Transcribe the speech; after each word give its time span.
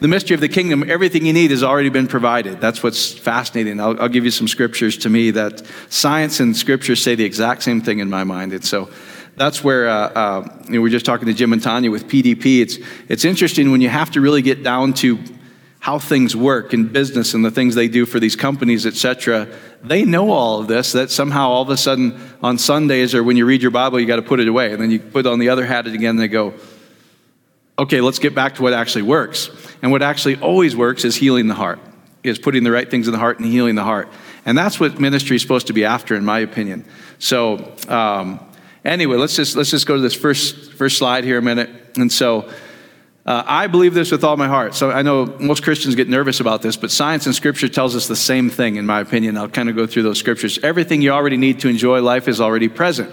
the 0.00 0.08
mystery 0.08 0.34
of 0.34 0.40
the 0.40 0.48
kingdom, 0.48 0.88
everything 0.88 1.24
you 1.24 1.32
need 1.32 1.50
has 1.50 1.62
already 1.62 1.88
been 1.88 2.06
provided. 2.06 2.60
That's 2.60 2.82
what's 2.82 3.12
fascinating. 3.12 3.80
I'll, 3.80 4.00
I'll 4.00 4.08
give 4.08 4.24
you 4.24 4.30
some 4.30 4.48
scriptures 4.48 4.96
to 4.98 5.08
me 5.08 5.30
that 5.32 5.62
science 5.88 6.40
and 6.40 6.56
scripture 6.56 6.96
say 6.96 7.14
the 7.14 7.24
exact 7.24 7.62
same 7.62 7.80
thing 7.80 8.00
in 8.00 8.10
my 8.10 8.24
mind. 8.24 8.52
And 8.52 8.64
so 8.64 8.90
that's 9.36 9.64
where 9.64 9.88
uh, 9.88 10.08
uh, 10.08 10.62
you 10.66 10.74
know, 10.74 10.80
we 10.80 10.88
are 10.88 10.92
just 10.92 11.06
talking 11.06 11.26
to 11.26 11.34
Jim 11.34 11.52
and 11.52 11.62
Tanya 11.62 11.90
with 11.90 12.08
PDP. 12.08 12.60
It's, 12.60 12.78
it's 13.08 13.24
interesting 13.24 13.70
when 13.70 13.80
you 13.80 13.88
have 13.88 14.10
to 14.12 14.20
really 14.20 14.42
get 14.42 14.62
down 14.62 14.92
to 14.94 15.18
how 15.78 15.98
things 15.98 16.34
work 16.34 16.74
in 16.74 16.88
business 16.88 17.32
and 17.32 17.44
the 17.44 17.50
things 17.50 17.74
they 17.74 17.86
do 17.86 18.06
for 18.06 18.18
these 18.18 18.34
companies, 18.34 18.86
etc. 18.86 19.46
They 19.84 20.04
know 20.04 20.30
all 20.30 20.58
of 20.60 20.66
this, 20.66 20.92
that 20.92 21.10
somehow 21.10 21.48
all 21.50 21.62
of 21.62 21.70
a 21.70 21.76
sudden 21.76 22.20
on 22.42 22.58
Sundays 22.58 23.14
or 23.14 23.22
when 23.22 23.36
you 23.36 23.46
read 23.46 23.62
your 23.62 23.70
Bible, 23.70 24.00
you 24.00 24.06
got 24.06 24.16
to 24.16 24.22
put 24.22 24.40
it 24.40 24.48
away. 24.48 24.72
And 24.72 24.82
then 24.82 24.90
you 24.90 24.98
put 24.98 25.26
on 25.26 25.38
the 25.38 25.48
other 25.50 25.64
hat 25.64 25.86
again 25.86 26.10
and 26.10 26.18
they 26.18 26.28
go, 26.28 26.54
okay, 27.78 28.00
let's 28.00 28.18
get 28.18 28.34
back 28.34 28.54
to 28.56 28.62
what 28.62 28.72
actually 28.72 29.02
works. 29.02 29.50
And 29.82 29.92
what 29.92 30.02
actually 30.02 30.36
always 30.36 30.74
works 30.74 31.04
is 31.04 31.16
healing 31.16 31.46
the 31.46 31.54
heart, 31.54 31.78
is 32.22 32.38
putting 32.38 32.64
the 32.64 32.70
right 32.70 32.90
things 32.90 33.06
in 33.08 33.12
the 33.12 33.18
heart 33.18 33.38
and 33.38 33.48
healing 33.48 33.74
the 33.74 33.84
heart. 33.84 34.08
And 34.44 34.56
that's 34.56 34.80
what 34.80 34.98
ministry 34.98 35.36
is 35.36 35.42
supposed 35.42 35.66
to 35.66 35.72
be 35.72 35.84
after, 35.84 36.14
in 36.14 36.24
my 36.24 36.38
opinion. 36.40 36.84
So, 37.18 37.74
um, 37.88 38.40
anyway, 38.84 39.16
let's 39.16 39.36
just, 39.36 39.56
let's 39.56 39.70
just 39.70 39.86
go 39.86 39.96
to 39.96 40.00
this 40.00 40.14
first, 40.14 40.72
first 40.72 40.98
slide 40.98 41.24
here 41.24 41.38
a 41.38 41.42
minute. 41.42 41.70
And 41.96 42.10
so, 42.10 42.48
uh, 43.26 43.42
I 43.44 43.66
believe 43.66 43.92
this 43.92 44.12
with 44.12 44.22
all 44.22 44.36
my 44.36 44.46
heart. 44.46 44.76
So 44.76 44.92
I 44.92 45.02
know 45.02 45.26
most 45.40 45.64
Christians 45.64 45.96
get 45.96 46.08
nervous 46.08 46.38
about 46.38 46.62
this, 46.62 46.76
but 46.76 46.92
science 46.92 47.26
and 47.26 47.34
scripture 47.34 47.68
tells 47.68 47.96
us 47.96 48.06
the 48.06 48.14
same 48.14 48.48
thing, 48.50 48.76
in 48.76 48.86
my 48.86 49.00
opinion. 49.00 49.36
I'll 49.36 49.48
kind 49.48 49.68
of 49.68 49.74
go 49.74 49.84
through 49.84 50.04
those 50.04 50.18
scriptures. 50.18 50.60
Everything 50.62 51.02
you 51.02 51.10
already 51.10 51.36
need 51.36 51.58
to 51.60 51.68
enjoy 51.68 52.00
life 52.02 52.28
is 52.28 52.40
already 52.40 52.68
present. 52.68 53.10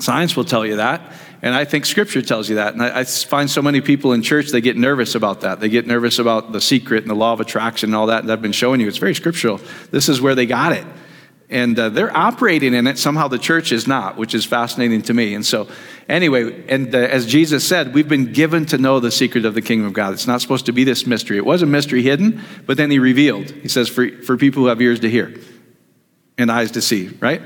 Science 0.00 0.34
will 0.34 0.44
tell 0.46 0.64
you 0.64 0.76
that, 0.76 1.12
and 1.42 1.54
I 1.54 1.64
think 1.64 1.86
scripture 1.86 2.22
tells 2.22 2.48
you 2.48 2.56
that. 2.56 2.74
And 2.74 2.82
I, 2.82 3.00
I 3.00 3.04
find 3.04 3.50
so 3.50 3.62
many 3.62 3.80
people 3.80 4.12
in 4.12 4.22
church, 4.22 4.48
they 4.48 4.60
get 4.60 4.76
nervous 4.76 5.14
about 5.14 5.42
that. 5.42 5.60
They 5.60 5.68
get 5.68 5.86
nervous 5.86 6.18
about 6.18 6.52
the 6.52 6.60
secret 6.60 7.02
and 7.02 7.10
the 7.10 7.14
law 7.14 7.32
of 7.32 7.40
attraction 7.40 7.90
and 7.90 7.96
all 7.96 8.06
that, 8.06 8.22
and 8.22 8.32
I've 8.32 8.42
been 8.42 8.52
showing 8.52 8.80
you. 8.80 8.88
It's 8.88 8.98
very 8.98 9.14
scriptural. 9.14 9.60
This 9.90 10.08
is 10.08 10.20
where 10.20 10.34
they 10.34 10.46
got 10.46 10.72
it 10.72 10.84
and 11.50 11.78
uh, 11.78 11.88
they're 11.88 12.14
operating 12.14 12.74
in 12.74 12.86
it. 12.86 12.98
Somehow 12.98 13.28
the 13.28 13.38
church 13.38 13.72
is 13.72 13.86
not, 13.86 14.16
which 14.16 14.34
is 14.34 14.44
fascinating 14.44 15.02
to 15.02 15.14
me. 15.14 15.34
And 15.34 15.44
so, 15.44 15.68
anyway, 16.08 16.66
and 16.68 16.94
uh, 16.94 16.98
as 16.98 17.26
Jesus 17.26 17.66
said, 17.66 17.94
we've 17.94 18.08
been 18.08 18.32
given 18.32 18.66
to 18.66 18.78
know 18.78 19.00
the 19.00 19.10
secret 19.10 19.44
of 19.44 19.54
the 19.54 19.62
kingdom 19.62 19.86
of 19.86 19.94
God. 19.94 20.12
It's 20.12 20.26
not 20.26 20.42
supposed 20.42 20.66
to 20.66 20.72
be 20.72 20.84
this 20.84 21.06
mystery. 21.06 21.38
It 21.38 21.46
was 21.46 21.62
a 21.62 21.66
mystery 21.66 22.02
hidden, 22.02 22.42
but 22.66 22.76
then 22.76 22.90
he 22.90 22.98
revealed. 22.98 23.50
He 23.50 23.68
says, 23.68 23.88
for, 23.88 24.10
for 24.22 24.36
people 24.36 24.62
who 24.62 24.68
have 24.68 24.80
ears 24.80 25.00
to 25.00 25.10
hear 25.10 25.34
and 26.36 26.52
eyes 26.52 26.72
to 26.72 26.82
see, 26.82 27.08
right? 27.20 27.40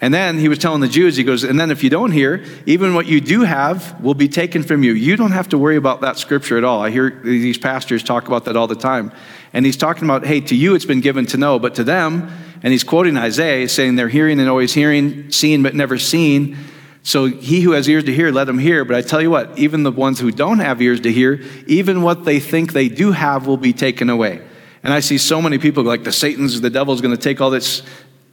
And 0.00 0.14
then 0.14 0.38
he 0.38 0.48
was 0.48 0.58
telling 0.58 0.80
the 0.80 0.88
Jews, 0.88 1.16
he 1.16 1.24
goes, 1.24 1.42
and 1.42 1.58
then 1.58 1.72
if 1.72 1.82
you 1.82 1.90
don't 1.90 2.12
hear, 2.12 2.44
even 2.66 2.94
what 2.94 3.06
you 3.06 3.20
do 3.20 3.42
have 3.42 4.00
will 4.00 4.14
be 4.14 4.28
taken 4.28 4.62
from 4.62 4.84
you. 4.84 4.92
You 4.92 5.16
don't 5.16 5.32
have 5.32 5.48
to 5.48 5.58
worry 5.58 5.74
about 5.74 6.02
that 6.02 6.18
scripture 6.18 6.56
at 6.56 6.62
all. 6.62 6.80
I 6.80 6.90
hear 6.90 7.10
these 7.10 7.58
pastors 7.58 8.04
talk 8.04 8.28
about 8.28 8.44
that 8.44 8.56
all 8.56 8.68
the 8.68 8.76
time. 8.76 9.10
And 9.52 9.66
he's 9.66 9.76
talking 9.76 10.04
about, 10.04 10.24
hey, 10.24 10.40
to 10.42 10.54
you 10.54 10.76
it's 10.76 10.84
been 10.84 11.00
given 11.00 11.26
to 11.26 11.36
know, 11.36 11.58
but 11.58 11.74
to 11.76 11.84
them, 11.84 12.30
and 12.62 12.72
he's 12.72 12.84
quoting 12.84 13.16
Isaiah, 13.16 13.68
saying 13.68 13.96
they're 13.96 14.08
hearing 14.08 14.38
and 14.38 14.48
always 14.48 14.72
hearing, 14.72 15.32
seeing 15.32 15.64
but 15.64 15.74
never 15.74 15.98
seen. 15.98 16.56
So 17.02 17.26
he 17.26 17.60
who 17.60 17.72
has 17.72 17.88
ears 17.88 18.04
to 18.04 18.14
hear, 18.14 18.30
let 18.30 18.48
him 18.48 18.58
hear. 18.58 18.84
But 18.84 18.96
I 18.96 19.02
tell 19.02 19.22
you 19.22 19.30
what, 19.30 19.58
even 19.58 19.82
the 19.82 19.92
ones 19.92 20.20
who 20.20 20.30
don't 20.30 20.58
have 20.58 20.80
ears 20.82 21.00
to 21.00 21.12
hear, 21.12 21.42
even 21.66 22.02
what 22.02 22.24
they 22.24 22.38
think 22.38 22.72
they 22.72 22.88
do 22.88 23.12
have 23.12 23.46
will 23.46 23.56
be 23.56 23.72
taken 23.72 24.10
away. 24.10 24.42
And 24.82 24.92
I 24.92 25.00
see 25.00 25.18
so 25.18 25.42
many 25.42 25.58
people 25.58 25.82
like 25.82 26.04
the 26.04 26.12
Satan's, 26.12 26.60
the 26.60 26.70
devil's 26.70 27.00
going 27.00 27.16
to 27.16 27.20
take 27.20 27.40
all 27.40 27.50
this. 27.50 27.82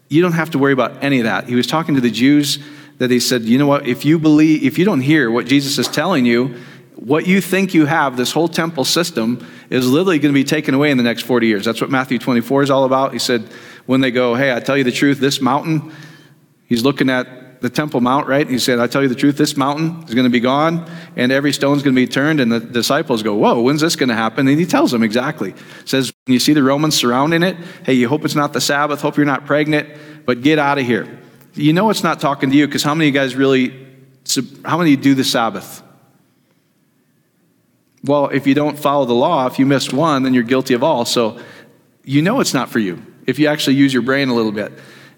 You 0.08 0.22
don't 0.22 0.34
have 0.34 0.52
to 0.52 0.59
worry 0.59 0.73
about 0.73 1.03
any 1.03 1.20
of 1.20 1.25
that. 1.25 1.48
He 1.48 1.56
was 1.56 1.67
talking 1.67 1.95
to 1.95 2.02
the 2.02 2.11
Jews 2.11 2.59
that 2.98 3.11
he 3.11 3.20
said, 3.20 3.44
you 3.44 3.58
know 3.58 3.67
what, 3.67 3.88
if 3.88 4.06
you 4.06 4.20
believe, 4.20 4.64
if 4.64 4.78
you 4.78 4.86
don't 4.86 5.02
hear 5.02 5.30
what 5.30 5.45
Jesus 5.45 5.78
is 5.78 5.88
telling 5.88 6.25
you, 6.25 6.56
what 6.95 7.28
you 7.28 7.42
think 7.42 7.73
you 7.73 7.86
have, 7.86 8.16
this 8.16 8.31
whole 8.31 8.47
temple 8.47 8.86
system, 8.86 9.45
is 9.70 9.89
literally 9.89 10.17
going 10.17 10.34
to 10.34 10.40
be 10.40 10.46
taken 10.46 10.74
away 10.74 10.91
in 10.91 10.97
the 10.97 11.03
next 11.03 11.24
40 11.24 11.47
years. 11.47 11.66
That's 11.66 11.81
what 11.81 11.90
Matthew 11.90 12.19
24 12.19 12.63
is 12.63 12.69
all 12.69 12.85
about. 12.85 13.12
He 13.12 13.19
said, 13.19 13.50
when 13.85 14.02
they 14.02 14.12
go, 14.12 14.35
Hey, 14.35 14.53
I 14.56 14.59
tell 14.59 14.78
you 14.78 14.84
the 14.84 14.91
truth, 14.91 15.19
this 15.19 15.41
mountain, 15.41 15.91
he's 16.68 16.84
looking 16.84 17.09
at 17.09 17.28
the 17.66 17.70
Temple 17.72 18.00
Mount, 18.00 18.28
right? 18.28 18.48
He 18.48 18.59
said, 18.59 18.78
I 18.78 18.86
tell 18.86 19.02
you 19.02 19.08
the 19.08 19.16
truth, 19.16 19.38
this 19.38 19.58
mountain 19.58 20.03
is 20.08 20.14
going 20.14 20.26
to 20.26 20.30
be 20.30 20.40
gone 20.40 20.88
and 21.16 21.31
every 21.31 21.52
stone's 21.52 21.81
going 21.81 21.96
to 21.96 22.00
be 22.00 22.08
turned. 22.08 22.40
And 22.40 22.52
the 22.52 22.59
disciples 22.59 23.24
go, 23.24 23.34
Whoa, 23.34 23.59
when's 23.59 23.81
this 23.81 23.96
going 23.96 24.09
to 24.09 24.16
happen? 24.16 24.48
And 24.48 24.59
he 24.59 24.68
tells 24.68 24.92
them 24.92 25.02
exactly. 25.02 25.56
Says, 25.84 26.14
When 26.25 26.34
you 26.34 26.40
see 26.40 26.54
the 26.54 26.62
Romans 26.62 26.96
surrounding 26.96 27.42
it, 27.42 27.58
hey, 27.84 27.94
you 27.94 28.08
hope 28.08 28.24
it's 28.24 28.36
not 28.36 28.54
the 28.54 28.62
Sabbath, 28.62 29.02
hope 29.02 29.18
you're 29.18 29.25
not 29.25 29.48
pregnant, 29.48 29.90
but 30.25 30.44
get 30.44 30.59
out 30.59 30.78
of 30.78 30.86
here. 30.86 31.20
You 31.56 31.74
know 31.74 31.90
it's 31.90 32.04
not 32.04 32.20
talking 32.20 32.52
to 32.52 32.56
you 32.56 32.68
because 32.68 32.84
how 32.84 32.94
many 32.94 33.09
of 33.09 33.16
you 33.16 33.20
guys 33.20 33.36
really, 33.36 33.88
how 34.64 34.78
many 34.78 34.96
do 34.96 35.16
the 35.16 35.24
Sabbath? 35.24 35.81
Well, 38.04 38.28
if 38.28 38.46
you 38.46 38.54
don't 38.54 38.78
follow 38.78 39.06
the 39.06 39.16
law, 39.16 39.48
if 39.48 39.58
you 39.58 39.66
missed 39.66 39.92
one, 39.92 40.22
then 40.22 40.36
you're 40.36 40.44
guilty 40.44 40.75
of 40.75 40.84
all. 40.84 41.04
So 41.06 41.40
you 42.04 42.22
know 42.22 42.42
it's 42.42 42.54
not 42.54 42.70
for 42.70 42.78
you 42.78 43.04
if 43.25 43.40
you 43.40 43.48
actually 43.48 43.78
use 43.78 43.92
your 43.92 44.04
brain 44.04 44.30
a 44.30 44.36
little 44.36 44.52
bit. 44.52 44.72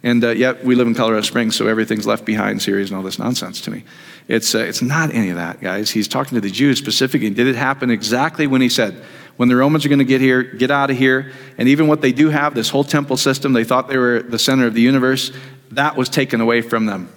And 0.03 0.24
uh, 0.24 0.30
yet, 0.30 0.63
we 0.63 0.75
live 0.75 0.88
in 0.88 0.94
Colorado 0.94 1.22
Springs, 1.22 1.56
so 1.56 1.68
everything's 1.68 2.06
left 2.06 2.24
behind 2.24 2.62
series 2.62 2.90
and 2.90 2.97
all 2.97 3.03
this 3.03 3.18
nonsense 3.18 3.62
to 3.62 3.72
me. 3.72 3.84
It's, 4.28 4.53
uh, 4.53 4.59
it's 4.59 4.81
not 4.81 5.13
any 5.13 5.30
of 5.30 5.38
that, 5.38 5.59
guys. 5.59 5.90
He's 5.90 6.08
talking 6.08 6.35
to 6.35 6.41
the 6.41 6.52
Jews 6.52 6.78
specifically. 6.78 7.30
Did 7.30 7.47
it 7.47 7.56
happen 7.56 7.90
exactly 7.90 8.46
when 8.46 8.62
he 8.62 8.69
said, 8.69 9.03
when 9.38 9.50
the 9.50 9.56
Romans 9.56 9.86
are 9.86 9.90
going 9.90 10.00
to 10.00 10.06
get 10.06 10.22
here, 10.22 10.44
get 10.44 10.69
out 10.69 10.91
of 10.91 10.97
here? 10.97 11.31
And 11.57 11.68
even 11.68 11.88
what 11.88 12.02
they 12.02 12.12
do 12.12 12.30
have, 12.30 12.53
this 12.53 12.69
whole 12.69 12.84
temple 12.84 13.18
system, 13.18 13.53
they 13.53 13.63
thought 13.63 13.88
they 13.88 13.97
were 13.97 14.22
the 14.22 14.40
center 14.40 14.68
of 14.68 14.74
the 14.74 14.81
universe, 14.81 15.31
that 15.72 15.96
was 15.96 16.09
taken 16.09 16.41
away 16.41 16.62
from 16.62 16.86
them. 16.86 17.09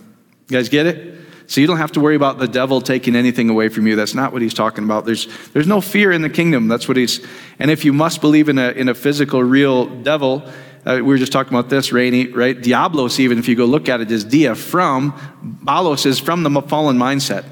You 0.49 0.57
guys 0.57 0.69
get 0.69 0.87
it? 0.87 1.19
So 1.47 1.61
you 1.61 1.67
don't 1.67 1.79
have 1.79 1.93
to 1.93 2.01
worry 2.01 2.15
about 2.15 2.39
the 2.39 2.47
devil 2.47 2.81
taking 2.81 3.17
anything 3.17 3.51
away 3.51 3.69
from 3.71 3.87
you. 3.87 3.97
That's 3.97 4.15
not 4.15 4.33
what 4.33 4.41
he's 4.41 4.55
talking 4.55 4.85
about. 4.85 5.05
There's, 5.05 5.27
there's 5.49 5.67
no 5.67 5.81
fear 5.81 6.13
in 6.13 6.23
the 6.23 6.31
kingdom. 6.31 6.69
That's 6.69 6.87
what 6.87 6.97
he's. 6.97 7.27
And 7.59 7.73
if 7.73 7.85
you 7.85 7.93
must 7.93 8.21
believe 8.21 8.49
in 8.49 8.57
a, 8.57 8.71
in 8.71 8.89
a 8.89 8.95
physical, 8.95 9.43
real 9.43 9.87
devil, 9.87 10.49
uh, 10.87 10.95
we 10.97 11.03
were 11.03 11.19
just 11.19 11.33
talking 11.33 11.53
about 11.53 11.69
this, 11.69 11.93
Rainy, 11.93 12.29
right? 12.29 12.61
Diablos, 12.61 13.21
even 13.21 13.39
if 13.39 13.49
you 13.49 13.55
go 13.55 13.67
look 13.67 13.89
at 13.89 14.01
it, 14.01 14.11
is 14.11 14.25
dia 14.25 14.55
from, 14.55 15.13
balos 15.43 16.07
is 16.07 16.19
from 16.19 16.43
the 16.43 16.63
fallen 16.63 16.97
mindset. 16.97 17.45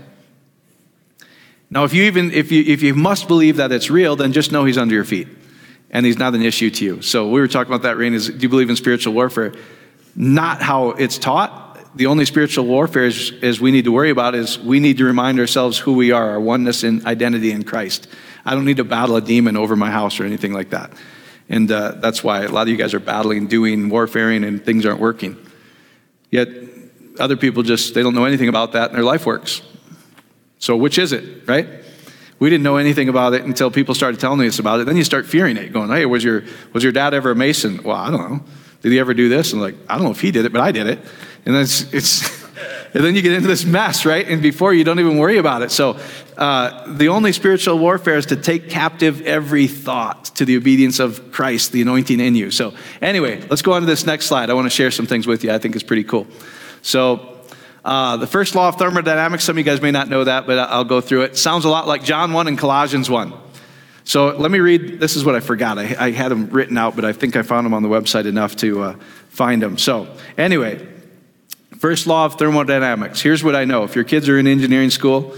Now, 1.71 1.85
if 1.85 1.93
you 1.93 2.05
even 2.05 2.31
if 2.33 2.51
you 2.51 2.65
if 2.67 2.83
you 2.83 2.95
must 2.95 3.29
believe 3.29 3.57
that 3.57 3.73
it's 3.73 3.91
real, 3.91 4.17
then 4.17 4.33
just 4.33 4.51
know 4.53 4.65
he's 4.65 4.79
under 4.79 4.95
your 4.95 5.05
feet, 5.05 5.29
and 5.91 6.07
he's 6.07 6.19
not 6.19 6.35
an 6.35 6.43
issue 6.43 6.71
to 6.71 6.85
you. 6.85 7.03
So 7.03 7.29
we 7.29 7.41
were 7.41 7.49
talking 7.49 7.71
about 7.71 7.83
that, 7.83 7.99
Rainy. 7.99 8.17
Is 8.17 8.29
do 8.29 8.39
you 8.39 8.49
believe 8.49 8.71
in 8.71 8.77
spiritual 8.77 9.13
warfare? 9.13 9.53
Not 10.17 10.63
how 10.63 10.91
it's 10.93 11.19
taught. 11.19 11.67
The 11.95 12.07
only 12.07 12.25
spiritual 12.25 12.67
warfare 12.67 13.05
is, 13.05 13.31
is 13.43 13.61
we 13.61 13.71
need 13.71 13.85
to 13.85 13.93
worry 13.93 14.11
about 14.11 14.35
is 14.35 14.59
we 14.59 14.79
need 14.79 14.99
to 14.99 15.05
remind 15.05 15.41
ourselves 15.41 15.79
who 15.79 15.95
we 15.95 16.13
are, 16.13 16.31
our 16.31 16.41
oneness 16.41 16.85
and 16.85 17.05
identity 17.07 17.51
in 17.51 17.65
Christ. 17.65 18.09
I 18.45 18.55
don't 18.55 18.65
need 18.65 18.77
to 18.77 18.85
battle 18.85 19.17
a 19.17 19.21
demon 19.21 19.57
over 19.57 19.75
my 19.75 19.91
house 19.91 20.21
or 20.21 20.25
anything 20.25 20.53
like 20.53 20.71
that. 20.71 20.93
And 21.49 21.71
uh, 21.71 21.93
that's 21.93 22.23
why 22.23 22.43
a 22.43 22.49
lot 22.49 22.63
of 22.63 22.69
you 22.69 22.77
guys 22.77 22.95
are 22.95 23.01
battling, 23.01 23.47
doing, 23.47 23.89
warfaring, 23.89 24.45
and 24.45 24.63
things 24.65 24.85
aren't 24.85 25.01
working. 25.01 25.37
Yet 26.31 26.49
other 27.19 27.37
people 27.37 27.63
just, 27.63 27.95
they 27.95 28.03
don't 28.03 28.15
know 28.15 28.27
anything 28.27 28.49
about 28.49 28.73
that 28.73 28.91
and 28.91 28.97
their 28.97 29.05
life 29.05 29.25
works. 29.27 29.63
So 30.59 30.77
which 30.77 30.99
is 30.99 31.13
it, 31.13 31.49
right? 31.49 31.67
We 32.39 32.51
didn't 32.51 32.63
know 32.63 32.77
anything 32.77 33.09
about 33.09 33.35
it 33.35 33.45
until 33.45 33.71
people 33.71 33.95
started 33.95 34.21
telling 34.21 34.47
us 34.47 34.59
about 34.59 34.81
it. 34.81 34.87
Then 34.87 34.97
you 34.97 35.05
start 35.05 35.27
fearing 35.27 35.57
it, 35.57 35.73
going, 35.73 35.91
hey, 35.91 36.07
was 36.07 36.23
your, 36.23 36.45
was 36.73 36.83
your 36.83 36.93
dad 36.93 37.15
ever 37.15 37.33
a 37.33 37.37
mason? 37.37 37.83
Well, 37.83 37.97
I 37.97 38.11
don't 38.11 38.31
know. 38.31 38.45
Did 38.83 38.93
he 38.93 39.01
ever 39.01 39.15
do 39.15 39.29
this? 39.29 39.53
And 39.53 39.61
like, 39.61 39.75
I 39.89 39.95
don't 39.95 40.05
know 40.05 40.11
if 40.11 40.21
he 40.21 40.31
did 40.31 40.45
it, 40.45 40.53
but 40.53 40.61
I 40.61 40.71
did 40.71 40.87
it. 40.87 41.01
And 41.45 41.57
it's, 41.57 41.93
it's 41.93 42.38
and 42.95 43.05
then 43.05 43.15
you 43.15 43.23
get 43.23 43.33
into 43.33 43.49
this 43.49 43.65
mess, 43.65 44.07
right? 44.07 44.27
And 44.27 44.41
before 44.43 44.73
you 44.73 44.85
don't 44.85 44.99
even 44.99 45.19
worry 45.19 45.39
about 45.39 45.63
it. 45.63 45.71
So 45.71 45.99
uh, 46.37 46.93
the 46.95 47.09
only 47.09 47.33
spiritual 47.33 47.79
warfare 47.79 48.17
is 48.17 48.27
to 48.27 48.37
take 48.37 48.71
captive 48.71 49.23
every 49.23 49.67
thought 49.67 50.27
to 50.37 50.45
the 50.45 50.57
obedience 50.57 50.99
of 50.99 51.33
Christ, 51.33 51.73
the 51.73 51.83
anointing 51.83 52.21
in 52.21 52.35
you. 52.35 52.51
So 52.51 52.75
anyway, 53.03 53.41
let's 53.49 53.63
go 53.63 53.73
on 53.73 53.83
to 53.83 53.87
this 53.87 54.07
next 54.07 54.27
slide. 54.27 54.51
I 54.51 54.55
want 54.55 54.67
to 54.67 54.71
share 54.71 54.91
some 54.91 55.07
things 55.07 55.27
with 55.27 55.45
you. 55.45 55.53
I 55.53 55.59
think 55.59 55.75
it's 55.75 55.85
pretty 55.85 56.05
cool. 56.05 56.27
So 56.83 57.39
uh, 57.85 58.17
the 58.17 58.27
first 58.27 58.55
law 58.55 58.69
of 58.69 58.77
thermodynamics, 58.77 59.45
some 59.45 59.55
of 59.55 59.59
you 59.59 59.65
guys 59.65 59.81
may 59.81 59.91
not 59.91 60.09
know 60.09 60.25
that, 60.25 60.47
but 60.47 60.59
I'll 60.59 60.85
go 60.85 61.01
through 61.01 61.23
it. 61.23 61.37
Sounds 61.37 61.65
a 61.65 61.69
lot 61.69 61.87
like 61.87 62.05
John 62.05 62.33
1 62.33 62.49
and 62.49 62.59
Colossians 62.59 63.11
1. 63.11 63.33
So 64.05 64.29
let 64.37 64.51
me 64.51 64.59
read. 64.61 65.01
This 65.01 65.17
is 65.17 65.25
what 65.25 65.35
I 65.35 65.41
forgot. 65.41 65.79
I, 65.79 65.95
I 65.99 66.11
had 66.13 66.31
them 66.31 66.49
written 66.49 66.79
out, 66.79 66.97
but 66.97 67.05
I 67.05 67.13
think 67.13 67.37
I 67.37 67.43
found 67.43 67.67
them 67.67 67.75
on 67.75 67.83
the 67.83 67.91
website 67.91 68.25
enough 68.25 68.57
to 68.57 68.81
uh, 68.81 68.97
find 69.29 69.61
them. 69.61 69.77
So, 69.77 70.09
anyway, 70.39 70.87
First 71.79 72.09
law 72.09 72.25
of 72.25 72.35
thermodynamics. 72.35 73.21
Here's 73.21 73.45
what 73.45 73.55
I 73.55 73.65
know. 73.65 73.85
If 73.85 73.95
your 73.95 74.05
kids 74.05 74.29
are 74.29 74.37
in 74.37 74.49
engineering 74.49 74.91
school, 74.91 75.37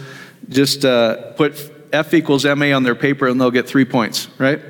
just 0.48 0.86
uh, 0.86 1.32
put 1.32 1.70
F 1.92 2.14
equals 2.14 2.46
MA 2.46 2.72
on 2.74 2.82
their 2.82 2.94
paper 2.94 3.28
and 3.28 3.38
they'll 3.38 3.50
get 3.50 3.68
three 3.68 3.84
points, 3.84 4.28
right? 4.38 4.60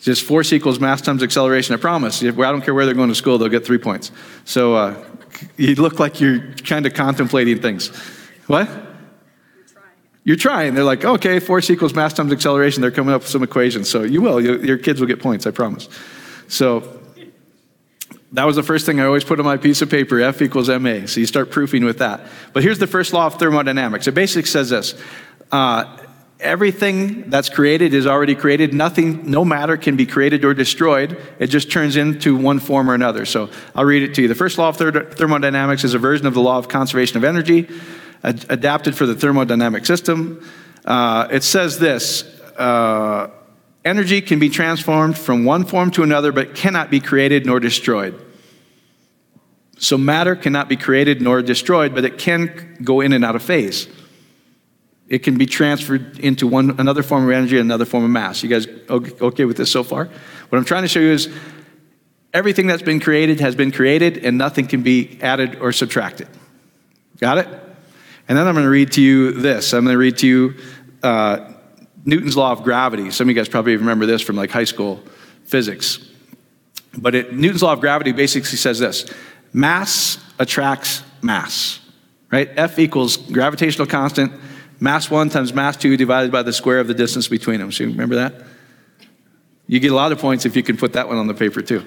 Just 0.00 0.24
force 0.24 0.52
equals 0.52 0.80
mass 0.80 1.00
times 1.00 1.22
acceleration. 1.22 1.74
I 1.74 1.78
promise. 1.78 2.22
I 2.22 2.30
don't 2.30 2.62
care 2.62 2.74
where 2.74 2.86
they're 2.86 2.94
going 2.94 3.08
to 3.08 3.14
school, 3.14 3.38
they'll 3.38 3.48
get 3.48 3.64
three 3.64 3.78
points. 3.78 4.10
So 4.44 4.74
uh, 4.74 5.04
you 5.56 5.76
look 5.76 6.00
like 6.00 6.20
you're 6.20 6.40
kind 6.64 6.86
of 6.86 6.94
contemplating 6.94 7.60
things. 7.60 7.88
What? 8.48 8.68
You're 10.24 10.36
trying. 10.36 10.74
They're 10.74 10.84
like, 10.84 11.04
okay, 11.04 11.38
force 11.38 11.70
equals 11.70 11.94
mass 11.94 12.14
times 12.14 12.32
acceleration. 12.32 12.82
They're 12.82 12.90
coming 12.90 13.14
up 13.14 13.22
with 13.22 13.30
some 13.30 13.44
equations. 13.44 13.88
So 13.88 14.02
you 14.02 14.20
will. 14.20 14.40
Your 14.40 14.76
kids 14.76 15.00
will 15.00 15.06
get 15.06 15.20
points, 15.20 15.46
I 15.46 15.52
promise. 15.52 15.88
So 16.48 16.97
that 18.32 18.44
was 18.44 18.56
the 18.56 18.62
first 18.62 18.84
thing 18.84 19.00
I 19.00 19.04
always 19.04 19.24
put 19.24 19.38
on 19.38 19.46
my 19.46 19.56
piece 19.56 19.80
of 19.80 19.88
paper 19.88 20.20
F 20.20 20.42
equals 20.42 20.68
MA. 20.68 21.06
So 21.06 21.20
you 21.20 21.26
start 21.26 21.50
proofing 21.50 21.84
with 21.84 21.98
that. 21.98 22.20
But 22.52 22.62
here's 22.62 22.78
the 22.78 22.86
first 22.86 23.12
law 23.12 23.26
of 23.26 23.34
thermodynamics 23.34 24.06
it 24.06 24.14
basically 24.14 24.48
says 24.48 24.68
this 24.68 24.94
uh, 25.50 25.96
Everything 26.40 27.30
that's 27.30 27.48
created 27.48 27.94
is 27.94 28.06
already 28.06 28.36
created. 28.36 28.72
Nothing, 28.72 29.28
no 29.28 29.44
matter 29.44 29.76
can 29.76 29.96
be 29.96 30.06
created 30.06 30.44
or 30.44 30.54
destroyed. 30.54 31.20
It 31.40 31.48
just 31.48 31.68
turns 31.68 31.96
into 31.96 32.36
one 32.36 32.60
form 32.60 32.88
or 32.88 32.94
another. 32.94 33.26
So 33.26 33.50
I'll 33.74 33.84
read 33.84 34.04
it 34.04 34.14
to 34.14 34.22
you. 34.22 34.28
The 34.28 34.36
first 34.36 34.56
law 34.56 34.68
of 34.68 34.76
thermodynamics 34.76 35.82
is 35.82 35.94
a 35.94 35.98
version 35.98 36.26
of 36.26 36.34
the 36.34 36.40
law 36.40 36.56
of 36.56 36.68
conservation 36.68 37.16
of 37.16 37.24
energy, 37.24 37.68
ad- 38.22 38.46
adapted 38.50 38.96
for 38.96 39.04
the 39.04 39.16
thermodynamic 39.16 39.84
system. 39.84 40.48
Uh, 40.84 41.26
it 41.28 41.42
says 41.42 41.80
this 41.80 42.22
uh, 42.56 43.30
energy 43.88 44.20
can 44.20 44.38
be 44.38 44.48
transformed 44.48 45.18
from 45.18 45.44
one 45.44 45.64
form 45.64 45.90
to 45.92 46.02
another, 46.02 46.30
but 46.30 46.54
cannot 46.54 46.90
be 46.90 47.00
created 47.00 47.46
nor 47.46 47.58
destroyed. 47.58 48.24
So 49.78 49.96
matter 49.96 50.36
cannot 50.36 50.68
be 50.68 50.76
created 50.76 51.22
nor 51.22 51.40
destroyed, 51.42 51.94
but 51.94 52.04
it 52.04 52.18
can 52.18 52.78
go 52.82 53.00
in 53.00 53.12
and 53.12 53.24
out 53.24 53.36
of 53.36 53.42
phase. 53.42 53.88
It 55.08 55.20
can 55.20 55.38
be 55.38 55.46
transferred 55.46 56.18
into 56.18 56.46
one, 56.46 56.78
another 56.78 57.02
form 57.02 57.24
of 57.24 57.30
energy 57.30 57.58
another 57.58 57.86
form 57.86 58.04
of 58.04 58.10
mass. 58.10 58.42
You 58.42 58.48
guys 58.50 58.66
okay 58.90 59.44
with 59.44 59.56
this 59.56 59.72
so 59.72 59.82
far? 59.82 60.04
What 60.04 60.58
I'm 60.58 60.64
trying 60.64 60.82
to 60.82 60.88
show 60.88 61.00
you 61.00 61.12
is 61.12 61.28
everything 62.34 62.66
that's 62.66 62.82
been 62.82 63.00
created 63.00 63.40
has 63.40 63.54
been 63.54 63.72
created 63.72 64.18
and 64.24 64.36
nothing 64.36 64.66
can 64.66 64.82
be 64.82 65.18
added 65.22 65.56
or 65.56 65.72
subtracted. 65.72 66.28
Got 67.18 67.38
it? 67.38 67.46
And 68.28 68.36
then 68.36 68.46
I'm 68.46 68.54
going 68.54 68.66
to 68.66 68.70
read 68.70 68.92
to 68.92 69.02
you 69.02 69.32
this. 69.32 69.72
I'm 69.72 69.84
going 69.84 69.94
to 69.94 69.98
read 69.98 70.18
to 70.18 70.26
you 70.26 70.54
uh, 71.02 71.52
Newton's 72.08 72.36
law 72.36 72.52
of 72.52 72.62
gravity. 72.62 73.10
Some 73.10 73.26
of 73.26 73.28
you 73.28 73.40
guys 73.40 73.48
probably 73.48 73.76
remember 73.76 74.06
this 74.06 74.22
from 74.22 74.36
like 74.36 74.50
high 74.50 74.64
school 74.64 75.02
physics. 75.44 75.98
But 76.96 77.14
it, 77.14 77.34
Newton's 77.34 77.62
law 77.62 77.74
of 77.74 77.80
gravity 77.80 78.12
basically 78.12 78.48
says 78.48 78.78
this 78.78 79.12
mass 79.52 80.18
attracts 80.38 81.02
mass, 81.22 81.80
right? 82.30 82.48
F 82.56 82.78
equals 82.78 83.16
gravitational 83.16 83.86
constant 83.86 84.32
Mass 84.80 85.10
1 85.10 85.30
times 85.30 85.52
mass 85.52 85.76
2 85.76 85.96
divided 85.96 86.30
by 86.30 86.42
the 86.42 86.52
square 86.52 86.78
of 86.78 86.86
the 86.86 86.94
distance 86.94 87.26
between 87.26 87.58
them. 87.58 87.72
So 87.72 87.84
you 87.84 87.90
remember 87.90 88.14
that? 88.16 88.34
You 89.66 89.80
get 89.80 89.90
a 89.90 89.94
lot 89.94 90.12
of 90.12 90.18
points 90.18 90.46
if 90.46 90.56
you 90.56 90.62
can 90.62 90.76
put 90.76 90.94
that 90.94 91.08
one 91.08 91.18
on 91.18 91.26
the 91.26 91.34
paper 91.34 91.60
too. 91.60 91.84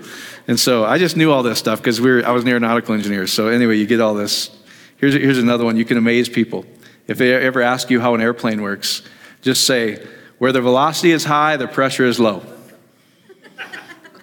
And 0.47 0.59
so 0.59 0.83
I 0.83 0.97
just 0.97 1.17
knew 1.17 1.31
all 1.31 1.41
this 1.41 1.57
stuff 1.57 1.79
because 1.79 1.99
we 1.99 2.23
I 2.23 2.31
was 2.31 2.43
an 2.43 2.49
aeronautical 2.49 2.93
engineer. 2.93 3.27
So 3.27 3.47
anyway, 3.47 3.77
you 3.77 3.87
get 3.87 4.01
all 4.01 4.13
this. 4.13 4.51
Here's, 4.97 5.13
here's 5.13 5.39
another 5.39 5.65
one. 5.65 5.77
You 5.77 5.85
can 5.85 5.97
amaze 5.97 6.29
people. 6.29 6.65
If 7.07 7.17
they 7.17 7.33
ever 7.33 7.61
ask 7.61 7.89
you 7.89 7.99
how 7.99 8.13
an 8.13 8.21
airplane 8.21 8.61
works, 8.61 9.01
just 9.41 9.65
say, 9.65 10.05
where 10.37 10.51
the 10.51 10.61
velocity 10.61 11.11
is 11.11 11.23
high, 11.23 11.57
the 11.57 11.67
pressure 11.67 12.05
is 12.05 12.19
low. 12.19 12.43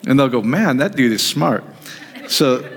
And 0.06 0.19
they'll 0.19 0.29
go, 0.29 0.43
man, 0.43 0.79
that 0.79 0.97
dude 0.97 1.12
is 1.12 1.25
smart. 1.25 1.65
So 2.29 2.69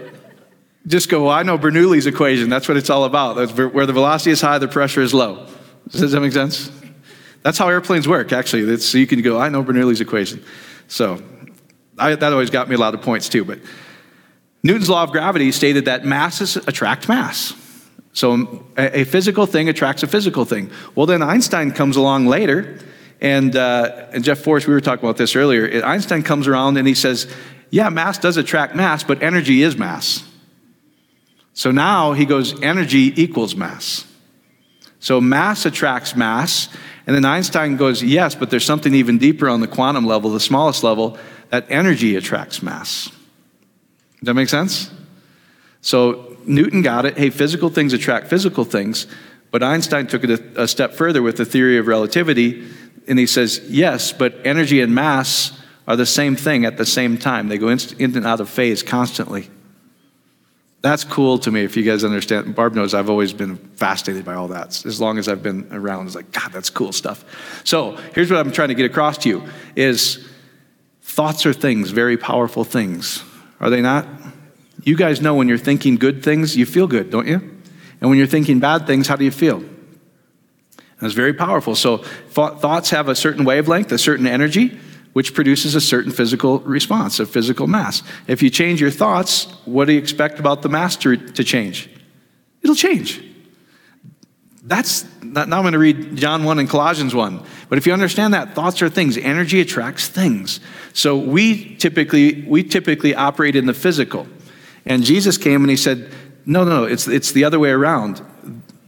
just 0.85 1.09
go, 1.09 1.25
well, 1.25 1.31
I 1.31 1.43
know 1.43 1.57
Bernoulli's 1.57 2.07
equation. 2.07 2.49
That's 2.49 2.67
what 2.67 2.77
it's 2.77 2.89
all 2.89 3.05
about. 3.05 3.35
That's 3.35 3.51
where 3.51 3.85
the 3.85 3.93
velocity 3.93 4.31
is 4.31 4.41
high, 4.41 4.57
the 4.57 4.67
pressure 4.67 5.01
is 5.01 5.13
low. 5.13 5.47
Does 5.89 6.11
that 6.11 6.21
make 6.21 6.33
sense? 6.33 6.71
That's 7.43 7.57
how 7.57 7.67
airplanes 7.69 8.07
work, 8.07 8.31
actually. 8.31 8.71
It's, 8.71 8.85
so 8.85 8.97
you 8.97 9.07
can 9.07 9.21
go, 9.21 9.39
I 9.39 9.49
know 9.49 9.63
Bernoulli's 9.63 10.01
equation. 10.01 10.43
So 10.87 11.21
I, 11.97 12.15
that 12.15 12.31
always 12.31 12.49
got 12.49 12.69
me 12.69 12.75
a 12.75 12.77
lot 12.77 12.93
of 12.93 13.01
points 13.01 13.29
too. 13.29 13.45
But 13.45 13.59
Newton's 14.63 14.89
law 14.89 15.03
of 15.03 15.11
gravity 15.11 15.51
stated 15.51 15.85
that 15.85 16.05
masses 16.05 16.55
attract 16.55 17.07
mass. 17.09 17.53
So 18.13 18.65
a, 18.77 19.01
a 19.01 19.03
physical 19.05 19.45
thing 19.45 19.69
attracts 19.69 20.03
a 20.03 20.07
physical 20.07 20.45
thing. 20.45 20.69
Well, 20.95 21.05
then 21.05 21.21
Einstein 21.21 21.71
comes 21.71 21.95
along 21.95 22.27
later, 22.27 22.77
and, 23.21 23.55
uh, 23.55 24.07
and 24.11 24.23
Jeff 24.23 24.39
Forrest, 24.39 24.67
we 24.67 24.73
were 24.73 24.81
talking 24.81 25.05
about 25.05 25.17
this 25.17 25.35
earlier. 25.35 25.85
Einstein 25.85 26.23
comes 26.23 26.47
around 26.47 26.77
and 26.77 26.87
he 26.87 26.95
says, 26.95 27.31
Yeah, 27.69 27.89
mass 27.89 28.17
does 28.17 28.37
attract 28.37 28.75
mass, 28.75 29.03
but 29.03 29.21
energy 29.21 29.61
is 29.61 29.77
mass. 29.77 30.23
So 31.53 31.71
now 31.71 32.13
he 32.13 32.25
goes, 32.25 32.61
energy 32.61 33.13
equals 33.21 33.55
mass. 33.55 34.05
So 34.99 35.19
mass 35.19 35.65
attracts 35.65 36.15
mass. 36.15 36.69
And 37.07 37.15
then 37.15 37.25
Einstein 37.25 37.77
goes, 37.77 38.03
yes, 38.03 38.35
but 38.35 38.49
there's 38.49 38.65
something 38.65 38.93
even 38.93 39.17
deeper 39.17 39.49
on 39.49 39.59
the 39.59 39.67
quantum 39.67 40.05
level, 40.05 40.29
the 40.31 40.39
smallest 40.39 40.83
level, 40.83 41.17
that 41.49 41.65
energy 41.69 42.15
attracts 42.15 42.61
mass. 42.61 43.09
Does 44.19 44.27
that 44.27 44.33
make 44.35 44.49
sense? 44.49 44.91
So 45.81 46.30
Newton 46.45 46.81
got 46.81 47.05
it. 47.05 47.17
Hey, 47.17 47.29
physical 47.29 47.69
things 47.69 47.93
attract 47.93 48.27
physical 48.27 48.63
things. 48.63 49.07
But 49.51 49.63
Einstein 49.63 50.07
took 50.07 50.23
it 50.23 50.29
a, 50.29 50.63
a 50.63 50.67
step 50.67 50.93
further 50.93 51.21
with 51.21 51.37
the 51.37 51.45
theory 51.45 51.77
of 51.77 51.87
relativity. 51.87 52.67
And 53.07 53.19
he 53.19 53.25
says, 53.25 53.61
yes, 53.67 54.11
but 54.11 54.35
energy 54.45 54.81
and 54.81 54.95
mass 54.95 55.59
are 55.87 55.95
the 55.95 56.05
same 56.05 56.35
thing 56.35 56.65
at 56.65 56.77
the 56.77 56.85
same 56.85 57.17
time. 57.17 57.49
They 57.49 57.57
go 57.57 57.67
in, 57.67 57.79
in 57.99 58.15
and 58.15 58.25
out 58.25 58.39
of 58.39 58.49
phase 58.49 58.81
constantly. 58.83 59.49
That's 60.81 61.03
cool 61.03 61.37
to 61.39 61.51
me 61.51 61.63
if 61.63 61.77
you 61.77 61.83
guys 61.83 62.03
understand. 62.03 62.55
Barb 62.55 62.73
knows 62.73 62.93
I've 62.93 63.09
always 63.09 63.33
been 63.33 63.57
fascinated 63.57 64.25
by 64.25 64.33
all 64.33 64.47
that. 64.47 64.83
As 64.85 64.99
long 64.99 65.19
as 65.19 65.27
I've 65.27 65.43
been 65.43 65.67
around, 65.71 66.07
it's 66.07 66.15
like, 66.15 66.31
God, 66.31 66.51
that's 66.51 66.71
cool 66.71 66.91
stuff. 66.91 67.23
So 67.63 67.97
here's 68.15 68.31
what 68.31 68.39
I'm 68.39 68.51
trying 68.51 68.69
to 68.69 68.73
get 68.75 68.85
across 68.85 69.19
to 69.19 69.29
you 69.29 69.43
is 69.75 70.27
thoughts 71.03 71.45
are 71.45 71.53
things, 71.53 71.91
very 71.91 72.17
powerful 72.17 72.63
things. 72.63 73.23
Are 73.59 73.69
they 73.69 73.81
not? 73.81 74.07
You 74.83 74.95
guys 74.95 75.21
know 75.21 75.35
when 75.35 75.47
you're 75.47 75.57
thinking 75.57 75.95
good 75.95 76.23
things, 76.23 76.57
you 76.57 76.65
feel 76.65 76.87
good, 76.87 77.09
don't 77.09 77.27
you? 77.27 77.35
And 77.99 78.09
when 78.09 78.17
you're 78.17 78.27
thinking 78.27 78.59
bad 78.59 78.87
things, 78.87 79.07
how 79.07 79.15
do 79.15 79.25
you 79.25 79.31
feel? 79.31 79.63
It's 81.01 81.13
very 81.13 81.33
powerful. 81.33 81.75
So 81.75 81.97
thoughts 81.97 82.91
have 82.91 83.09
a 83.09 83.15
certain 83.15 83.43
wavelength, 83.43 83.91
a 83.91 83.97
certain 83.97 84.27
energy 84.27 84.79
which 85.13 85.33
produces 85.33 85.75
a 85.75 85.81
certain 85.81 86.11
physical 86.11 86.59
response, 86.59 87.19
a 87.19 87.25
physical 87.25 87.67
mass. 87.67 88.01
If 88.27 88.41
you 88.41 88.49
change 88.49 88.79
your 88.79 88.91
thoughts, 88.91 89.45
what 89.65 89.85
do 89.85 89.93
you 89.93 89.99
expect 89.99 90.39
about 90.39 90.61
the 90.61 90.69
mass 90.69 90.95
to, 90.97 91.17
to 91.17 91.43
change? 91.43 91.89
It'll 92.61 92.75
change. 92.75 93.21
That's 94.63 95.05
now 95.23 95.41
I'm 95.41 95.63
going 95.63 95.73
to 95.73 95.79
read 95.79 96.15
John 96.15 96.43
1 96.43 96.59
and 96.59 96.69
Colossians 96.69 97.15
1. 97.15 97.43
But 97.67 97.77
if 97.77 97.87
you 97.87 97.93
understand 97.93 98.33
that 98.33 98.53
thoughts 98.53 98.81
are 98.81 98.89
things, 98.89 99.17
energy 99.17 99.59
attracts 99.59 100.07
things. 100.07 100.59
So 100.93 101.17
we 101.17 101.75
typically 101.75 102.43
we 102.43 102.63
typically 102.63 103.15
operate 103.15 103.55
in 103.55 103.65
the 103.65 103.73
physical. 103.73 104.27
And 104.85 105.03
Jesus 105.03 105.37
came 105.37 105.61
and 105.61 105.69
he 105.69 105.77
said, 105.77 106.11
"No, 106.45 106.63
no, 106.63 106.81
no, 106.81 106.83
it's 106.85 107.07
it's 107.07 107.31
the 107.31 107.43
other 107.43 107.59
way 107.59 107.69
around. 107.69 108.21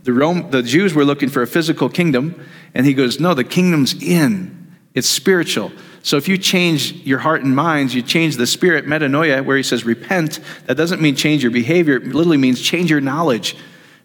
The 0.03 0.13
Rome 0.13 0.49
the 0.51 0.63
Jews 0.63 0.93
were 0.93 1.05
looking 1.05 1.29
for 1.29 1.41
a 1.41 1.47
physical 1.47 1.89
kingdom, 1.89 2.35
and 2.73 2.85
he 2.85 2.93
goes, 2.93 3.19
"No, 3.19 3.33
the 3.33 3.43
kingdom's 3.43 3.93
in. 4.01 4.75
It's 4.93 5.07
spiritual." 5.07 5.71
So 6.03 6.17
if 6.17 6.27
you 6.27 6.37
change 6.37 6.93
your 7.05 7.19
heart 7.19 7.43
and 7.43 7.55
minds, 7.55 7.95
you 7.95 8.01
change 8.01 8.35
the 8.35 8.45
spirit, 8.45 8.85
metanoia, 8.85 9.43
where 9.43 9.55
he 9.55 9.63
says 9.63 9.85
repent, 9.85 10.41
that 10.65 10.75
doesn't 10.75 11.01
mean 11.01 11.15
change 11.15 11.43
your 11.43 11.51
behavior. 11.51 11.95
It 11.95 12.07
literally 12.07 12.37
means 12.37 12.61
change 12.61 12.91
your 12.91 12.99
knowledge, 12.99 13.55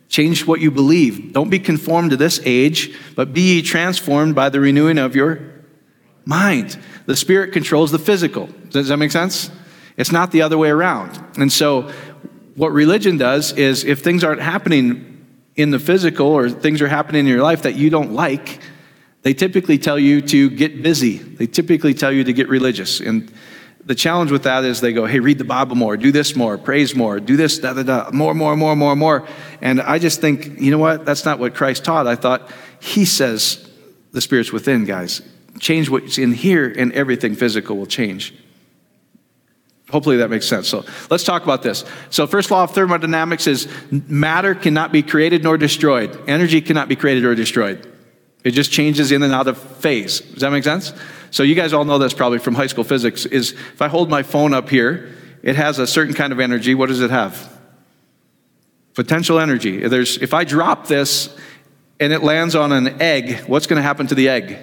change 0.08 0.46
what 0.46 0.60
you 0.60 0.70
believe. 0.70 1.32
Don't 1.32 1.50
be 1.50 1.58
conformed 1.58 2.10
to 2.10 2.16
this 2.16 2.40
age, 2.44 2.94
but 3.16 3.34
be 3.34 3.62
transformed 3.62 4.36
by 4.36 4.48
the 4.48 4.60
renewing 4.60 4.96
of 4.96 5.16
your 5.16 5.40
mind. 6.24 6.78
The 7.06 7.16
spirit 7.16 7.52
controls 7.52 7.90
the 7.90 7.98
physical. 7.98 8.48
Does 8.70 8.88
that 8.88 8.98
make 8.98 9.10
sense? 9.10 9.50
It's 9.98 10.12
not 10.12 10.30
the 10.30 10.42
other 10.42 10.56
way 10.56 10.70
around. 10.70 11.22
And 11.36 11.52
so 11.52 11.92
what 12.54 12.72
religion 12.72 13.18
does 13.18 13.52
is 13.52 13.84
if 13.84 14.00
things 14.00 14.24
aren't 14.24 14.40
happening 14.40 15.26
in 15.56 15.70
the 15.70 15.78
physical 15.78 16.28
or 16.28 16.48
things 16.48 16.80
are 16.80 16.88
happening 16.88 17.20
in 17.20 17.26
your 17.26 17.42
life 17.42 17.62
that 17.62 17.74
you 17.74 17.90
don't 17.90 18.12
like, 18.12 18.60
they 19.22 19.34
typically 19.34 19.76
tell 19.76 19.98
you 19.98 20.20
to 20.22 20.48
get 20.50 20.82
busy. 20.82 21.18
They 21.18 21.46
typically 21.46 21.94
tell 21.94 22.12
you 22.12 22.24
to 22.24 22.32
get 22.32 22.48
religious. 22.48 23.00
And 23.00 23.30
the 23.84 23.96
challenge 23.96 24.30
with 24.30 24.44
that 24.44 24.64
is 24.64 24.80
they 24.80 24.92
go, 24.92 25.04
hey, 25.06 25.18
read 25.18 25.38
the 25.38 25.44
Bible 25.44 25.74
more, 25.74 25.96
do 25.96 26.12
this 26.12 26.36
more, 26.36 26.56
praise 26.58 26.94
more, 26.94 27.18
do 27.18 27.36
this, 27.36 27.58
da 27.58 27.72
da 27.72 27.82
da, 27.82 28.10
more, 28.12 28.34
more, 28.34 28.56
more, 28.56 28.76
more, 28.76 28.94
more. 28.94 29.26
And 29.60 29.80
I 29.80 29.98
just 29.98 30.20
think, 30.20 30.60
you 30.60 30.70
know 30.70 30.78
what? 30.78 31.04
That's 31.04 31.24
not 31.24 31.40
what 31.40 31.54
Christ 31.54 31.84
taught. 31.84 32.06
I 32.06 32.14
thought 32.14 32.50
he 32.80 33.04
says 33.04 33.68
the 34.12 34.20
Spirit's 34.20 34.52
within, 34.52 34.84
guys. 34.84 35.22
Change 35.58 35.90
what's 35.90 36.18
in 36.18 36.32
here, 36.32 36.72
and 36.76 36.92
everything 36.92 37.34
physical 37.34 37.76
will 37.76 37.86
change. 37.86 38.32
Hopefully 39.90 40.18
that 40.18 40.28
makes 40.28 40.46
sense. 40.46 40.68
So 40.68 40.84
let's 41.10 41.24
talk 41.24 41.44
about 41.44 41.62
this. 41.62 41.84
So, 42.10 42.26
first 42.26 42.50
law 42.50 42.64
of 42.64 42.74
thermodynamics 42.74 43.46
is 43.46 43.68
matter 43.90 44.54
cannot 44.54 44.92
be 44.92 45.02
created 45.02 45.42
nor 45.42 45.56
destroyed, 45.56 46.28
energy 46.28 46.60
cannot 46.60 46.88
be 46.88 46.96
created 46.96 47.24
or 47.24 47.34
destroyed. 47.34 47.90
It 48.44 48.52
just 48.52 48.70
changes 48.70 49.12
in 49.12 49.22
and 49.22 49.32
out 49.32 49.48
of 49.48 49.58
phase. 49.58 50.20
Does 50.20 50.40
that 50.40 50.52
make 50.52 50.64
sense? 50.64 50.92
So 51.30 51.42
you 51.42 51.54
guys 51.54 51.72
all 51.72 51.84
know 51.84 51.98
this 51.98 52.14
probably 52.14 52.38
from 52.38 52.54
high 52.54 52.68
school 52.68 52.84
physics 52.84 53.26
is 53.26 53.52
if 53.52 53.82
I 53.82 53.88
hold 53.88 54.08
my 54.08 54.22
phone 54.22 54.54
up 54.54 54.68
here, 54.68 55.14
it 55.42 55.56
has 55.56 55.78
a 55.78 55.86
certain 55.86 56.14
kind 56.14 56.32
of 56.32 56.40
energy. 56.40 56.74
What 56.74 56.88
does 56.88 57.00
it 57.00 57.10
have? 57.10 57.58
Potential 58.94 59.38
energy. 59.38 59.86
There's, 59.86 60.18
if 60.18 60.34
I 60.34 60.44
drop 60.44 60.86
this 60.86 61.34
and 62.00 62.12
it 62.12 62.22
lands 62.22 62.54
on 62.54 62.72
an 62.72 63.02
egg, 63.02 63.40
what's 63.48 63.66
going 63.66 63.76
to 63.76 63.82
happen 63.82 64.06
to 64.06 64.14
the 64.14 64.28
egg? 64.28 64.58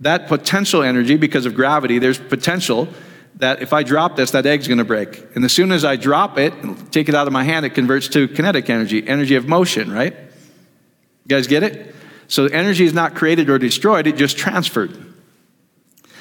That 0.00 0.28
potential 0.28 0.82
energy, 0.82 1.16
because 1.16 1.46
of 1.46 1.54
gravity, 1.54 1.98
there's 1.98 2.18
potential 2.18 2.88
that 3.36 3.62
if 3.62 3.72
I 3.72 3.82
drop 3.82 4.16
this, 4.16 4.30
that 4.30 4.46
egg's 4.46 4.66
going 4.66 4.78
to 4.78 4.84
break. 4.84 5.22
And 5.34 5.44
as 5.44 5.52
soon 5.52 5.72
as 5.72 5.84
I 5.84 5.96
drop 5.96 6.38
it, 6.38 6.54
take 6.90 7.08
it 7.08 7.14
out 7.14 7.26
of 7.26 7.32
my 7.32 7.44
hand, 7.44 7.66
it 7.66 7.70
converts 7.70 8.08
to 8.08 8.28
kinetic 8.28 8.70
energy, 8.70 9.06
energy 9.06 9.34
of 9.34 9.46
motion, 9.46 9.92
right? 9.92 10.14
You 10.14 11.28
guys 11.28 11.46
get 11.46 11.62
it? 11.62 11.94
So 12.28 12.46
energy 12.46 12.84
is 12.84 12.94
not 12.94 13.14
created 13.14 13.50
or 13.50 13.58
destroyed, 13.58 14.06
it 14.06 14.16
just 14.16 14.38
transferred. 14.38 14.96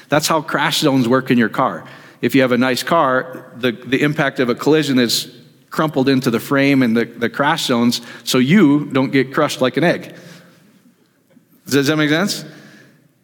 That's 0.10 0.28
how 0.28 0.42
crash 0.42 0.80
zones 0.80 1.08
work 1.08 1.32
in 1.32 1.38
your 1.38 1.50
car. 1.50 1.88
If 2.22 2.36
you 2.36 2.42
have 2.42 2.52
a 2.52 2.58
nice 2.58 2.84
car, 2.84 3.52
the, 3.56 3.72
the 3.72 4.02
impact 4.02 4.40
of 4.40 4.50
a 4.50 4.56
collision 4.56 5.00
is 5.00 5.34
crumpled 5.70 6.08
into 6.08 6.30
the 6.32 6.40
frame 6.40 6.84
and 6.84 6.96
the, 6.96 7.06
the 7.06 7.30
crash 7.30 7.66
zones 7.66 8.02
so 8.24 8.38
you 8.38 8.86
don't 8.86 9.12
get 9.12 9.34
crushed 9.34 9.62
like 9.62 9.78
an 9.78 9.84
egg. 9.84 10.16
Does 11.68 11.88
that 11.88 11.98
make 11.98 12.10
sense? 12.10 12.46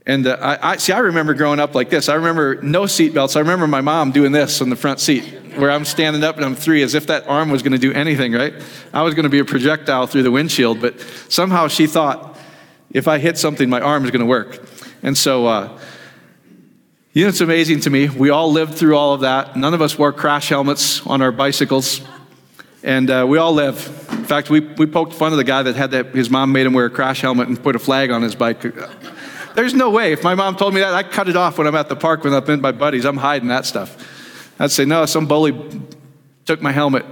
And 0.06 0.26
uh, 0.26 0.38
I, 0.42 0.72
I, 0.72 0.78
see, 0.78 0.94
I 0.94 1.00
remember 1.00 1.34
growing 1.34 1.60
up 1.60 1.76
like 1.76 1.90
this. 1.90 2.10
I 2.10 2.16
remember 2.16 2.62
no 2.62 2.84
seatbelts. 2.84 3.36
I 3.36 3.40
remember 3.40 3.68
my 3.68 3.82
mom 3.82 4.12
doing 4.12 4.32
this 4.32 4.62
on 4.62 4.70
the 4.70 4.76
front 4.76 5.00
seat, 5.00 5.24
where 5.56 5.70
I'm 5.70 5.86
standing 5.86 6.24
up 6.24 6.38
and 6.38 6.46
I'm 6.46 6.56
three, 6.56 6.82
as 6.82 6.96
if 6.96 7.08
that 7.08 7.28
arm 7.28 7.52
was 7.52 7.62
going 7.62 7.74
to 7.74 7.78
do 7.78 7.94
anything, 7.94 8.34
right? 8.34 8.54
I 8.94 9.04
was 9.04 9.14
going 9.14 9.24
to 9.24 9.30
be 9.30 9.40
a 9.40 9.46
projectile 9.46 10.08
through 10.08 10.24
the 10.24 10.32
windshield, 10.32 10.82
but 10.82 11.00
somehow 11.30 11.68
she 11.68 11.86
thought 11.86 12.38
if 12.92 13.08
I 13.08 13.20
hit 13.20 13.38
something, 13.38 13.70
my 13.70 13.80
arm 13.80 14.04
is 14.04 14.12
going 14.12 14.22
to 14.22 14.26
work. 14.26 14.60
And 15.04 15.18
so, 15.18 15.46
uh, 15.46 15.80
you 17.14 17.24
know, 17.24 17.30
it's 17.30 17.42
amazing 17.42 17.82
to 17.82 17.90
me. 17.90 18.10
We 18.10 18.30
all 18.30 18.52
lived 18.52 18.76
through 18.76 18.98
all 18.98 19.14
of 19.14 19.22
that. 19.22 19.56
None 19.56 19.74
of 19.74 19.82
us 19.82 19.98
wore 19.98 20.14
crash 20.14 20.50
helmets 20.50 21.06
on 21.06 21.22
our 21.22 21.32
bicycles, 21.32 22.02
and 22.84 23.10
uh, 23.10 23.26
we 23.28 23.38
all 23.38 23.54
live. 23.54 23.86
In 24.12 24.26
fact, 24.26 24.50
we, 24.50 24.62
we 24.62 24.88
poked 24.88 25.14
fun 25.14 25.32
of 25.32 25.38
the 25.38 25.44
guy 25.44 25.62
that 25.64 25.76
had 25.76 25.92
that, 25.92 26.08
his 26.08 26.30
mom 26.30 26.52
made 26.52 26.66
him 26.66 26.74
wear 26.74 26.86
a 26.86 26.90
crash 26.90 27.22
helmet 27.22 27.48
and 27.48 27.62
put 27.62 27.76
a 27.76 27.80
flag 27.80 28.12
on 28.12 28.22
his 28.22 28.34
bike. 28.34 28.64
There's 29.56 29.74
no 29.74 29.90
way. 29.90 30.14
If 30.14 30.24
my 30.24 30.36
mom 30.36 30.56
told 30.56 30.74
me 30.74 30.80
that, 30.82 30.94
I 30.94 31.04
cut 31.04 31.28
it 31.28 31.36
off 31.36 31.58
when 31.58 31.68
I'm 31.68 31.76
at 31.76 31.90
the 31.90 31.96
park 31.96 32.24
when 32.24 32.34
I'm 32.34 32.44
with 32.44 32.60
my 32.62 32.72
buddies. 32.72 33.06
I'm 33.06 33.18
hiding 33.18 33.50
that 33.50 33.66
stuff. 33.66 33.96
I'd 34.60 34.72
say, 34.72 34.86
no, 34.86 35.06
some 35.06 35.28
bully 35.28 35.54
took 36.46 36.62
my 36.62 36.72
helmet. 36.72 37.06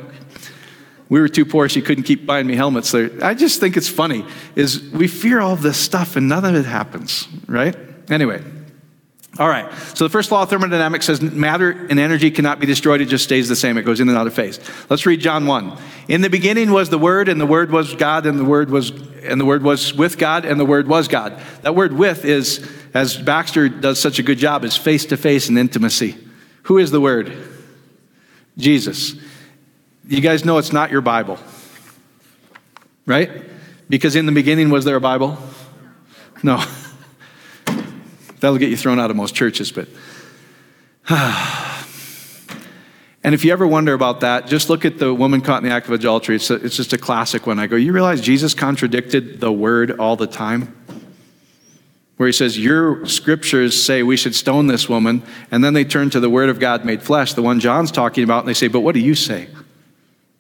We 1.10 1.20
were 1.20 1.28
too 1.28 1.46
poor, 1.46 1.68
she 1.68 1.82
couldn't 1.82 2.04
keep 2.04 2.28
buying 2.28 2.46
me 2.46 2.56
helmets. 2.56 2.94
I 2.94 3.34
just 3.34 3.60
think 3.60 3.76
it's 3.78 3.90
funny, 3.90 4.24
is 4.56 4.82
we 4.92 5.08
fear 5.08 5.40
all 5.40 5.56
this 5.56 5.78
stuff 5.78 6.16
and 6.16 6.30
none 6.30 6.46
of 6.46 6.54
it 6.54 6.66
happens, 6.66 7.28
right? 7.48 7.76
Anyway, 8.12 8.44
all 9.40 9.48
right. 9.48 9.72
So 9.96 10.04
the 10.04 10.10
first 10.10 10.34
law 10.34 10.44
of 10.44 10.50
thermodynamics 10.50 11.06
says 11.06 11.22
matter 11.22 11.72
and 11.72 11.98
energy 11.98 12.30
cannot 12.30 12.60
be 12.60 12.66
destroyed. 12.66 13.00
It 13.00 13.06
just 13.06 13.24
stays 13.24 13.48
the 13.48 13.56
same. 13.56 13.78
It 13.78 13.84
goes 13.84 14.02
in 14.02 14.10
and 14.10 14.18
out 14.18 14.28
of 14.28 14.34
phase. 14.34 14.60
Let's 14.90 15.06
read 15.06 15.22
John 15.22 15.48
1. 15.48 15.78
In 16.10 16.20
the 16.20 16.30
beginning 16.30 16.72
was 16.72 16.90
the 16.90 16.98
word 16.98 17.30
and 17.30 17.40
the 17.40 17.46
word 17.46 17.72
was 17.72 17.96
God 17.96 18.26
and 18.26 18.38
the 18.38 18.44
word 18.44 18.70
was 18.70 18.90
and 19.24 19.40
the 19.40 19.46
word 19.46 19.64
was 19.64 19.94
with 19.94 20.18
God 20.18 20.44
and 20.44 20.60
the 20.60 20.66
word 20.66 20.90
was 20.90 21.08
God. 21.08 21.40
That 21.62 21.74
word 21.74 21.94
with 21.94 22.26
is 22.26 22.70
as 22.94 23.16
Baxter 23.16 23.70
does 23.70 23.98
such 23.98 24.20
a 24.20 24.24
good 24.24 24.38
job 24.40 24.66
is 24.66 24.76
face 24.76 25.06
to 25.06 25.16
face 25.16 25.48
and 25.48 25.58
intimacy. 25.58 26.18
Who 26.64 26.78
is 26.78 26.92
the 26.92 27.00
word? 27.00 27.32
Jesus. 28.58 29.16
You 30.06 30.20
guys 30.20 30.44
know 30.44 30.58
it's 30.58 30.74
not 30.74 30.92
your 30.92 31.02
Bible. 31.02 31.38
Right? 33.06 33.44
Because 33.88 34.18
in 34.18 34.26
the 34.26 34.34
beginning 34.34 34.70
was 34.70 34.84
there 34.84 34.98
a 34.98 35.02
Bible? 35.02 35.38
No. 36.44 36.62
That'll 38.40 38.58
get 38.58 38.70
you 38.70 38.78
thrown 38.78 39.00
out 39.00 39.10
of 39.10 39.18
most 39.18 39.36
churches, 39.36 39.72
but. 39.72 39.88
and 43.24 43.34
if 43.34 43.44
you 43.44 43.52
ever 43.52 43.66
wonder 43.66 43.94
about 43.94 44.20
that, 44.22 44.48
just 44.48 44.70
look 44.70 44.86
at 44.86 45.00
the 45.00 45.14
woman 45.14 45.42
caught 45.42 45.64
in 45.64 45.70
the 45.70 45.76
act 45.76 45.88
of 45.88 45.94
adultery. 45.94 46.36
It's, 46.36 46.50
a, 46.50 46.56
it's 46.56 46.76
just 46.76 46.94
a 46.94 46.98
classic 46.98 47.48
one. 47.48 47.60
I 47.60 47.68
go, 47.68 47.76
you 47.76 47.92
realize 47.92 48.22
Jesus 48.22 48.54
contradicted 48.54 49.40
the 49.40 49.52
word 49.52 50.00
all 50.00 50.16
the 50.16 50.28
time? 50.28 50.76
Where 52.18 52.28
he 52.28 52.34
says, 52.34 52.60
Your 52.60 53.06
scriptures 53.06 53.82
say 53.82 54.04
we 54.04 54.18
should 54.18 54.36
stone 54.36 54.68
this 54.68 54.88
woman. 54.90 55.24
And 55.52 55.64
then 55.64 55.74
they 55.74 55.86
turn 55.86 56.10
to 56.12 56.20
the 56.20 56.30
word 56.30 56.50
of 56.50 56.60
God 56.60 56.86
made 56.86 57.02
flesh, 57.02 57.34
the 57.34 57.42
one 57.42 57.60
John's 57.60 57.92
talking 57.92 58.24
about, 58.24 58.40
and 58.40 58.48
they 58.48 58.54
say, 58.54 58.68
But 58.68 58.82
what 58.82 58.94
do 58.94 59.00
you 59.00 59.16
say? 59.16 59.48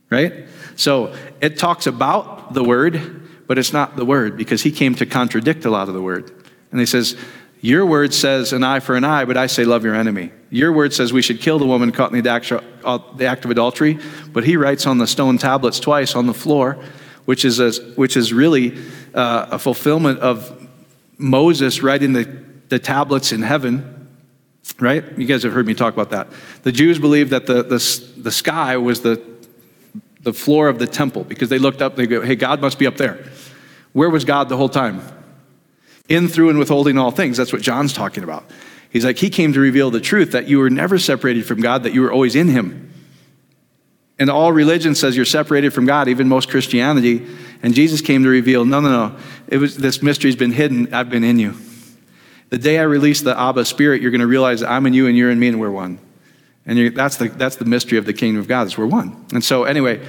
Right? 0.10 0.46
So 0.76 1.16
it 1.42 1.58
talks 1.58 1.88
about 1.88 2.54
the 2.54 2.64
word, 2.64 3.46
but 3.48 3.58
it's 3.58 3.74
not 3.74 3.96
the 3.96 4.06
word 4.06 4.38
because 4.38 4.62
he 4.62 4.72
came 4.72 4.94
to 4.96 5.06
contradict 5.06 5.66
a 5.66 5.70
lot 5.70 5.88
of 5.88 5.94
the 5.94 6.02
word. 6.02 6.32
And 6.72 6.80
he 6.80 6.86
says, 6.86 7.18
your 7.62 7.86
word 7.86 8.14
says 8.14 8.54
an 8.54 8.64
eye 8.64 8.80
for 8.80 8.96
an 8.96 9.04
eye, 9.04 9.26
but 9.26 9.36
I 9.36 9.48
say 9.48 9.66
love 9.66 9.84
your 9.84 9.96
enemy. 9.96 10.32
Your 10.50 10.72
word 10.72 10.94
says 10.94 11.12
we 11.12 11.22
should 11.22 11.42
kill 11.42 11.60
the 11.60 11.66
woman 11.66 11.92
caught 11.92 12.14
in 12.14 12.24
the 12.24 12.30
act, 12.30 13.46
of 13.46 13.52
adultery, 13.52 14.00
but 14.32 14.46
he 14.46 14.56
writes 14.56 14.88
on 14.88 14.98
the 14.98 15.08
stone 15.08 15.38
tablets 15.38 15.80
twice 15.80 16.16
on 16.16 16.26
the 16.26 16.34
floor, 16.34 16.78
which 17.26 17.44
is, 17.44 17.60
a, 17.60 17.72
which 17.96 18.16
is 18.16 18.32
really 18.32 18.78
uh, 19.14 19.48
a 19.52 19.60
fulfillment 19.60 20.20
of 20.20 20.70
Moses 21.18 21.84
writing 21.84 22.14
the, 22.14 22.24
the 22.70 22.80
tablets 22.80 23.34
in 23.34 23.42
heaven, 23.42 24.08
right? 24.80 25.04
You 25.18 25.26
guys 25.26 25.44
have 25.44 25.52
heard 25.52 25.68
me 25.68 25.74
talk 25.74 25.94
about 25.94 26.12
that. 26.12 26.30
The 26.64 26.72
Jews 26.72 26.98
believed 26.98 27.32
that 27.32 27.46
the, 27.46 27.64
the, 27.64 28.22
the 28.22 28.32
sky 28.32 28.78
was 28.78 29.02
the, 29.02 29.22
the 30.22 30.34
floor 30.34 30.70
of 30.70 30.80
the 30.80 30.88
temple 30.88 31.26
because 31.26 31.50
they 31.50 31.60
looked 31.60 31.82
up, 31.82 31.98
and 31.98 32.02
they 32.02 32.08
go, 32.08 32.22
hey, 32.22 32.36
God 32.36 32.62
must 32.62 32.80
be 32.80 32.88
up 32.88 32.96
there. 32.96 33.26
Where 33.92 34.10
was 34.10 34.24
God 34.24 34.48
the 34.48 34.58
whole 34.58 34.70
time? 34.70 35.02
In, 36.10 36.28
through, 36.28 36.50
and 36.50 36.60
withholding 36.60 36.98
all 36.98 37.12
things. 37.12 37.38
That's 37.38 37.54
what 37.54 37.62
John's 37.62 37.94
talking 37.94 38.24
about. 38.24 38.50
He's 38.90 39.06
like, 39.06 39.18
He 39.18 39.30
came 39.30 39.54
to 39.54 39.60
reveal 39.60 39.92
the 39.92 40.02
truth 40.02 40.32
that 40.32 40.48
you 40.48 40.60
were 40.60 40.70
never 40.70 40.98
separated 40.98 41.46
from 41.46 41.62
God, 41.62 41.84
that 41.84 41.94
you 41.94 42.02
were 42.02 42.12
always 42.12 42.36
in 42.36 42.50
Him. 42.50 42.92
And 44.20 44.30
all 44.30 44.52
religion 44.52 44.96
says 44.96 45.16
you're 45.16 45.26
separated 45.26 45.72
from 45.72 45.86
God, 45.86 46.10
even 46.10 46.28
most 46.28 46.50
Christianity. 46.50 47.26
And 47.64 47.74
Jesus 47.74 48.02
came 48.02 48.24
to 48.24 48.30
reveal, 48.30 48.66
no, 48.66 48.82
no, 48.82 48.90
no. 48.90 49.18
It 49.48 49.58
was 49.58 49.78
this 49.78 50.02
mystery's 50.02 50.36
been 50.36 50.52
hidden. 50.52 50.94
I've 50.94 51.10
been 51.10 51.24
in 51.24 51.40
you. 51.40 51.56
The 52.50 52.58
day 52.58 52.80
I 52.80 52.84
release 52.84 53.22
the 53.22 53.40
Abba 53.40 53.64
Spirit, 53.64 54.02
you're 54.02 54.12
going 54.12 54.22
to 54.22 54.28
realize 54.28 54.62
I'm 54.62 54.86
in 54.88 54.94
you 54.94 55.08
and 55.08 55.16
you're 55.16 55.30
in 55.30 55.40
me 55.40 55.48
and 55.48 55.60
we're 55.60 55.72
one. 55.72 56.00
And 56.66 56.96
that's 56.96 57.18
the 57.18 57.30
that's 57.30 57.56
the 57.56 57.66
mystery 57.66 57.98
of 57.98 58.06
the 58.06 58.14
kingdom 58.14 58.40
of 58.40 58.48
God 58.48 58.68
is 58.68 58.78
we're 58.78 58.86
one. 58.86 59.26
And 59.34 59.44
so 59.44 59.64
anyway, 59.64 60.06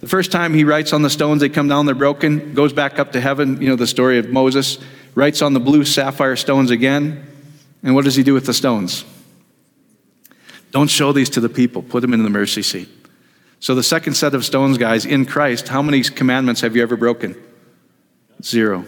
the 0.00 0.08
first 0.08 0.32
time 0.32 0.52
he 0.52 0.64
writes 0.64 0.92
on 0.92 1.02
the 1.02 1.10
stones, 1.10 1.40
they 1.40 1.48
come 1.48 1.68
down, 1.68 1.86
they're 1.86 1.94
broken, 1.94 2.54
goes 2.54 2.72
back 2.72 2.98
up 2.98 3.12
to 3.12 3.20
heaven. 3.20 3.62
You 3.62 3.68
know 3.68 3.76
the 3.76 3.86
story 3.86 4.18
of 4.18 4.28
Moses 4.28 4.78
writes 5.14 5.42
on 5.42 5.52
the 5.52 5.60
blue 5.60 5.84
sapphire 5.84 6.36
stones 6.36 6.70
again. 6.70 7.26
And 7.82 7.94
what 7.94 8.04
does 8.04 8.14
he 8.14 8.22
do 8.22 8.34
with 8.34 8.46
the 8.46 8.54
stones? 8.54 9.04
Don't 10.70 10.88
show 10.88 11.12
these 11.12 11.30
to 11.30 11.40
the 11.40 11.48
people, 11.48 11.82
put 11.82 12.00
them 12.00 12.14
in 12.14 12.22
the 12.22 12.30
mercy 12.30 12.62
seat. 12.62 12.88
So, 13.60 13.74
the 13.74 13.82
second 13.82 14.14
set 14.14 14.34
of 14.34 14.44
stones, 14.44 14.76
guys, 14.78 15.06
in 15.06 15.24
Christ, 15.24 15.68
how 15.68 15.82
many 15.82 16.02
commandments 16.02 16.62
have 16.62 16.74
you 16.74 16.82
ever 16.82 16.96
broken? 16.96 17.40
Zero. 18.42 18.84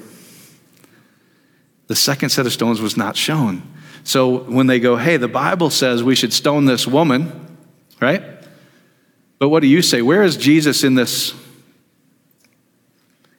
The 1.86 1.94
second 1.94 2.30
set 2.30 2.46
of 2.46 2.52
stones 2.52 2.80
was 2.80 2.96
not 2.96 3.16
shown. 3.16 3.62
So, 4.02 4.38
when 4.38 4.66
they 4.66 4.80
go, 4.80 4.96
hey, 4.96 5.16
the 5.16 5.28
Bible 5.28 5.70
says 5.70 6.02
we 6.02 6.16
should 6.16 6.32
stone 6.32 6.64
this 6.64 6.86
woman, 6.86 7.56
right? 8.00 8.22
But 9.38 9.50
what 9.50 9.60
do 9.60 9.68
you 9.68 9.82
say? 9.82 10.02
Where 10.02 10.22
is 10.22 10.36
Jesus 10.36 10.82
in 10.82 10.94
this 10.94 11.34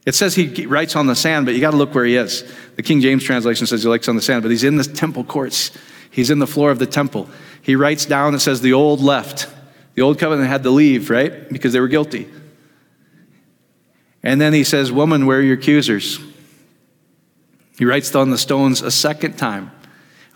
it 0.05 0.13
says 0.13 0.35
he 0.35 0.65
writes 0.67 0.95
on 0.95 1.07
the 1.07 1.15
sand, 1.15 1.45
but 1.45 1.55
you 1.55 1.61
got 1.61 1.71
to 1.71 1.77
look 1.77 1.95
where 1.95 2.05
he 2.05 2.15
is. 2.15 2.43
The 2.75 2.83
King 2.83 3.01
James 3.01 3.23
translation 3.23 3.65
says 3.65 3.83
he 3.83 3.89
writes 3.89 4.07
on 4.07 4.15
the 4.15 4.21
sand, 4.21 4.43
but 4.43 4.51
he's 4.51 4.63
in 4.63 4.77
the 4.77 4.83
temple 4.83 5.23
courts. 5.23 5.71
He's 6.11 6.29
in 6.29 6.39
the 6.39 6.47
floor 6.47 6.69
of 6.69 6.77
the 6.77 6.85
temple. 6.85 7.27
He 7.61 7.75
writes 7.75 8.05
down, 8.05 8.35
it 8.35 8.39
says 8.39 8.61
the 8.61 8.73
old 8.73 9.01
left. 9.01 9.49
The 9.95 10.03
old 10.03 10.19
covenant 10.19 10.47
had 10.47 10.63
to 10.63 10.69
leave, 10.69 11.09
right? 11.09 11.49
Because 11.49 11.73
they 11.73 11.79
were 11.79 11.87
guilty. 11.87 12.29
And 14.21 14.39
then 14.39 14.53
he 14.53 14.63
says, 14.63 14.91
Woman, 14.91 15.25
where 15.25 15.39
are 15.39 15.41
your 15.41 15.57
accusers? 15.57 16.19
He 17.77 17.85
writes 17.85 18.13
on 18.15 18.29
the 18.29 18.37
stones 18.37 18.81
a 18.81 18.91
second 18.91 19.37
time. 19.37 19.71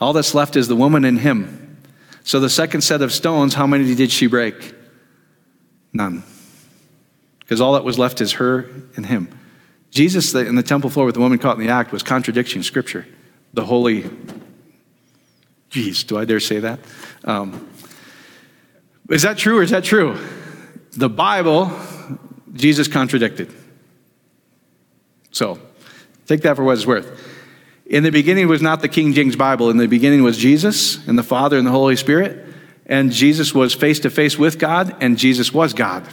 All 0.01 0.13
that's 0.13 0.33
left 0.33 0.55
is 0.55 0.67
the 0.67 0.75
woman 0.75 1.05
and 1.05 1.19
him. 1.19 1.77
So 2.23 2.39
the 2.39 2.49
second 2.49 2.81
set 2.81 3.01
of 3.01 3.11
stones, 3.11 3.53
how 3.53 3.67
many 3.67 3.95
did 3.95 4.11
she 4.11 4.27
break? 4.27 4.73
None. 5.93 6.23
Because 7.39 7.61
all 7.61 7.73
that 7.73 7.83
was 7.83 7.97
left 7.97 8.21
is 8.21 8.33
her 8.33 8.69
and 8.95 9.05
him. 9.05 9.38
Jesus 9.91 10.33
in 10.35 10.55
the 10.55 10.63
temple 10.63 10.89
floor 10.89 11.05
with 11.05 11.15
the 11.15 11.21
woman 11.21 11.39
caught 11.39 11.57
in 11.59 11.65
the 11.65 11.71
act 11.71 11.91
was 11.91 12.03
contradicting 12.03 12.63
Scripture. 12.63 13.07
The 13.53 13.65
holy, 13.65 14.09
geez, 15.69 16.03
do 16.03 16.17
I 16.17 16.25
dare 16.25 16.39
say 16.39 16.59
that? 16.59 16.79
Um, 17.23 17.67
is 19.09 19.23
that 19.23 19.37
true 19.37 19.57
or 19.59 19.63
is 19.63 19.71
that 19.71 19.83
true? 19.83 20.17
The 20.91 21.09
Bible, 21.09 21.71
Jesus 22.53 22.87
contradicted. 22.87 23.51
So, 25.31 25.59
take 26.27 26.41
that 26.41 26.55
for 26.55 26.63
what 26.63 26.73
it's 26.73 26.85
worth. 26.85 27.25
In 27.85 28.03
the 28.03 28.11
beginning 28.11 28.47
was 28.47 28.61
not 28.61 28.81
the 28.81 28.87
King 28.87 29.13
James 29.13 29.35
Bible. 29.35 29.71
In 29.71 29.77
the 29.77 29.87
beginning 29.87 30.21
was 30.21 30.37
Jesus 30.37 31.05
and 31.07 31.17
the 31.17 31.23
Father 31.23 31.57
and 31.57 31.65
the 31.65 31.71
Holy 31.71 31.95
Spirit. 31.95 32.45
And 32.85 33.11
Jesus 33.11 33.53
was 33.53 33.73
face 33.73 33.99
to 34.01 34.09
face 34.09 34.37
with 34.37 34.57
God, 34.57 34.95
and 34.99 35.17
Jesus 35.17 35.53
was 35.53 35.73
God. 35.73 36.07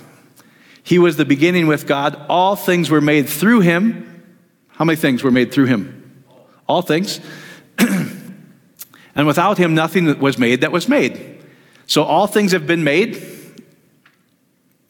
He 0.86 1.00
was 1.00 1.16
the 1.16 1.24
beginning 1.24 1.66
with 1.66 1.84
God. 1.88 2.14
All 2.28 2.54
things 2.54 2.90
were 2.90 3.00
made 3.00 3.28
through 3.28 3.58
him. 3.58 4.38
How 4.68 4.84
many 4.84 4.94
things 4.94 5.24
were 5.24 5.32
made 5.32 5.50
through 5.50 5.64
him? 5.64 6.22
All 6.68 6.80
things. 6.80 7.18
and 7.78 9.26
without 9.26 9.58
him, 9.58 9.74
nothing 9.74 10.20
was 10.20 10.38
made 10.38 10.60
that 10.60 10.70
was 10.70 10.88
made. 10.88 11.42
So 11.88 12.04
all 12.04 12.28
things 12.28 12.52
have 12.52 12.68
been 12.68 12.84
made. 12.84 13.20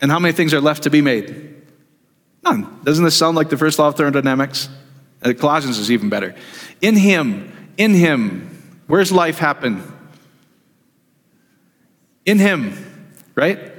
And 0.03 0.11
how 0.11 0.19
many 0.19 0.33
things 0.35 0.53
are 0.53 0.61
left 0.61 0.83
to 0.83 0.91
be 0.91 1.01
made? 1.01 1.63
None. 2.45 2.81
Doesn't 2.85 3.03
this 3.03 3.17
sound 3.17 3.35
like 3.35 3.49
the 3.49 3.57
first 3.57 3.79
law 3.79 3.89
of 3.89 3.97
thermodynamics? 3.97 4.69
Uh, 5.23 5.33
Colossians 5.33 5.79
is 5.79 5.91
even 5.91 6.11
better. 6.11 6.35
In 6.83 6.95
him, 6.95 7.71
in 7.79 7.95
him, 7.95 8.83
where's 8.87 9.11
life 9.11 9.39
happen? 9.39 9.83
In 12.27 12.39
him, 12.39 13.15
right? 13.35 13.73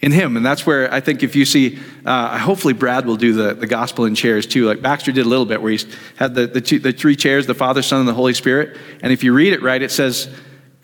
In 0.00 0.12
him. 0.12 0.36
And 0.36 0.44
that's 0.44 0.66
where 0.66 0.92
I 0.92 1.00
think 1.00 1.22
if 1.22 1.34
you 1.34 1.44
see, 1.44 1.78
uh, 2.04 2.38
hopefully 2.38 2.74
Brad 2.74 3.06
will 3.06 3.16
do 3.16 3.32
the, 3.32 3.54
the 3.54 3.66
gospel 3.66 4.04
in 4.04 4.14
chairs 4.14 4.46
too. 4.46 4.66
Like 4.66 4.82
Baxter 4.82 5.10
did 5.10 5.24
a 5.24 5.28
little 5.28 5.46
bit 5.46 5.62
where 5.62 5.72
he 5.72 5.80
had 6.16 6.34
the, 6.34 6.46
the, 6.46 6.60
two, 6.60 6.78
the 6.78 6.92
three 6.92 7.16
chairs, 7.16 7.46
the 7.46 7.54
Father, 7.54 7.80
Son, 7.82 8.00
and 8.00 8.08
the 8.08 8.14
Holy 8.14 8.34
Spirit. 8.34 8.78
And 9.02 9.12
if 9.12 9.24
you 9.24 9.32
read 9.32 9.52
it 9.52 9.62
right, 9.62 9.80
it 9.80 9.90
says 9.90 10.28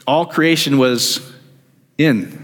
all 0.07 0.25
creation 0.25 0.79
was 0.79 1.21
in. 1.99 2.39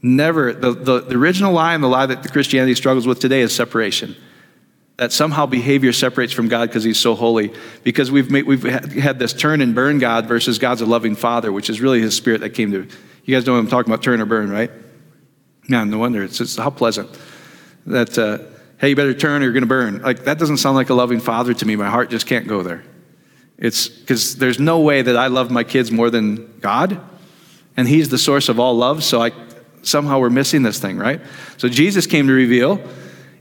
Never, 0.00 0.52
the, 0.52 0.72
the, 0.72 1.00
the 1.00 1.16
original 1.16 1.52
lie 1.52 1.74
and 1.74 1.82
the 1.82 1.88
lie 1.88 2.06
that 2.06 2.22
the 2.22 2.28
Christianity 2.28 2.74
struggles 2.74 3.06
with 3.06 3.18
today 3.18 3.40
is 3.40 3.54
separation. 3.54 4.14
that 4.96 5.12
somehow 5.12 5.46
behavior 5.46 5.92
separates 5.92 6.32
from 6.32 6.48
God 6.48 6.68
because 6.68 6.84
he's 6.84 7.00
so 7.00 7.14
holy. 7.14 7.52
Because 7.82 8.10
we've, 8.10 8.30
made, 8.30 8.46
we've 8.46 8.62
had 8.62 9.18
this 9.18 9.32
turn 9.32 9.60
and 9.60 9.74
burn 9.74 9.98
God 9.98 10.26
versus 10.26 10.58
God's 10.58 10.82
a 10.82 10.86
loving 10.86 11.16
father, 11.16 11.52
which 11.52 11.68
is 11.68 11.80
really 11.80 12.00
his 12.00 12.14
spirit 12.14 12.40
that 12.42 12.50
came 12.50 12.70
to. 12.70 12.86
You 13.24 13.34
guys 13.34 13.46
know 13.46 13.54
what 13.54 13.58
I'm 13.58 13.68
talking 13.68 13.92
about, 13.92 14.04
turn 14.04 14.20
or 14.20 14.26
burn, 14.26 14.50
right? 14.50 14.70
Man, 15.68 15.90
no 15.90 15.98
wonder. 15.98 16.22
It's 16.22 16.38
just 16.38 16.58
how 16.58 16.70
pleasant 16.70 17.08
that, 17.86 18.18
uh, 18.18 18.38
hey, 18.78 18.90
you 18.90 18.96
better 18.96 19.14
turn 19.14 19.42
or 19.42 19.44
you're 19.44 19.52
going 19.52 19.62
to 19.62 19.66
burn. 19.66 20.02
Like, 20.02 20.24
that 20.24 20.38
doesn't 20.38 20.58
sound 20.58 20.76
like 20.76 20.90
a 20.90 20.94
loving 20.94 21.20
father 21.20 21.54
to 21.54 21.66
me. 21.66 21.76
My 21.76 21.88
heart 21.88 22.10
just 22.10 22.26
can't 22.26 22.46
go 22.46 22.62
there. 22.62 22.84
It's 23.56 23.88
because 23.88 24.36
there's 24.36 24.58
no 24.58 24.80
way 24.80 25.02
that 25.02 25.16
I 25.16 25.28
love 25.28 25.50
my 25.50 25.64
kids 25.64 25.90
more 25.90 26.10
than 26.10 26.58
God, 26.60 27.00
and 27.76 27.86
He's 27.86 28.08
the 28.08 28.18
source 28.18 28.48
of 28.48 28.58
all 28.58 28.76
love. 28.76 29.04
So 29.04 29.22
I 29.22 29.30
somehow 29.82 30.18
we're 30.18 30.30
missing 30.30 30.62
this 30.62 30.78
thing, 30.78 30.98
right? 30.98 31.20
So 31.56 31.68
Jesus 31.68 32.06
came 32.06 32.26
to 32.26 32.32
reveal 32.32 32.80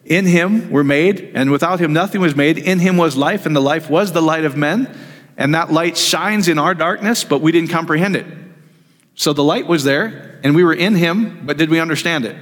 in 0.05 0.25
him 0.25 0.69
were 0.69 0.83
made, 0.83 1.31
and 1.33 1.49
without 1.49 1.79
him 1.79 1.93
nothing 1.93 2.21
was 2.21 2.35
made. 2.35 2.57
In 2.57 2.79
him 2.79 2.97
was 2.97 3.15
life, 3.15 3.45
and 3.45 3.55
the 3.55 3.61
life 3.61 3.89
was 3.89 4.11
the 4.11 4.21
light 4.21 4.45
of 4.45 4.57
men. 4.57 4.93
And 5.37 5.55
that 5.55 5.71
light 5.71 5.97
shines 5.97 6.47
in 6.47 6.59
our 6.59 6.75
darkness, 6.75 7.23
but 7.23 7.41
we 7.41 7.51
didn't 7.51 7.69
comprehend 7.69 8.15
it. 8.15 8.25
So 9.15 9.33
the 9.33 9.43
light 9.43 9.67
was 9.67 9.83
there, 9.83 10.39
and 10.43 10.55
we 10.55 10.63
were 10.63 10.73
in 10.73 10.95
him, 10.95 11.45
but 11.45 11.57
did 11.57 11.69
we 11.69 11.79
understand 11.79 12.25
it? 12.25 12.35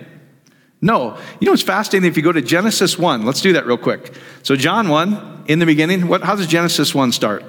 No. 0.81 1.17
You 1.39 1.47
know 1.47 1.53
it's 1.53 1.61
fascinating? 1.61 2.09
If 2.09 2.17
you 2.17 2.23
go 2.23 2.31
to 2.31 2.41
Genesis 2.41 2.97
1, 2.97 3.25
let's 3.25 3.41
do 3.41 3.53
that 3.53 3.65
real 3.65 3.77
quick. 3.77 4.13
So, 4.43 4.55
John 4.55 4.89
1, 4.89 5.43
in 5.47 5.59
the 5.59 5.65
beginning, 5.65 6.07
what, 6.07 6.23
how 6.23 6.35
does 6.35 6.47
Genesis 6.47 6.95
1 6.95 7.11
start? 7.11 7.43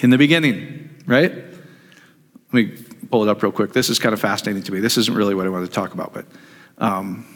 In 0.00 0.10
the 0.10 0.18
beginning, 0.18 0.90
right? 1.06 1.32
Let 1.32 2.52
me 2.52 2.76
pull 3.10 3.22
it 3.22 3.28
up 3.28 3.42
real 3.42 3.52
quick. 3.52 3.72
This 3.72 3.88
is 3.88 3.98
kind 3.98 4.12
of 4.12 4.20
fascinating 4.20 4.62
to 4.64 4.72
me. 4.72 4.80
This 4.80 4.96
isn't 4.98 5.14
really 5.14 5.34
what 5.34 5.46
I 5.46 5.50
wanted 5.50 5.66
to 5.66 5.72
talk 5.72 5.94
about, 5.94 6.12
but. 6.12 6.26
Um, 6.78 7.26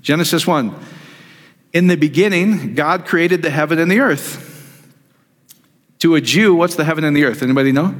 Genesis 0.00 0.46
1. 0.46 0.74
In 1.72 1.86
the 1.86 1.96
beginning, 1.96 2.74
God 2.74 3.06
created 3.06 3.42
the 3.42 3.50
heaven 3.50 3.78
and 3.78 3.90
the 3.90 4.00
earth. 4.00 4.50
To 6.00 6.14
a 6.14 6.20
Jew, 6.20 6.54
what's 6.54 6.76
the 6.76 6.84
heaven 6.84 7.04
and 7.04 7.16
the 7.16 7.24
earth? 7.24 7.42
Anybody 7.42 7.72
know? 7.72 7.94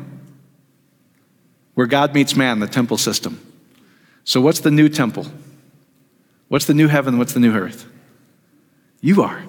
Where 1.74 1.86
God 1.86 2.14
meets 2.14 2.36
man, 2.36 2.60
the 2.60 2.66
temple 2.66 2.96
system. 2.96 3.40
So, 4.24 4.40
what's 4.40 4.60
the 4.60 4.70
new 4.70 4.88
temple? 4.88 5.26
What's 6.48 6.66
the 6.66 6.74
new 6.74 6.88
heaven? 6.88 7.18
What's 7.18 7.34
the 7.34 7.40
new 7.40 7.52
earth? 7.54 7.86
You 9.00 9.22
are. 9.22 9.42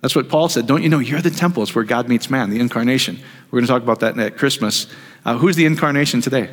That's 0.00 0.14
what 0.14 0.28
Paul 0.28 0.48
said. 0.48 0.66
Don't 0.66 0.82
you 0.82 0.88
know 0.88 0.98
you're 0.98 1.22
the 1.22 1.30
temple? 1.30 1.62
It's 1.62 1.74
where 1.74 1.84
God 1.84 2.08
meets 2.08 2.28
man, 2.28 2.50
the 2.50 2.60
incarnation. 2.60 3.18
We're 3.50 3.60
going 3.60 3.66
to 3.66 3.72
talk 3.72 3.82
about 3.82 4.00
that 4.00 4.18
at 4.18 4.36
Christmas. 4.36 4.86
Uh, 5.24 5.38
who's 5.38 5.56
the 5.56 5.64
incarnation 5.64 6.20
today? 6.20 6.50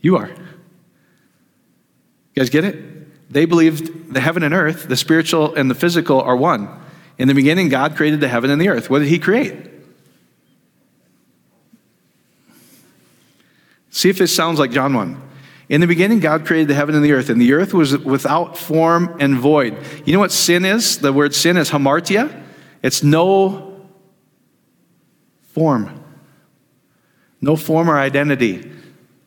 You 0.00 0.16
are. 0.16 0.28
You 0.28 0.36
guys 2.36 2.50
get 2.50 2.64
it? 2.64 3.32
They 3.32 3.44
believed 3.44 4.14
the 4.14 4.20
heaven 4.20 4.42
and 4.42 4.54
earth, 4.54 4.88
the 4.88 4.96
spiritual 4.96 5.54
and 5.54 5.70
the 5.70 5.74
physical, 5.74 6.20
are 6.20 6.36
one. 6.36 6.68
In 7.18 7.28
the 7.28 7.34
beginning, 7.34 7.68
God 7.68 7.96
created 7.96 8.20
the 8.20 8.28
heaven 8.28 8.50
and 8.50 8.60
the 8.60 8.68
earth. 8.68 8.88
What 8.88 9.00
did 9.00 9.08
He 9.08 9.18
create? 9.18 9.69
See 13.90 14.08
if 14.08 14.18
this 14.18 14.34
sounds 14.34 14.58
like 14.58 14.70
John 14.70 14.94
1. 14.94 15.30
In 15.68 15.80
the 15.80 15.86
beginning, 15.86 16.18
God 16.18 16.46
created 16.46 16.68
the 16.68 16.74
heaven 16.74 16.94
and 16.94 17.04
the 17.04 17.12
earth, 17.12 17.28
and 17.28 17.40
the 17.40 17.52
earth 17.52 17.72
was 17.74 17.96
without 17.98 18.56
form 18.56 19.16
and 19.20 19.36
void. 19.36 19.76
You 20.04 20.12
know 20.12 20.18
what 20.18 20.32
sin 20.32 20.64
is? 20.64 20.98
The 20.98 21.12
word 21.12 21.34
sin 21.34 21.56
is 21.56 21.70
hamartia. 21.70 22.44
It's 22.82 23.02
no 23.02 23.86
form, 25.42 26.02
no 27.40 27.54
form 27.56 27.90
or 27.90 27.98
identity. 27.98 28.70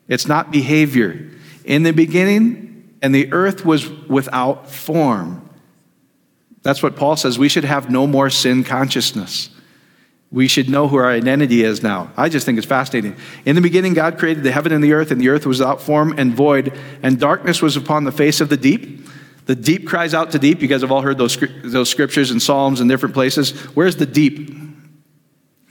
It's 0.08 0.26
not 0.26 0.50
behavior. 0.50 1.30
In 1.64 1.82
the 1.82 1.92
beginning, 1.92 2.98
and 3.00 3.14
the 3.14 3.32
earth 3.32 3.64
was 3.64 3.88
without 3.88 4.68
form. 4.70 5.48
That's 6.62 6.82
what 6.82 6.96
Paul 6.96 7.16
says. 7.16 7.38
We 7.38 7.48
should 7.48 7.64
have 7.64 7.90
no 7.90 8.06
more 8.06 8.28
sin 8.30 8.64
consciousness. 8.64 9.50
We 10.34 10.48
should 10.48 10.68
know 10.68 10.88
who 10.88 10.96
our 10.96 11.08
identity 11.08 11.62
is 11.62 11.80
now. 11.80 12.10
I 12.16 12.28
just 12.28 12.44
think 12.44 12.58
it's 12.58 12.66
fascinating. 12.66 13.14
In 13.44 13.54
the 13.54 13.62
beginning, 13.62 13.94
God 13.94 14.18
created 14.18 14.42
the 14.42 14.50
heaven 14.50 14.72
and 14.72 14.82
the 14.82 14.92
earth, 14.92 15.12
and 15.12 15.20
the 15.20 15.28
earth 15.28 15.46
was 15.46 15.60
without 15.60 15.80
form 15.80 16.12
and 16.18 16.34
void, 16.34 16.76
and 17.04 17.20
darkness 17.20 17.62
was 17.62 17.76
upon 17.76 18.02
the 18.02 18.10
face 18.10 18.40
of 18.40 18.48
the 18.48 18.56
deep. 18.56 19.06
The 19.46 19.54
deep 19.54 19.86
cries 19.86 20.12
out 20.12 20.32
to 20.32 20.40
deep. 20.40 20.60
You 20.60 20.66
guys 20.66 20.80
have 20.80 20.90
all 20.90 21.02
heard 21.02 21.18
those, 21.18 21.38
those 21.62 21.88
scriptures 21.88 22.32
and 22.32 22.42
Psalms 22.42 22.80
in 22.80 22.88
different 22.88 23.14
places. 23.14 23.52
Where's 23.76 23.94
the 23.94 24.06
deep? 24.06 24.50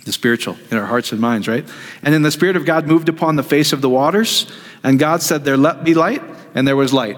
The 0.06 0.14
spiritual, 0.14 0.56
in 0.72 0.78
our 0.78 0.86
hearts 0.86 1.12
and 1.12 1.20
minds, 1.20 1.50
right? 1.50 1.66
And 2.02 2.14
then 2.14 2.22
the 2.22 2.32
Spirit 2.32 2.56
of 2.56 2.66
God 2.66 2.88
moved 2.88 3.10
upon 3.10 3.36
the 3.36 3.44
face 3.44 3.74
of 3.74 3.82
the 3.82 3.90
waters, 3.90 4.50
and 4.82 4.98
God 4.98 5.22
said, 5.22 5.44
There 5.44 5.58
let 5.58 5.84
be 5.84 5.94
light, 5.94 6.24
and 6.56 6.66
there 6.66 6.78
was 6.78 6.94
light. 6.94 7.18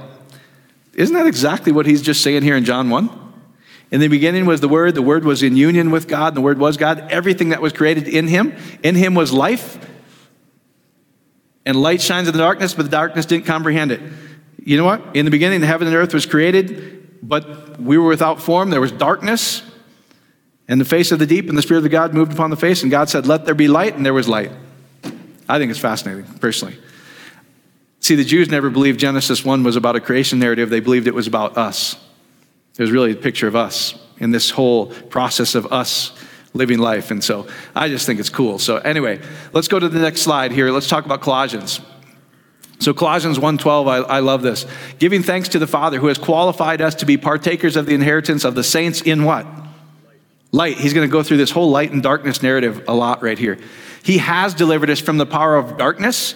Isn't 0.96 1.14
that 1.14 1.28
exactly 1.28 1.72
what 1.72 1.86
he's 1.86 2.02
just 2.02 2.24
saying 2.24 2.42
here 2.42 2.56
in 2.56 2.66
John 2.66 2.90
1? 2.90 3.25
In 3.92 4.00
the 4.00 4.08
beginning 4.08 4.46
was 4.46 4.62
the 4.62 4.68
Word, 4.68 4.96
the 4.96 5.02
Word 5.02 5.26
was 5.26 5.44
in 5.44 5.56
union 5.56 5.92
with 5.92 6.08
God, 6.08 6.30
and 6.30 6.38
the 6.38 6.42
Word 6.42 6.58
was 6.58 6.78
God. 6.78 7.12
Everything 7.12 7.50
that 7.50 7.62
was 7.62 7.72
created 7.74 8.08
in 8.08 8.28
him, 8.28 8.56
in 8.84 8.96
him 8.96 9.14
was 9.14 9.32
life. 9.32 9.78
And 11.66 11.82
light 11.82 12.02
shines 12.02 12.28
in 12.28 12.34
the 12.34 12.40
darkness, 12.40 12.74
but 12.74 12.84
the 12.84 12.90
darkness 12.90 13.26
didn't 13.26 13.46
comprehend 13.46 13.92
it. 13.92 14.02
You 14.64 14.78
know 14.78 14.86
what? 14.86 15.16
In 15.16 15.26
the 15.26 15.32
beginning, 15.32 15.62
the 15.62 15.68
heaven 15.68 15.88
and 15.88 15.96
earth 15.96 16.14
was 16.14 16.26
created, 16.26 17.20
but 17.22 17.80
we 17.80 17.98
were 17.98 18.08
without 18.08 18.42
form. 18.42 18.70
There 18.70 18.82
was 18.82 18.92
darkness, 18.92 19.62
and 20.68 20.82
the 20.82 20.86
face 20.86 21.12
of 21.12 21.20
the 21.20 21.28
deep, 21.28 21.50
and 21.50 21.58
the 21.58 21.62
Spirit 21.62 21.86
of 21.86 21.92
God 21.92 22.14
moved 22.14 22.34
upon 22.34 22.50
the 22.50 22.58
face, 22.58 22.82
and 22.82 22.92
God 22.92 23.10
said, 23.10 23.28
Let 23.28 23.46
there 23.46 23.56
be 23.56 23.68
light, 23.68 23.96
and 23.96 24.06
there 24.06 24.14
was 24.14 24.28
light. 24.28 24.52
I 25.48 25.60
think 25.60 25.70
it's 25.70 25.80
fascinating, 25.80 26.26
personally. 26.40 26.78
See, 28.00 28.16
the 28.16 28.24
Jews 28.24 28.50
never 28.50 28.70
believed 28.70 29.00
Genesis 29.00 29.46
1 29.46 29.64
was 29.64 29.76
about 29.76 29.96
a 29.96 30.00
creation 30.00 30.40
narrative, 30.40 30.70
they 30.70 30.80
believed 30.80 31.08
it 31.08 31.14
was 31.14 31.28
about 31.28 31.58
us. 31.58 31.98
It 32.78 32.82
was 32.82 32.92
really 32.92 33.12
a 33.12 33.16
picture 33.16 33.48
of 33.48 33.56
us 33.56 33.96
in 34.18 34.32
this 34.32 34.50
whole 34.50 34.88
process 34.88 35.56
of 35.56 35.72
us 35.72 36.12
living 36.54 36.80
life. 36.80 37.12
And 37.12 37.24
so 37.24 37.48
I 37.76 37.90
just 37.90 38.06
think 38.06 38.20
it's 38.20 38.30
cool. 38.30 38.60
So 38.60 38.78
anyway, 38.78 39.20
let's 39.54 39.68
go 39.68 39.80
to 39.80 39.90
the 39.90 40.00
next 40.00 40.22
slide 40.22 40.52
here. 40.52 40.72
Let's 40.72 40.88
talk 40.88 41.06
about 41.06 41.22
Colossians. 41.22 41.82
So 42.80 42.94
Colossians 42.94 43.40
1:12, 43.40 43.88
I, 43.88 43.98
I 43.98 44.20
love 44.20 44.42
this. 44.42 44.66
Giving 45.00 45.24
thanks 45.24 45.50
to 45.50 45.60
the 45.60 45.68
Father 45.68 46.00
who 46.00 46.08
has 46.08 46.18
qualified 46.18 46.82
us 46.82 46.96
to 46.96 47.06
be 47.06 47.18
partakers 47.18 47.76
of 47.76 47.86
the 47.86 47.94
inheritance 47.94 48.44
of 48.44 48.56
the 48.56 48.64
saints 48.64 49.02
in 49.02 49.24
what? 49.24 49.46
Light. 50.52 50.78
He's 50.78 50.94
going 50.94 51.08
to 51.08 51.12
go 51.12 51.24
through 51.24 51.38
this 51.38 51.52
whole 51.52 51.70
light 51.70 51.92
and 51.92 52.04
darkness 52.04 52.42
narrative 52.42 52.84
a 52.88 52.94
lot 52.94 53.22
right 53.22 53.38
here. 53.38 53.58
He 54.04 54.18
has 54.20 54.54
delivered 54.54 54.90
us 54.90 55.00
from 55.00 55.18
the 55.18 55.26
power 55.26 55.56
of 55.56 55.78
darkness 55.78 56.36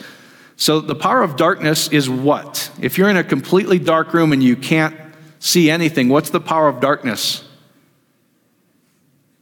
so, 0.60 0.82
the 0.82 0.94
power 0.94 1.24
of 1.24 1.38
darkness 1.38 1.88
is 1.88 2.10
what? 2.10 2.70
If 2.82 2.98
you're 2.98 3.08
in 3.08 3.16
a 3.16 3.24
completely 3.24 3.80
dark 3.80 4.14
room 4.14 4.34
and 4.34 4.44
you 4.44 4.58
can't 4.58 4.94
see 5.40 5.70
anything, 5.70 6.10
what's 6.10 6.30
the 6.30 6.40
power 6.40 6.68
of 6.68 6.80
darkness? 6.80 7.44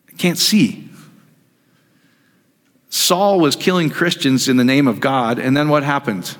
I 0.09 0.15
can't 0.15 0.37
see. 0.37 0.89
Saul 2.89 3.39
was 3.39 3.55
killing 3.55 3.89
Christians 3.89 4.47
in 4.47 4.57
the 4.57 4.63
name 4.63 4.87
of 4.87 4.99
God, 4.99 5.39
and 5.39 5.55
then 5.55 5.69
what 5.69 5.83
happened? 5.83 6.37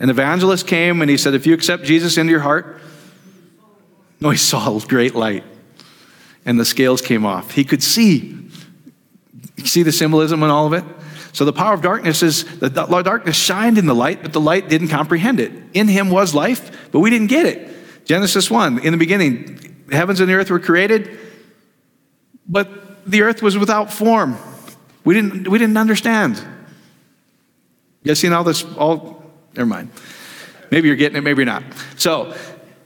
An 0.00 0.10
evangelist 0.10 0.66
came 0.66 1.02
and 1.02 1.10
he 1.10 1.16
said, 1.16 1.34
If 1.34 1.46
you 1.46 1.54
accept 1.54 1.82
Jesus 1.84 2.16
into 2.16 2.30
your 2.30 2.40
heart, 2.40 2.80
no, 4.20 4.30
he 4.30 4.36
saw 4.36 4.78
great 4.80 5.14
light, 5.14 5.44
and 6.44 6.58
the 6.58 6.64
scales 6.64 7.02
came 7.02 7.24
off. 7.24 7.52
He 7.52 7.64
could 7.64 7.82
see. 7.82 8.36
You 9.56 9.66
see 9.66 9.82
the 9.82 9.92
symbolism 9.92 10.42
in 10.42 10.50
all 10.50 10.66
of 10.66 10.72
it? 10.72 10.84
So 11.32 11.44
the 11.44 11.52
power 11.52 11.74
of 11.74 11.82
darkness 11.82 12.22
is 12.22 12.44
the 12.58 12.68
darkness 12.68 13.36
shined 13.36 13.78
in 13.78 13.86
the 13.86 13.94
light, 13.94 14.22
but 14.22 14.32
the 14.32 14.40
light 14.40 14.68
didn't 14.68 14.88
comprehend 14.88 15.40
it. 15.40 15.52
In 15.74 15.88
him 15.88 16.10
was 16.10 16.34
life, 16.34 16.90
but 16.90 17.00
we 17.00 17.10
didn't 17.10 17.28
get 17.28 17.46
it. 17.46 18.04
Genesis 18.04 18.50
1, 18.50 18.80
in 18.80 18.92
the 18.92 18.98
beginning, 18.98 19.84
the 19.86 19.96
heavens 19.96 20.20
and 20.20 20.28
the 20.28 20.34
earth 20.34 20.50
were 20.50 20.60
created, 20.60 21.18
but 22.48 23.10
the 23.10 23.22
earth 23.22 23.42
was 23.42 23.56
without 23.58 23.92
form. 23.92 24.36
We 25.04 25.14
didn't, 25.14 25.48
we 25.48 25.58
didn't 25.58 25.76
understand. 25.76 26.36
You 28.02 28.08
guys 28.08 28.18
seen 28.18 28.32
all 28.32 28.44
this? 28.44 28.64
All, 28.76 29.22
never 29.54 29.66
mind. 29.66 29.90
Maybe 30.70 30.88
you're 30.88 30.96
getting 30.96 31.18
it, 31.18 31.22
maybe 31.22 31.40
you're 31.40 31.46
not. 31.46 31.62
So, 31.96 32.34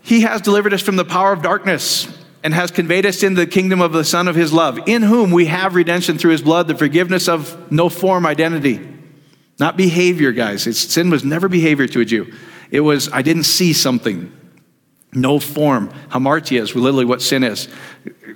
he 0.02 0.22
has 0.22 0.40
delivered 0.40 0.74
us 0.74 0.82
from 0.82 0.96
the 0.96 1.04
power 1.04 1.32
of 1.32 1.42
darkness 1.42 2.06
and 2.44 2.52
has 2.52 2.70
conveyed 2.70 3.06
us 3.06 3.22
into 3.22 3.40
the 3.40 3.46
kingdom 3.46 3.80
of 3.80 3.92
the 3.92 4.04
Son 4.04 4.28
of 4.28 4.34
his 4.34 4.52
love, 4.52 4.78
in 4.86 5.02
whom 5.02 5.30
we 5.30 5.46
have 5.46 5.74
redemption 5.74 6.18
through 6.18 6.32
his 6.32 6.42
blood, 6.42 6.66
the 6.68 6.74
forgiveness 6.74 7.28
of 7.28 7.70
no 7.70 7.88
form 7.88 8.26
identity. 8.26 8.88
Not 9.58 9.76
behavior, 9.76 10.32
guys. 10.32 10.66
It's, 10.66 10.78
sin 10.78 11.10
was 11.10 11.24
never 11.24 11.48
behavior 11.48 11.86
to 11.86 12.00
a 12.00 12.04
Jew. 12.04 12.32
It 12.70 12.80
was, 12.80 13.12
I 13.12 13.22
didn't 13.22 13.44
see 13.44 13.72
something. 13.72 14.32
No 15.14 15.38
form. 15.38 15.90
Hamartia 16.08 16.60
is 16.60 16.74
literally 16.74 17.04
what 17.04 17.20
sin 17.20 17.44
is. 17.44 17.68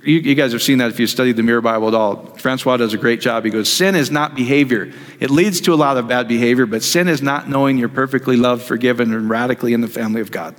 You, 0.03 0.19
you, 0.19 0.35
guys 0.35 0.51
have 0.51 0.61
seen 0.61 0.77
that 0.77 0.91
if 0.91 0.99
you 0.99 1.07
studied 1.07 1.35
the 1.35 1.41
Mirror 1.41 1.61
Bible 1.61 1.87
at 1.87 1.95
all. 1.95 2.27
Francois 2.37 2.77
does 2.77 2.93
a 2.93 2.97
great 2.97 3.19
job. 3.19 3.45
He 3.45 3.49
goes, 3.49 3.67
Sin 3.67 3.95
is 3.95 4.11
not 4.11 4.35
behavior. 4.35 4.93
It 5.19 5.31
leads 5.31 5.59
to 5.61 5.73
a 5.73 5.75
lot 5.75 5.97
of 5.97 6.07
bad 6.07 6.27
behavior, 6.27 6.67
but 6.67 6.83
sin 6.83 7.07
is 7.07 7.21
not 7.21 7.49
knowing 7.49 7.79
you're 7.79 7.89
perfectly 7.89 8.37
loved, 8.37 8.61
forgiven, 8.61 9.11
and 9.11 9.27
radically 9.27 9.73
in 9.73 9.81
the 9.81 9.87
family 9.87 10.21
of 10.21 10.29
God. 10.29 10.55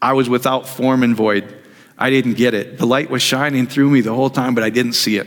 I 0.00 0.14
was 0.14 0.30
without 0.30 0.66
form 0.66 1.02
and 1.02 1.14
void. 1.14 1.54
I 1.98 2.10
didn't 2.10 2.34
get 2.34 2.54
it. 2.54 2.78
The 2.78 2.86
light 2.86 3.10
was 3.10 3.22
shining 3.22 3.66
through 3.66 3.90
me 3.90 4.00
the 4.00 4.14
whole 4.14 4.30
time, 4.30 4.54
but 4.54 4.64
I 4.64 4.70
didn't 4.70 4.92
see 4.92 5.16
it. 5.16 5.26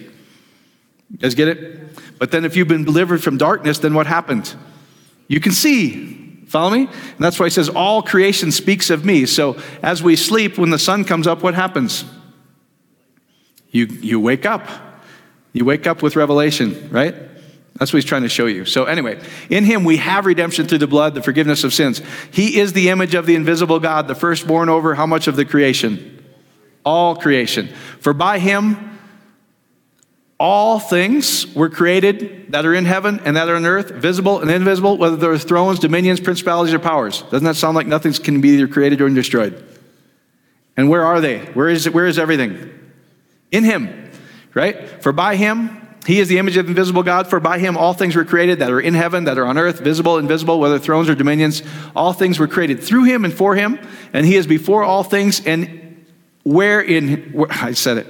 You 1.09 1.17
guys 1.17 1.35
get 1.35 1.49
it? 1.49 2.17
But 2.17 2.31
then 2.31 2.45
if 2.45 2.55
you've 2.55 2.67
been 2.67 2.85
delivered 2.85 3.21
from 3.21 3.37
darkness, 3.37 3.79
then 3.79 3.93
what 3.93 4.07
happened? 4.07 4.53
You 5.27 5.39
can 5.39 5.51
see 5.51 6.21
Follow 6.51 6.71
me? 6.71 6.81
And 6.81 7.19
that's 7.19 7.39
why 7.39 7.45
he 7.45 7.49
says, 7.49 7.69
All 7.69 8.01
creation 8.01 8.51
speaks 8.51 8.89
of 8.89 9.05
me. 9.05 9.25
So 9.25 9.57
as 9.81 10.03
we 10.03 10.17
sleep, 10.17 10.57
when 10.57 10.69
the 10.69 10.77
sun 10.77 11.05
comes 11.05 11.25
up, 11.25 11.41
what 11.41 11.53
happens? 11.53 12.03
You, 13.69 13.85
you 13.85 14.19
wake 14.19 14.45
up. 14.45 14.67
You 15.53 15.63
wake 15.63 15.87
up 15.87 16.01
with 16.01 16.17
revelation, 16.17 16.89
right? 16.91 17.15
That's 17.75 17.93
what 17.93 18.03
he's 18.03 18.05
trying 18.05 18.23
to 18.23 18.29
show 18.29 18.47
you. 18.47 18.65
So, 18.65 18.83
anyway, 18.83 19.21
in 19.49 19.63
him 19.63 19.85
we 19.85 19.95
have 19.97 20.25
redemption 20.25 20.67
through 20.67 20.79
the 20.79 20.87
blood, 20.87 21.15
the 21.15 21.23
forgiveness 21.23 21.63
of 21.63 21.73
sins. 21.73 22.01
He 22.31 22.59
is 22.59 22.73
the 22.73 22.89
image 22.89 23.15
of 23.15 23.25
the 23.25 23.35
invisible 23.35 23.79
God, 23.79 24.09
the 24.09 24.15
firstborn 24.15 24.67
over 24.67 24.93
how 24.95 25.05
much 25.05 25.27
of 25.27 25.37
the 25.37 25.45
creation? 25.45 26.20
All 26.83 27.15
creation. 27.15 27.67
For 27.99 28.13
by 28.13 28.39
him, 28.39 28.99
all 30.39 30.79
things 30.79 31.53
were 31.53 31.69
created 31.69 32.51
that 32.53 32.65
are 32.65 32.73
in 32.73 32.85
heaven 32.85 33.21
and 33.23 33.37
that 33.37 33.47
are 33.47 33.55
on 33.55 33.65
earth, 33.65 33.91
visible 33.91 34.39
and 34.39 34.49
invisible, 34.49 34.97
whether 34.97 35.15
they're 35.15 35.37
thrones, 35.37 35.77
dominions, 35.77 36.19
principalities, 36.19 36.73
or 36.73 36.79
powers. 36.79 37.21
Doesn't 37.23 37.43
that 37.45 37.55
sound 37.55 37.75
like 37.75 37.85
nothing 37.85 38.11
can 38.13 38.41
be 38.41 38.49
either 38.49 38.67
created 38.67 39.01
or 39.01 39.09
destroyed? 39.09 39.63
And 40.75 40.89
where 40.89 41.03
are 41.03 41.21
they? 41.21 41.39
Where 41.39 41.69
is, 41.69 41.87
where 41.87 42.07
is 42.07 42.17
everything? 42.17 42.71
In 43.51 43.63
Him, 43.63 44.09
right? 44.55 44.89
For 45.03 45.11
by 45.11 45.35
Him, 45.35 45.95
He 46.07 46.19
is 46.19 46.27
the 46.27 46.39
image 46.39 46.57
of 46.57 46.67
invisible 46.67 47.03
God. 47.03 47.27
For 47.27 47.39
by 47.39 47.59
Him 47.59 47.77
all 47.77 47.93
things 47.93 48.15
were 48.15 48.25
created 48.25 48.59
that 48.59 48.71
are 48.71 48.81
in 48.81 48.95
heaven, 48.95 49.25
that 49.25 49.37
are 49.37 49.45
on 49.45 49.59
earth, 49.59 49.81
visible, 49.81 50.17
invisible, 50.17 50.59
whether 50.59 50.79
thrones 50.79 51.07
or 51.07 51.13
dominions. 51.13 51.61
All 51.95 52.13
things 52.13 52.39
were 52.39 52.47
created 52.47 52.81
through 52.81 53.03
Him 53.03 53.25
and 53.25 53.33
for 53.33 53.53
Him, 53.53 53.79
and 54.11 54.25
He 54.25 54.37
is 54.37 54.47
before 54.47 54.83
all 54.83 55.03
things. 55.03 55.45
And 55.45 55.80
where 56.43 56.81
in, 56.81 57.31
where, 57.33 57.51
I 57.51 57.73
said 57.73 57.97
it, 57.97 58.07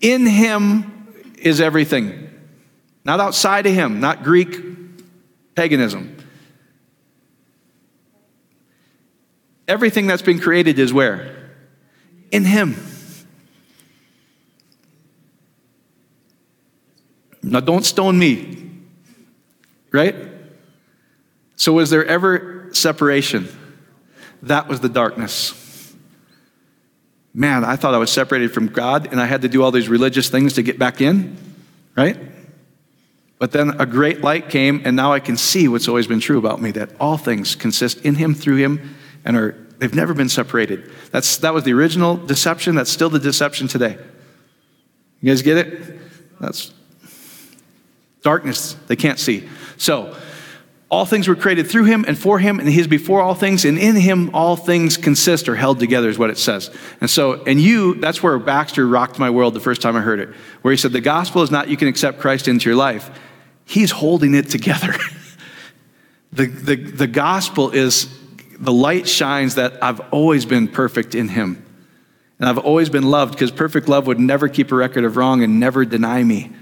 in 0.00 0.26
Him 0.26 0.92
is 1.38 1.60
everything. 1.60 2.30
Not 3.04 3.20
outside 3.20 3.66
of 3.66 3.74
him, 3.74 4.00
not 4.00 4.22
Greek 4.22 4.56
paganism. 5.54 6.16
Everything 9.66 10.06
that's 10.06 10.22
been 10.22 10.38
created 10.38 10.78
is 10.78 10.92
where? 10.92 11.50
In 12.30 12.44
him. 12.44 12.76
Now, 17.42 17.60
don't 17.60 17.84
stone 17.84 18.18
me, 18.18 18.70
right? 19.90 20.14
So, 21.56 21.72
was 21.72 21.90
there 21.90 22.04
ever 22.04 22.68
separation? 22.72 23.48
That 24.42 24.68
was 24.68 24.80
the 24.80 24.88
darkness 24.88 25.50
man, 27.34 27.64
I 27.64 27.76
thought 27.76 27.94
I 27.94 27.98
was 27.98 28.10
separated 28.10 28.52
from 28.52 28.68
God 28.68 29.08
and 29.10 29.20
I 29.20 29.26
had 29.26 29.42
to 29.42 29.48
do 29.48 29.62
all 29.62 29.70
these 29.70 29.88
religious 29.88 30.28
things 30.28 30.54
to 30.54 30.62
get 30.62 30.78
back 30.78 31.00
in, 31.00 31.36
right? 31.96 32.18
But 33.38 33.50
then 33.50 33.80
a 33.80 33.86
great 33.86 34.20
light 34.20 34.50
came, 34.50 34.82
and 34.84 34.94
now 34.94 35.12
I 35.12 35.18
can 35.18 35.36
see 35.36 35.66
what's 35.66 35.88
always 35.88 36.06
been 36.06 36.20
true 36.20 36.38
about 36.38 36.62
me 36.62 36.70
that 36.70 36.90
all 37.00 37.16
things 37.16 37.56
consist 37.56 38.04
in 38.04 38.14
Him, 38.14 38.34
through 38.34 38.58
Him, 38.58 38.94
and 39.24 39.36
are 39.36 39.56
they've 39.78 39.96
never 39.96 40.14
been 40.14 40.28
separated. 40.28 40.88
That's 41.10 41.38
that 41.38 41.52
was 41.52 41.64
the 41.64 41.72
original 41.72 42.16
deception. 42.16 42.76
That's 42.76 42.88
still 42.88 43.10
the 43.10 43.18
deception 43.18 43.66
today. 43.66 43.98
You 45.20 45.32
guys 45.32 45.42
get 45.42 45.56
it? 45.56 45.98
That's 46.38 46.72
darkness. 48.22 48.74
They 48.86 48.94
can't 48.94 49.18
see. 49.18 49.48
So 49.76 50.16
all 50.92 51.06
things 51.06 51.26
were 51.26 51.34
created 51.34 51.66
through 51.66 51.84
him 51.84 52.04
and 52.06 52.18
for 52.18 52.38
him, 52.38 52.60
and 52.60 52.68
he 52.68 52.78
is 52.78 52.86
before 52.86 53.22
all 53.22 53.34
things, 53.34 53.64
and 53.64 53.78
in 53.78 53.96
him 53.96 54.30
all 54.34 54.56
things 54.56 54.98
consist 54.98 55.48
or 55.48 55.56
held 55.56 55.80
together, 55.80 56.10
is 56.10 56.18
what 56.18 56.28
it 56.28 56.36
says. 56.36 56.70
And 57.00 57.08
so, 57.08 57.42
and 57.44 57.58
you, 57.58 57.94
that's 57.94 58.22
where 58.22 58.38
Baxter 58.38 58.86
rocked 58.86 59.18
my 59.18 59.30
world 59.30 59.54
the 59.54 59.60
first 59.60 59.80
time 59.80 59.96
I 59.96 60.02
heard 60.02 60.20
it, 60.20 60.28
where 60.60 60.70
he 60.70 60.76
said, 60.76 60.92
The 60.92 61.00
gospel 61.00 61.40
is 61.40 61.50
not 61.50 61.68
you 61.68 61.78
can 61.78 61.88
accept 61.88 62.20
Christ 62.20 62.46
into 62.46 62.68
your 62.68 62.76
life, 62.76 63.10
he's 63.64 63.90
holding 63.90 64.34
it 64.34 64.50
together. 64.50 64.94
the, 66.34 66.44
the, 66.44 66.76
the 66.76 67.06
gospel 67.06 67.70
is 67.70 68.14
the 68.58 68.72
light 68.72 69.08
shines 69.08 69.54
that 69.54 69.82
I've 69.82 70.00
always 70.12 70.44
been 70.44 70.68
perfect 70.68 71.14
in 71.14 71.28
him. 71.28 71.64
And 72.38 72.46
I've 72.46 72.58
always 72.58 72.90
been 72.90 73.08
loved 73.10 73.32
because 73.32 73.50
perfect 73.50 73.88
love 73.88 74.06
would 74.08 74.20
never 74.20 74.46
keep 74.46 74.70
a 74.70 74.74
record 74.74 75.04
of 75.04 75.16
wrong 75.16 75.42
and 75.42 75.58
never 75.58 75.86
deny 75.86 76.22
me. 76.22 76.52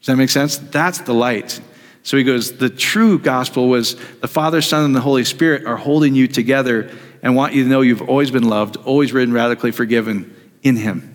Does 0.00 0.06
that 0.06 0.16
make 0.16 0.30
sense? 0.30 0.56
That's 0.56 1.00
the 1.02 1.12
light. 1.12 1.60
So 2.02 2.16
he 2.16 2.24
goes, 2.24 2.58
The 2.58 2.70
true 2.70 3.18
gospel 3.18 3.68
was 3.68 3.96
the 4.20 4.28
Father, 4.28 4.60
Son, 4.62 4.84
and 4.84 4.94
the 4.94 5.00
Holy 5.00 5.24
Spirit 5.24 5.66
are 5.66 5.76
holding 5.76 6.14
you 6.14 6.28
together 6.28 6.90
and 7.22 7.36
want 7.36 7.54
you 7.54 7.62
to 7.62 7.68
know 7.68 7.80
you've 7.80 8.08
always 8.08 8.30
been 8.30 8.48
loved, 8.48 8.76
always 8.76 9.12
been 9.12 9.32
radically 9.32 9.70
forgiven 9.70 10.34
in 10.62 10.76
Him. 10.76 11.08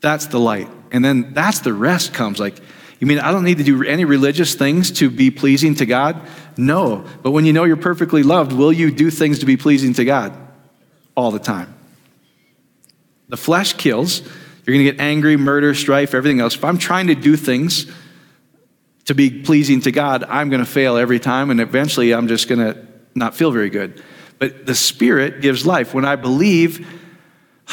That's 0.00 0.26
the 0.26 0.38
light. 0.38 0.68
And 0.92 1.04
then 1.04 1.32
that's 1.32 1.60
the 1.60 1.72
rest 1.72 2.14
comes. 2.14 2.38
Like, 2.38 2.60
you 3.00 3.06
mean 3.06 3.18
I 3.18 3.32
don't 3.32 3.44
need 3.44 3.58
to 3.58 3.64
do 3.64 3.82
any 3.82 4.04
religious 4.04 4.54
things 4.54 4.90
to 4.92 5.10
be 5.10 5.30
pleasing 5.30 5.74
to 5.76 5.86
God? 5.86 6.20
No. 6.56 7.04
But 7.22 7.32
when 7.32 7.44
you 7.44 7.52
know 7.52 7.64
you're 7.64 7.76
perfectly 7.76 8.22
loved, 8.22 8.52
will 8.52 8.72
you 8.72 8.90
do 8.90 9.10
things 9.10 9.40
to 9.40 9.46
be 9.46 9.56
pleasing 9.56 9.94
to 9.94 10.04
God? 10.04 10.34
All 11.14 11.30
the 11.30 11.38
time. 11.38 11.74
The 13.28 13.36
flesh 13.36 13.72
kills. 13.74 14.20
You're 14.20 14.74
going 14.74 14.84
to 14.84 14.92
get 14.92 15.00
angry, 15.00 15.36
murder, 15.36 15.74
strife, 15.74 16.14
everything 16.14 16.40
else. 16.40 16.54
If 16.56 16.64
I'm 16.64 16.78
trying 16.78 17.06
to 17.08 17.14
do 17.14 17.36
things 17.36 17.86
to 19.06 19.14
be 19.14 19.30
pleasing 19.30 19.80
to 19.82 19.90
God, 19.92 20.24
I'm 20.24 20.50
going 20.50 20.64
to 20.64 20.70
fail 20.70 20.96
every 20.96 21.18
time, 21.18 21.50
and 21.50 21.60
eventually 21.60 22.12
I'm 22.12 22.28
just 22.28 22.48
going 22.48 22.60
to 22.60 22.86
not 23.14 23.34
feel 23.34 23.50
very 23.50 23.70
good. 23.70 24.02
But 24.38 24.66
the 24.66 24.74
Spirit 24.74 25.40
gives 25.40 25.64
life. 25.64 25.94
When 25.94 26.04
I 26.04 26.16
believe, 26.16 26.86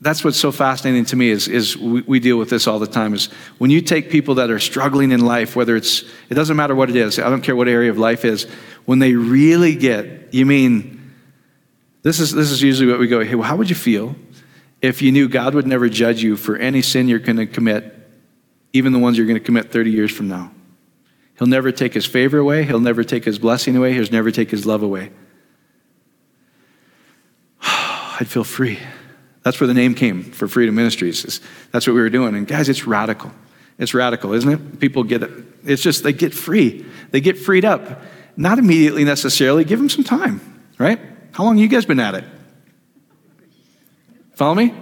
that's 0.00 0.22
what's 0.22 0.36
so 0.38 0.52
fascinating 0.52 1.06
to 1.06 1.16
me 1.16 1.30
is, 1.30 1.48
is 1.48 1.76
we, 1.76 2.02
we, 2.02 2.20
deal 2.20 2.36
with 2.36 2.50
this 2.50 2.66
all 2.66 2.78
the 2.78 2.86
time 2.86 3.14
is 3.14 3.26
when 3.58 3.70
you 3.70 3.80
take 3.80 4.10
people 4.10 4.36
that 4.36 4.50
are 4.50 4.58
struggling 4.58 5.10
in 5.12 5.20
life 5.20 5.56
whether 5.56 5.76
it's 5.76 6.04
it 6.30 6.34
doesn't 6.34 6.56
matter 6.56 6.74
what 6.74 6.88
it 6.88 6.96
is 6.96 7.18
i 7.18 7.28
don't 7.28 7.42
care 7.42 7.54
what 7.54 7.68
area 7.68 7.90
of 7.90 7.98
life 7.98 8.24
is 8.24 8.44
when 8.86 8.98
they 8.98 9.12
really 9.12 9.74
get 9.74 10.32
you 10.32 10.46
mean 10.46 11.12
this 12.02 12.18
is 12.18 12.32
this 12.32 12.50
is 12.50 12.62
usually 12.62 12.90
what 12.90 12.98
we 12.98 13.08
go 13.08 13.22
hey 13.22 13.34
well, 13.34 13.46
how 13.46 13.56
would 13.56 13.68
you 13.68 13.76
feel 13.76 14.16
if 14.82 15.02
you 15.02 15.12
knew 15.12 15.28
God 15.28 15.54
would 15.54 15.66
never 15.66 15.88
judge 15.88 16.22
you 16.22 16.36
for 16.36 16.56
any 16.56 16.82
sin 16.82 17.08
you're 17.08 17.18
going 17.18 17.36
to 17.36 17.46
commit, 17.46 17.96
even 18.72 18.92
the 18.92 18.98
ones 18.98 19.18
you're 19.18 19.26
going 19.26 19.38
to 19.38 19.44
commit 19.44 19.70
30 19.70 19.90
years 19.90 20.10
from 20.10 20.28
now. 20.28 20.52
He'll 21.38 21.48
never 21.48 21.72
take 21.72 21.94
his 21.94 22.06
favor 22.06 22.38
away, 22.38 22.64
he'll 22.64 22.80
never 22.80 23.02
take 23.02 23.24
his 23.24 23.38
blessing 23.38 23.76
away, 23.76 23.94
he'll 23.94 24.10
never 24.10 24.30
take 24.30 24.50
his 24.50 24.66
love 24.66 24.82
away. 24.82 25.10
I'd 27.62 28.28
feel 28.28 28.44
free. 28.44 28.78
That's 29.42 29.58
where 29.58 29.66
the 29.66 29.74
name 29.74 29.94
came 29.94 30.22
for 30.22 30.46
Freedom 30.48 30.74
Ministries. 30.74 31.40
That's 31.72 31.86
what 31.86 31.94
we 31.94 32.00
were 32.00 32.10
doing. 32.10 32.34
And 32.34 32.46
guys, 32.46 32.68
it's 32.68 32.86
radical. 32.86 33.32
It's 33.78 33.94
radical, 33.94 34.34
isn't 34.34 34.50
it? 34.50 34.80
People 34.80 35.02
get 35.04 35.22
it. 35.22 35.30
It's 35.64 35.82
just 35.82 36.02
they 36.02 36.12
get 36.12 36.34
free. 36.34 36.84
They 37.10 37.22
get 37.22 37.38
freed 37.38 37.64
up. 37.64 38.02
Not 38.36 38.58
immediately 38.58 39.04
necessarily. 39.04 39.64
Give 39.64 39.78
them 39.78 39.88
some 39.88 40.04
time, 40.04 40.40
right? 40.78 41.00
How 41.32 41.44
long 41.44 41.56
you 41.56 41.68
guys 41.68 41.86
been 41.86 42.00
at 42.00 42.14
it? 42.14 42.24
Follow 44.40 44.54
me? 44.54 44.72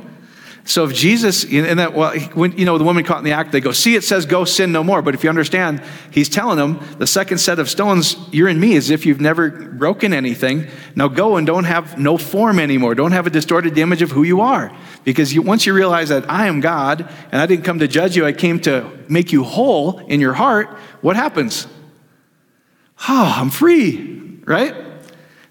So 0.64 0.84
if 0.84 0.94
Jesus, 0.94 1.42
in 1.42 1.78
that, 1.78 1.92
well, 1.92 2.16
when, 2.34 2.56
you 2.56 2.64
know, 2.64 2.78
the 2.78 2.84
woman 2.84 3.02
caught 3.02 3.18
in 3.18 3.24
the 3.24 3.32
act, 3.32 3.50
they 3.50 3.60
go, 3.60 3.72
see, 3.72 3.96
it 3.96 4.04
says 4.04 4.24
go 4.24 4.44
sin 4.44 4.70
no 4.70 4.84
more. 4.84 5.02
But 5.02 5.14
if 5.14 5.24
you 5.24 5.30
understand, 5.30 5.82
he's 6.12 6.28
telling 6.28 6.58
them 6.58 6.78
the 6.98 7.08
second 7.08 7.38
set 7.38 7.58
of 7.58 7.68
stones, 7.68 8.16
you're 8.30 8.46
in 8.46 8.60
me 8.60 8.76
as 8.76 8.90
if 8.90 9.04
you've 9.04 9.20
never 9.20 9.50
broken 9.50 10.12
anything. 10.12 10.68
Now 10.94 11.08
go 11.08 11.38
and 11.38 11.44
don't 11.44 11.64
have 11.64 11.98
no 11.98 12.16
form 12.16 12.60
anymore. 12.60 12.94
Don't 12.94 13.10
have 13.10 13.26
a 13.26 13.30
distorted 13.30 13.76
image 13.76 14.00
of 14.00 14.12
who 14.12 14.22
you 14.22 14.42
are. 14.42 14.70
Because 15.02 15.34
you, 15.34 15.42
once 15.42 15.66
you 15.66 15.74
realize 15.74 16.10
that 16.10 16.30
I 16.30 16.46
am 16.46 16.60
God 16.60 17.00
and 17.32 17.42
I 17.42 17.46
didn't 17.46 17.64
come 17.64 17.80
to 17.80 17.88
judge 17.88 18.16
you, 18.16 18.24
I 18.24 18.32
came 18.32 18.60
to 18.60 18.88
make 19.08 19.32
you 19.32 19.42
whole 19.42 19.98
in 19.98 20.20
your 20.20 20.34
heart, 20.34 20.68
what 21.00 21.16
happens? 21.16 21.66
Oh, 23.08 23.34
I'm 23.36 23.50
free, 23.50 24.38
right? 24.44 24.87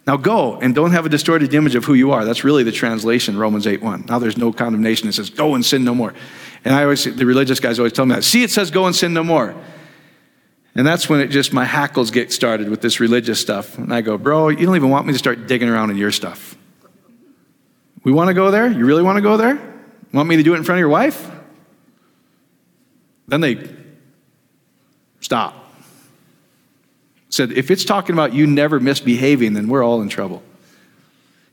Now 0.08 0.16
go 0.16 0.56
and 0.56 0.74
don't 0.74 0.92
have 0.92 1.06
a 1.06 1.10
distorted 1.10 1.54
image 1.54 1.76
of 1.76 1.84
who 1.84 1.94
you 1.94 2.12
are. 2.12 2.24
That's 2.24 2.46
really 2.46 2.64
the 2.64 2.72
translation, 2.72 3.38
Romans 3.38 3.68
8 3.68 3.82
1. 3.82 4.06
Now 4.08 4.20
there's 4.20 4.38
no 4.38 4.54
condemnation. 4.54 5.10
It 5.10 5.12
says, 5.14 5.30
go 5.30 5.54
and 5.54 5.66
sin 5.66 5.84
no 5.84 5.94
more. 5.94 6.14
And 6.64 6.74
I 6.74 6.84
always, 6.84 7.04
the 7.04 7.26
religious 7.26 7.60
guys 7.60 7.78
always 7.78 7.92
tell 7.92 8.06
me 8.06 8.16
that. 8.16 8.24
See, 8.24 8.42
it 8.42 8.50
says, 8.50 8.72
go 8.72 8.86
and 8.86 8.96
sin 8.96 9.14
no 9.14 9.24
more. 9.24 9.54
And 10.76 10.88
that's 10.88 11.10
when 11.10 11.20
it 11.20 11.28
just, 11.28 11.52
my 11.52 11.66
hackles 11.66 12.10
get 12.10 12.32
started 12.32 12.70
with 12.70 12.82
this 12.82 13.02
religious 13.02 13.42
stuff. 13.42 13.78
And 13.78 13.94
I 13.94 14.00
go, 14.00 14.18
bro, 14.18 14.48
you 14.48 14.66
don't 14.66 14.78
even 14.78 14.90
want 14.90 15.08
me 15.08 15.14
to 15.14 15.20
start 15.20 15.46
digging 15.46 15.68
around 15.68 15.90
in 15.90 15.98
your 15.98 16.12
stuff. 16.12 16.56
We 18.04 18.14
want 18.14 18.30
to 18.30 18.34
go 18.34 18.50
there? 18.50 18.72
You 18.72 18.86
really 18.86 19.04
want 19.04 19.18
to 19.18 19.22
go 19.22 19.36
there? 19.36 19.60
Want 20.14 20.30
me 20.30 20.38
to 20.38 20.44
do 20.44 20.54
it 20.54 20.58
in 20.58 20.64
front 20.64 20.78
of 20.78 20.80
your 20.80 20.90
wife? 20.90 21.30
Then 23.28 23.42
they 23.42 23.70
stop 25.20 25.67
said, 27.30 27.52
if 27.52 27.70
it's 27.72 27.86
talking 27.86 28.14
about 28.14 28.34
you 28.34 28.48
never 28.48 28.80
misbehaving, 28.80 29.54
then 29.54 29.68
we're 29.68 29.84
all 29.84 30.02
in 30.02 30.10
trouble. 30.10 30.44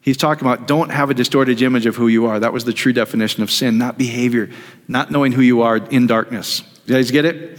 He's 0.01 0.17
talking 0.17 0.47
about 0.47 0.69
don't 0.69 0.91
have 0.91 1.09
a 1.09 1.15
distorted 1.15 1.61
image 1.63 1.87
of 1.87 1.97
who 1.97 2.09
you 2.09 2.27
are. 2.27 2.39
That 2.39 2.53
was 2.53 2.65
the 2.65 2.75
true 2.75 2.93
definition 2.93 3.43
of 3.43 3.51
sin, 3.51 3.79
not 3.79 3.97
behavior, 3.97 4.51
not 4.87 5.11
knowing 5.11 5.33
who 5.33 5.41
you 5.41 5.63
are 5.63 5.79
in 5.79 6.07
darkness. 6.07 6.63
You 6.85 6.95
guys 6.95 7.11
get 7.11 7.25
it? 7.25 7.59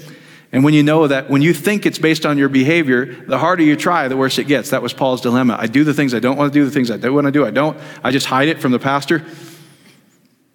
And 0.51 0.63
when 0.63 0.73
you 0.73 0.84
know 0.84 1.08
that, 1.08 1.30
when 1.30 1.41
you 1.41 1.54
think 1.54 1.86
it's 1.86 1.97
based 1.97 2.25
on 2.25 2.38
your 2.38 2.47
behavior, 2.47 3.25
the 3.25 3.39
harder 3.39 3.63
you 3.63 3.75
try, 3.75 4.08
the 4.08 4.15
worse 4.15 4.38
it 4.38 4.45
gets. 4.45 4.69
That 4.69 4.82
was 4.82 4.93
Paul's 4.93 5.21
dilemma. 5.21 5.58
I 5.60 5.67
do 5.67 5.84
the 5.84 5.93
things 5.93 6.13
I 6.13 6.19
don't 6.19 6.38
want 6.38 6.54
to 6.54 6.60
do, 6.60 6.63
the 6.63 6.71
things 6.71 6.91
I 6.91 6.97
don't 6.97 7.15
want 7.15 7.25
to 7.25 7.32
do, 7.32 7.45
I 7.45 7.51
don't. 7.51 7.78
I 8.04 8.12
just 8.12 8.28
hide 8.28 8.47
it 8.47 8.62
from 8.62 8.71
the 8.71 8.80
pastor 8.80 9.25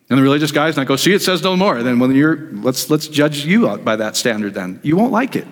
and 0.09 0.19
the 0.19 0.23
religious 0.23 0.53
guys, 0.53 0.77
and 0.77 0.83
I 0.83 0.85
go, 0.87 0.97
see, 0.97 1.13
it 1.13 1.23
says 1.23 1.43
no 1.43 1.57
more. 1.57 1.77
And 1.77 1.87
then 1.87 1.99
when 1.99 2.15
you're, 2.15 2.51
let's, 2.53 2.89
let's 2.89 3.09
judge 3.09 3.45
you 3.45 3.77
by 3.79 3.97
that 3.97 4.17
standard 4.17 4.55
then. 4.55 4.81
You 4.83 4.97
won't 4.97 5.13
like 5.13 5.37
it. 5.37 5.47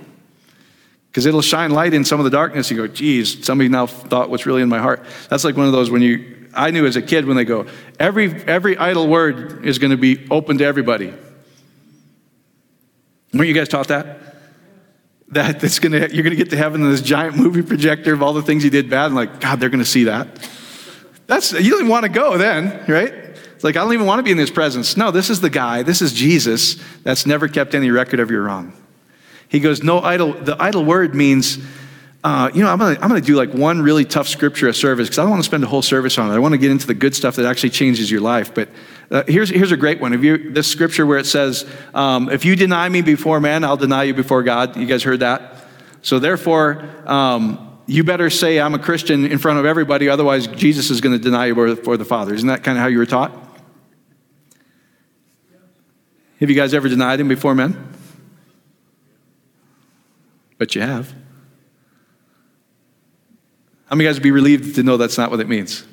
Because 1.11 1.27
it'll 1.27 1.43
shine 1.43 1.71
light 1.71 1.95
in 1.95 2.05
some 2.05 2.21
of 2.21 2.25
the 2.25 2.31
darkness. 2.31 2.71
You 2.71 2.77
go, 2.77 2.87
geez, 2.87 3.45
somebody 3.45 3.69
now 3.69 3.87
thought 3.87 4.31
what's 4.31 4.47
really 4.47 4.63
in 4.63 4.69
my 4.69 4.79
heart. 4.79 5.05
That's 5.29 5.45
like 5.45 5.57
one 5.57 5.67
of 5.67 5.73
those 5.73 5.91
when 5.91 6.03
you, 6.03 6.49
I 6.55 6.71
knew 6.71 6.87
as 6.87 6.97
a 6.97 7.03
kid 7.03 7.27
when 7.27 7.37
they 7.37 7.45
go, 7.45 7.67
every, 7.99 8.33
every 8.45 8.77
idle 8.77 9.09
word 9.09 9.65
is 9.67 9.79
going 9.79 9.91
to 9.91 9.97
be 9.97 10.27
open 10.31 10.59
to 10.59 10.65
everybody. 10.65 11.13
Weren't 13.35 13.49
you 13.49 13.55
guys 13.55 13.69
taught 13.69 13.89
that? 13.89 14.37
That 15.29 15.63
it's 15.63 15.79
gonna, 15.79 15.99
you're 15.99 16.23
going 16.23 16.31
to 16.31 16.37
get 16.37 16.51
to 16.51 16.57
heaven 16.57 16.83
in 16.83 16.91
this 16.91 17.03
giant 17.03 17.37
movie 17.37 17.63
projector 17.63 18.15
of 18.15 18.23
all 18.23 18.33
the 18.33 18.43
things 18.43 18.65
you 18.65 18.71
did 18.71 18.89
bad, 18.89 19.07
and 19.07 19.15
like, 19.15 19.41
God, 19.41 19.61
they're 19.61 19.69
going 19.69 19.81
to 19.81 19.85
see 19.85 20.05
that. 20.05 20.27
That's, 21.27 21.53
you 21.53 21.71
don't 21.71 21.81
even 21.81 21.89
want 21.89 22.05
to 22.05 22.09
go 22.09 22.39
then, 22.39 22.85
right? 22.89 23.13
It's 23.13 23.65
like, 23.65 23.77
I 23.77 23.81
don't 23.81 23.93
even 23.93 24.07
want 24.07 24.21
to 24.21 24.23
be 24.23 24.31
in 24.31 24.39
his 24.39 24.51
presence. 24.51 24.97
No, 24.97 25.11
this 25.11 25.29
is 25.29 25.43
the 25.43 25.51
guy, 25.51 25.83
this 25.83 26.01
is 26.01 26.15
Jesus 26.15 26.83
that's 27.03 27.27
never 27.27 27.49
kept 27.49 27.75
any 27.75 27.91
record 27.91 28.21
of 28.21 28.31
your 28.31 28.45
wrong. 28.45 28.73
He 29.49 29.61
goes, 29.61 29.83
No 29.83 30.01
idle, 30.01 30.33
the 30.33 30.61
idle 30.61 30.85
word 30.85 31.15
means, 31.15 31.59
uh, 32.23 32.51
you 32.53 32.63
know, 32.63 32.71
I'm 32.71 32.79
gonna, 32.79 32.99
I'm 33.01 33.09
gonna 33.09 33.21
do 33.21 33.37
like 33.37 33.53
one 33.53 33.81
really 33.81 34.05
tough 34.05 34.29
scripture 34.29 34.69
of 34.69 34.77
service 34.77 35.09
because 35.09 35.19
I 35.19 35.23
don't 35.23 35.31
want 35.31 35.43
to 35.43 35.47
spend 35.47 35.65
a 35.65 35.67
whole 35.67 35.83
service 35.83 36.19
on 36.19 36.31
it. 36.31 36.35
I 36.35 36.39
want 36.39 36.53
to 36.53 36.59
get 36.59 36.71
into 36.71 36.87
the 36.87 36.95
good 36.95 37.15
stuff 37.15 37.37
that 37.37 37.47
actually 37.47 37.71
changes 37.71 38.11
your 38.11 38.21
life. 38.21 38.55
But 38.55 38.69
uh, 39.11 39.23
here's, 39.27 39.49
here's 39.49 39.73
a 39.73 39.77
great 39.77 40.01
one. 40.01 40.21
You, 40.23 40.53
this 40.53 40.67
scripture 40.67 41.07
where 41.07 41.19
it 41.19 41.27
says, 41.27 41.67
um, 41.95 42.29
If 42.29 42.45
you 42.45 42.57
deny 42.57 42.89
me 42.89 43.03
before 43.03 43.41
man, 43.41 43.65
I'll 43.65 43.77
deny 43.77 44.05
you 44.05 44.15
before 44.15 44.43
God. 44.43 44.77
You 44.77 44.87
guys 44.87 45.03
heard 45.03 45.21
that? 45.21 45.65
So 46.03 46.19
therefore, 46.19 46.89
um, 47.07 47.79
you 47.87 48.05
better 48.05 48.29
say 48.29 48.61
I'm 48.61 48.75
a 48.75 48.79
Christian 48.79 49.25
in 49.25 49.39
front 49.39 49.59
of 49.59 49.65
everybody, 49.65 50.09
otherwise, 50.11 50.47
Jesus 50.47 50.91
is 50.91 51.01
going 51.01 51.17
to 51.17 51.23
deny 51.23 51.47
you 51.47 51.55
before 51.55 51.97
the 51.97 52.05
Father. 52.05 52.35
Isn't 52.35 52.49
that 52.49 52.63
kind 52.63 52.77
of 52.77 52.83
how 52.83 52.89
you 52.89 52.99
were 52.99 53.07
taught? 53.07 53.33
Have 56.41 56.51
you 56.51 56.55
guys 56.55 56.75
ever 56.75 56.89
denied 56.89 57.19
him 57.19 57.29
before 57.29 57.55
men? 57.55 57.98
But 60.59 60.75
you 60.75 60.83
have. 60.83 61.15
How 63.87 63.97
many 63.97 64.07
guys 64.07 64.17
would 64.17 64.23
be 64.23 64.31
relieved 64.31 64.75
to 64.75 64.83
know 64.83 64.97
that's 64.97 65.17
not 65.17 65.31
what 65.31 65.41
it 65.41 65.49
means? 65.49 65.85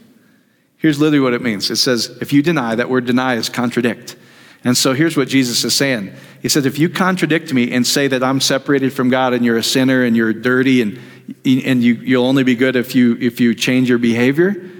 Here's 0.78 1.00
literally 1.00 1.22
what 1.22 1.34
it 1.34 1.42
means 1.42 1.72
it 1.72 1.78
says, 1.78 2.16
if 2.22 2.34
you 2.34 2.42
deny, 2.42 2.76
that 2.76 2.90
word 2.90 3.06
deny 3.06 3.36
is 3.36 3.50
contradict. 3.50 4.18
And 4.64 4.76
so 4.76 4.94
here's 4.94 5.16
what 5.16 5.28
Jesus 5.28 5.64
is 5.64 5.76
saying. 5.76 6.12
He 6.42 6.50
says, 6.50 6.66
if 6.66 6.80
you 6.80 6.90
contradict 6.90 7.54
me 7.54 7.72
and 7.72 7.86
say 7.86 8.08
that 8.08 8.24
I'm 8.24 8.42
separated 8.42 8.94
from 8.94 9.10
God 9.10 9.34
and 9.34 9.46
you're 9.46 9.58
a 9.58 9.64
sinner 9.64 10.04
and 10.04 10.18
you're 10.18 10.34
dirty 10.34 10.82
and, 10.82 11.00
and 11.46 11.84
you, 11.84 11.94
you'll 11.94 12.26
only 12.26 12.44
be 12.44 12.56
good 12.56 12.76
if 12.76 12.96
you, 12.96 13.16
if 13.22 13.40
you 13.40 13.54
change 13.54 13.90
your 13.90 14.00
behavior, 14.00 14.72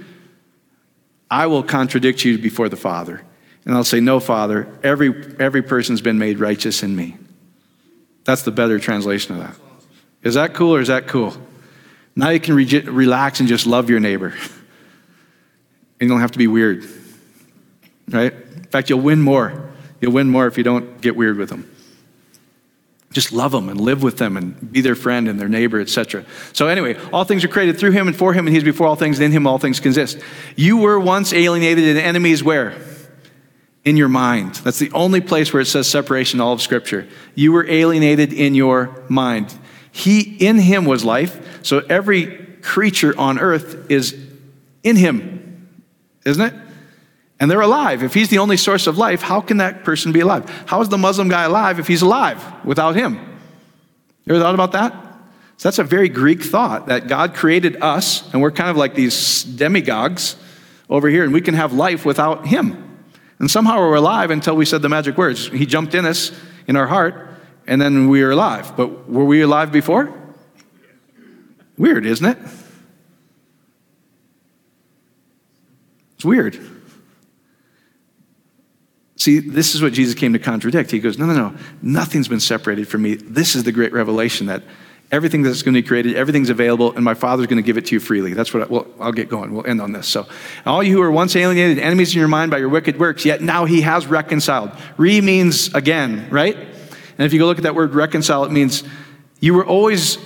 I 1.30 1.46
will 1.46 1.62
contradict 1.62 2.24
you 2.24 2.36
before 2.36 2.68
the 2.68 2.76
Father. 2.76 3.22
And 3.64 3.74
I'll 3.74 3.84
say, 3.84 4.00
No, 4.00 4.20
Father, 4.20 4.68
every, 4.82 5.36
every 5.38 5.62
person's 5.62 6.00
been 6.00 6.18
made 6.18 6.38
righteous 6.38 6.82
in 6.82 6.94
me. 6.94 7.16
That's 8.24 8.42
the 8.42 8.52
better 8.52 8.78
translation 8.80 9.36
of 9.36 9.40
that. 9.40 9.65
Is 10.26 10.34
that 10.34 10.54
cool 10.54 10.74
or 10.74 10.80
is 10.80 10.88
that 10.88 11.06
cool? 11.06 11.34
Now 12.16 12.30
you 12.30 12.40
can 12.40 12.56
re- 12.56 12.80
relax 12.80 13.38
and 13.38 13.48
just 13.48 13.64
love 13.64 13.88
your 13.88 14.00
neighbor. 14.00 14.28
And 14.28 16.00
you 16.00 16.08
don't 16.08 16.20
have 16.20 16.32
to 16.32 16.38
be 16.38 16.48
weird. 16.48 16.84
Right? 18.08 18.32
In 18.32 18.64
fact, 18.64 18.90
you'll 18.90 19.00
win 19.00 19.22
more. 19.22 19.70
You'll 20.00 20.12
win 20.12 20.28
more 20.28 20.48
if 20.48 20.58
you 20.58 20.64
don't 20.64 21.00
get 21.00 21.14
weird 21.14 21.36
with 21.36 21.48
them. 21.48 21.70
Just 23.12 23.32
love 23.32 23.52
them 23.52 23.68
and 23.68 23.80
live 23.80 24.02
with 24.02 24.18
them 24.18 24.36
and 24.36 24.72
be 24.72 24.80
their 24.80 24.96
friend 24.96 25.28
and 25.28 25.38
their 25.38 25.48
neighbor, 25.48 25.80
etc. 25.80 26.24
So, 26.52 26.66
anyway, 26.66 26.96
all 27.12 27.22
things 27.22 27.44
are 27.44 27.48
created 27.48 27.78
through 27.78 27.92
him 27.92 28.08
and 28.08 28.16
for 28.16 28.34
him, 28.34 28.48
and 28.48 28.54
he's 28.54 28.64
before 28.64 28.88
all 28.88 28.96
things, 28.96 29.18
and 29.18 29.26
in 29.26 29.32
him 29.32 29.46
all 29.46 29.58
things 29.58 29.78
consist. 29.78 30.18
You 30.56 30.78
were 30.78 30.98
once 30.98 31.32
alienated 31.32 31.84
and 31.84 31.98
enemies 31.98 32.42
where? 32.42 32.74
In 33.84 33.96
your 33.96 34.08
mind. 34.08 34.56
That's 34.56 34.80
the 34.80 34.90
only 34.90 35.20
place 35.20 35.52
where 35.52 35.62
it 35.62 35.66
says 35.66 35.88
separation 35.88 36.40
all 36.40 36.52
of 36.52 36.60
Scripture. 36.60 37.06
You 37.36 37.52
were 37.52 37.64
alienated 37.70 38.32
in 38.32 38.56
your 38.56 39.04
mind. 39.08 39.56
He, 39.96 40.20
in 40.20 40.58
him 40.58 40.84
was 40.84 41.06
life. 41.06 41.64
So 41.64 41.78
every 41.78 42.26
creature 42.60 43.18
on 43.18 43.38
earth 43.38 43.90
is 43.90 44.14
in 44.82 44.94
him, 44.94 45.82
isn't 46.26 46.44
it? 46.44 46.52
And 47.40 47.50
they're 47.50 47.62
alive. 47.62 48.02
If 48.02 48.12
he's 48.12 48.28
the 48.28 48.36
only 48.36 48.58
source 48.58 48.86
of 48.86 48.98
life, 48.98 49.22
how 49.22 49.40
can 49.40 49.56
that 49.56 49.84
person 49.84 50.12
be 50.12 50.20
alive? 50.20 50.50
How 50.66 50.82
is 50.82 50.90
the 50.90 50.98
Muslim 50.98 51.30
guy 51.30 51.44
alive 51.44 51.78
if 51.78 51.86
he's 51.86 52.02
alive 52.02 52.44
without 52.62 52.94
him? 52.94 53.14
You 54.26 54.34
ever 54.34 54.44
thought 54.44 54.52
about 54.52 54.72
that? 54.72 54.92
So 55.56 55.70
that's 55.70 55.78
a 55.78 55.84
very 55.84 56.10
Greek 56.10 56.42
thought 56.42 56.88
that 56.88 57.08
God 57.08 57.34
created 57.34 57.80
us, 57.80 58.30
and 58.34 58.42
we're 58.42 58.50
kind 58.50 58.68
of 58.68 58.76
like 58.76 58.94
these 58.94 59.44
demigods 59.44 60.36
over 60.90 61.08
here, 61.08 61.24
and 61.24 61.32
we 61.32 61.40
can 61.40 61.54
have 61.54 61.72
life 61.72 62.04
without 62.04 62.46
him. 62.46 63.00
And 63.38 63.50
somehow 63.50 63.78
we're 63.78 63.94
alive 63.94 64.30
until 64.30 64.56
we 64.56 64.66
said 64.66 64.82
the 64.82 64.90
magic 64.90 65.16
words. 65.16 65.48
He 65.48 65.64
jumped 65.64 65.94
in 65.94 66.04
us, 66.04 66.32
in 66.68 66.76
our 66.76 66.86
heart, 66.86 67.26
and 67.66 67.80
then 67.80 68.08
we 68.08 68.22
are 68.22 68.30
alive. 68.30 68.76
But 68.76 69.08
were 69.08 69.24
we 69.24 69.42
alive 69.42 69.72
before? 69.72 70.12
Weird, 71.76 72.06
isn't 72.06 72.26
it? 72.26 72.38
It's 76.14 76.24
weird. 76.24 76.58
See, 79.16 79.40
this 79.40 79.74
is 79.74 79.82
what 79.82 79.92
Jesus 79.92 80.14
came 80.14 80.32
to 80.32 80.38
contradict. 80.38 80.90
He 80.90 81.00
goes, 81.00 81.18
No, 81.18 81.26
no, 81.26 81.34
no. 81.34 81.56
Nothing's 81.82 82.28
been 82.28 82.40
separated 82.40 82.88
from 82.88 83.02
me. 83.02 83.14
This 83.14 83.54
is 83.54 83.64
the 83.64 83.72
great 83.72 83.92
revelation 83.92 84.46
that 84.46 84.62
everything 85.12 85.42
that's 85.42 85.62
going 85.62 85.74
to 85.74 85.82
be 85.82 85.86
created, 85.86 86.16
everything's 86.16 86.50
available, 86.50 86.92
and 86.92 87.04
my 87.04 87.14
Father's 87.14 87.46
going 87.46 87.58
to 87.58 87.62
give 87.62 87.76
it 87.76 87.86
to 87.86 87.94
you 87.94 88.00
freely. 88.00 88.34
That's 88.34 88.52
what 88.52 88.64
I, 88.64 88.66
well, 88.66 88.86
I'll 88.98 89.12
get 89.12 89.28
going. 89.28 89.52
We'll 89.52 89.66
end 89.66 89.80
on 89.80 89.92
this. 89.92 90.08
So, 90.08 90.26
all 90.64 90.82
you 90.82 90.92
who 90.92 91.00
were 91.00 91.10
once 91.10 91.36
alienated, 91.36 91.78
enemies 91.78 92.14
in 92.14 92.18
your 92.18 92.28
mind 92.28 92.50
by 92.50 92.58
your 92.58 92.68
wicked 92.68 92.98
works, 92.98 93.24
yet 93.24 93.40
now 93.42 93.64
he 93.64 93.82
has 93.82 94.06
reconciled. 94.06 94.70
Re 94.96 95.20
means 95.20 95.72
again, 95.74 96.28
right? 96.30 96.56
And 97.18 97.26
if 97.26 97.32
you 97.32 97.38
go 97.38 97.46
look 97.46 97.58
at 97.58 97.64
that 97.64 97.74
word 97.74 97.94
reconcile, 97.94 98.44
it 98.44 98.52
means 98.52 98.84
you 99.40 99.54
were 99.54 99.66
always 99.66 100.18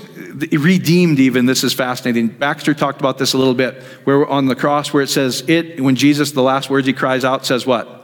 redeemed, 0.53 1.19
even. 1.19 1.47
This 1.47 1.65
is 1.65 1.73
fascinating. 1.73 2.29
Baxter 2.29 2.75
talked 2.75 3.01
about 3.01 3.19
this 3.19 3.33
a 3.33 3.39
little 3.39 3.55
bit, 3.55 3.83
where 4.05 4.27
on 4.27 4.47
the 4.47 4.57
cross, 4.57 4.93
where 4.93 5.03
it 5.03 5.09
says, 5.09 5.43
it, 5.49 5.81
when 5.81 5.97
Jesus, 5.97 6.33
the 6.33 6.43
last 6.43 6.71
words 6.71 6.87
he 6.87 6.93
cries 6.93 7.25
out, 7.25 7.45
says 7.45 7.67
what? 7.67 7.97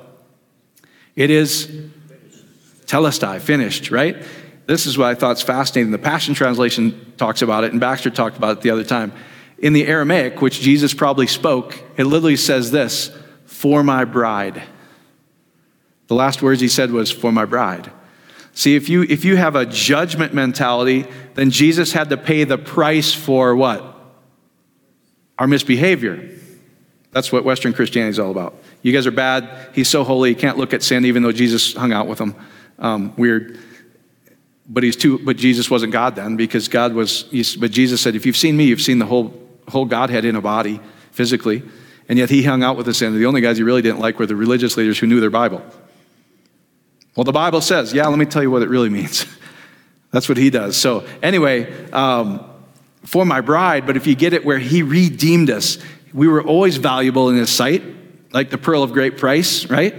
It 1.15 1.31
is 1.31 1.71
telestai, 2.87 3.41
finished, 3.41 3.91
right? 3.91 4.17
This 4.67 4.87
is 4.87 4.99
what 4.99 5.09
I 5.09 5.15
thought 5.15 5.37
is 5.37 5.43
fascinating. 5.43 5.93
The 5.93 5.99
Passion 5.99 6.35
Translation 6.35 7.15
talks 7.17 7.43
about 7.43 7.65
it, 7.65 7.73
and 7.73 7.81
Baxter 7.81 8.11
talked 8.11 8.37
about 8.37 8.59
it 8.59 8.61
the 8.63 8.71
other 8.71 8.85
time. 8.85 9.13
In 9.59 9.73
the 9.73 9.87
Aramaic, 9.87 10.43
which 10.43 10.61
Jesus 10.61 10.93
probably 10.93 11.27
spoke, 11.27 11.83
it 11.97 12.05
literally 12.05 12.37
says 12.37 12.71
this 12.71 13.11
for 13.45 13.83
my 13.83 14.05
bride. 14.05 14.63
The 16.09 16.15
last 16.15 16.43
words 16.43 16.61
he 16.61 16.69
said 16.69 16.91
was, 16.91 17.11
for 17.11 17.33
my 17.33 17.45
bride. 17.45 17.91
See, 18.57 18.75
if 18.75 18.89
you, 18.89 19.03
if 19.03 19.23
you 19.27 19.37
have 19.37 19.55
a 19.55 19.67
judgment 19.67 20.33
mentality, 20.33 21.05
then 21.35 21.51
Jesus 21.51 21.93
had 21.93 22.09
to 22.09 22.17
pay 22.17 22.45
the 22.45 22.57
price 22.57 23.13
for 23.13 23.55
what? 23.55 23.85
Our 25.39 25.47
misbehavior. 25.47 26.31
That's 27.11 27.31
what 27.31 27.45
Western 27.45 27.75
Christianity 27.75 28.13
is 28.13 28.19
all 28.19 28.31
about. 28.31 28.55
You 28.81 28.95
guys 28.95 29.07
are 29.07 29.11
bad. 29.11 29.69
He's 29.75 29.91
so 29.91 30.05
holy, 30.05 30.31
he 30.31 30.35
can't 30.35 30.57
look 30.57 30.73
at 30.73 30.83
sin, 30.83 31.05
even 31.05 31.23
though 31.23 31.33
Jesus 31.33 31.75
hung 31.75 31.93
out 31.93 32.07
with 32.07 32.17
them. 32.17 32.35
Um, 32.79 33.15
weird. 33.17 33.59
But 34.67 34.85
he's 34.85 34.97
too. 34.97 35.19
But 35.19 35.37
Jesus 35.37 35.71
wasn't 35.71 35.93
God 35.93 36.17
then, 36.17 36.37
because 36.37 36.69
God 36.69 36.95
was. 36.95 37.25
But 37.61 37.71
Jesus 37.71 38.01
said, 38.01 38.17
"If 38.17 38.25
you've 38.25 38.39
seen 38.39 38.57
me, 38.57 38.65
you've 38.65 38.81
seen 38.81 38.99
the 38.99 39.07
whole 39.07 39.39
whole 39.69 39.85
Godhead 39.85 40.25
in 40.25 40.35
a 40.35 40.41
body, 40.41 40.81
physically." 41.11 41.63
And 42.09 42.19
yet 42.19 42.31
he 42.31 42.43
hung 42.43 42.63
out 42.63 42.79
with 42.79 42.87
the 42.87 42.95
sin. 42.95 43.15
The 43.19 43.27
only 43.27 43.43
guys 43.43 43.59
he 43.59 43.63
really 43.63 43.83
didn't 43.83 44.01
like 44.01 44.19
were 44.19 44.27
the 44.27 44.35
religious 44.35 44.79
leaders 44.79 44.99
who 44.99 45.07
knew 45.07 45.21
their 45.21 45.31
Bible. 45.31 45.63
Well, 47.17 47.25
the 47.25 47.33
Bible 47.33 47.63
says, 47.63 47.95
yeah, 47.95 48.07
let 48.07 48.19
me 48.19 48.27
tell 48.27 48.43
you 48.43 48.51
what 48.51 48.63
it 48.63 48.69
really 48.69 48.91
means. 48.91 49.25
That's 50.11 50.29
what 50.29 50.37
he 50.37 50.51
does. 50.51 50.77
So, 50.77 51.07
anyway, 51.23 51.91
um, 51.91 52.45
for 53.05 53.25
my 53.25 53.41
bride, 53.41 53.87
but 53.87 53.97
if 53.97 54.07
you 54.07 54.15
get 54.15 54.35
it 54.35 54.45
where 54.45 54.59
he 54.59 54.83
redeemed 54.83 55.49
us, 55.51 55.79
we 56.13 56.29
were 56.29 56.43
always 56.43 56.77
valuable 56.77 57.31
in 57.31 57.37
his 57.37 57.51
sight, 57.51 57.83
like 58.33 58.51
the 58.51 58.59
pearl 58.59 58.83
of 58.83 58.93
great 58.93 59.17
price, 59.17 59.67
right? 59.67 59.95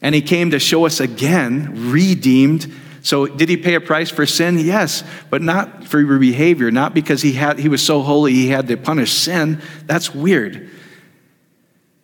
And 0.00 0.14
he 0.14 0.22
came 0.22 0.50
to 0.52 0.58
show 0.58 0.86
us 0.86 1.00
again, 1.00 1.90
redeemed. 1.90 2.72
So, 3.02 3.26
did 3.26 3.50
he 3.50 3.58
pay 3.58 3.74
a 3.74 3.80
price 3.80 4.10
for 4.10 4.24
sin? 4.24 4.58
Yes, 4.58 5.04
but 5.28 5.42
not 5.42 5.84
for 5.84 6.00
your 6.00 6.18
behavior, 6.18 6.70
not 6.70 6.94
because 6.94 7.20
he, 7.20 7.32
had, 7.32 7.58
he 7.58 7.68
was 7.68 7.82
so 7.84 8.00
holy 8.00 8.32
he 8.32 8.48
had 8.48 8.68
to 8.68 8.76
punish 8.76 9.12
sin. 9.12 9.60
That's 9.86 10.14
weird. 10.14 10.70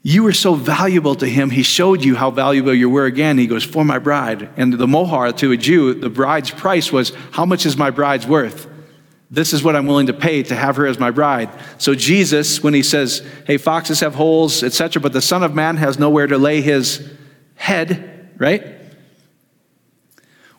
You 0.06 0.22
were 0.22 0.34
so 0.34 0.54
valuable 0.54 1.14
to 1.14 1.26
him, 1.26 1.48
he 1.48 1.62
showed 1.62 2.04
you 2.04 2.14
how 2.14 2.30
valuable 2.30 2.74
you 2.74 2.90
were 2.90 3.06
again. 3.06 3.38
He 3.38 3.46
goes, 3.46 3.64
For 3.64 3.86
my 3.86 3.98
bride. 3.98 4.50
And 4.58 4.74
the 4.74 4.86
mohar 4.86 5.32
to 5.32 5.50
a 5.50 5.56
Jew, 5.56 5.94
the 5.94 6.10
bride's 6.10 6.50
price 6.50 6.92
was, 6.92 7.12
How 7.30 7.46
much 7.46 7.64
is 7.64 7.78
my 7.78 7.88
bride's 7.88 8.26
worth? 8.26 8.68
This 9.30 9.54
is 9.54 9.64
what 9.64 9.74
I'm 9.74 9.86
willing 9.86 10.08
to 10.08 10.12
pay 10.12 10.42
to 10.42 10.54
have 10.54 10.76
her 10.76 10.86
as 10.86 10.98
my 10.98 11.10
bride. 11.10 11.48
So 11.78 11.94
Jesus, 11.94 12.62
when 12.62 12.74
he 12.74 12.82
says, 12.82 13.26
Hey, 13.46 13.56
foxes 13.56 14.00
have 14.00 14.14
holes, 14.14 14.62
etc., 14.62 15.00
but 15.00 15.14
the 15.14 15.22
Son 15.22 15.42
of 15.42 15.54
Man 15.54 15.78
has 15.78 15.98
nowhere 15.98 16.26
to 16.26 16.36
lay 16.36 16.60
his 16.60 17.10
head, 17.54 18.30
right? 18.36 18.62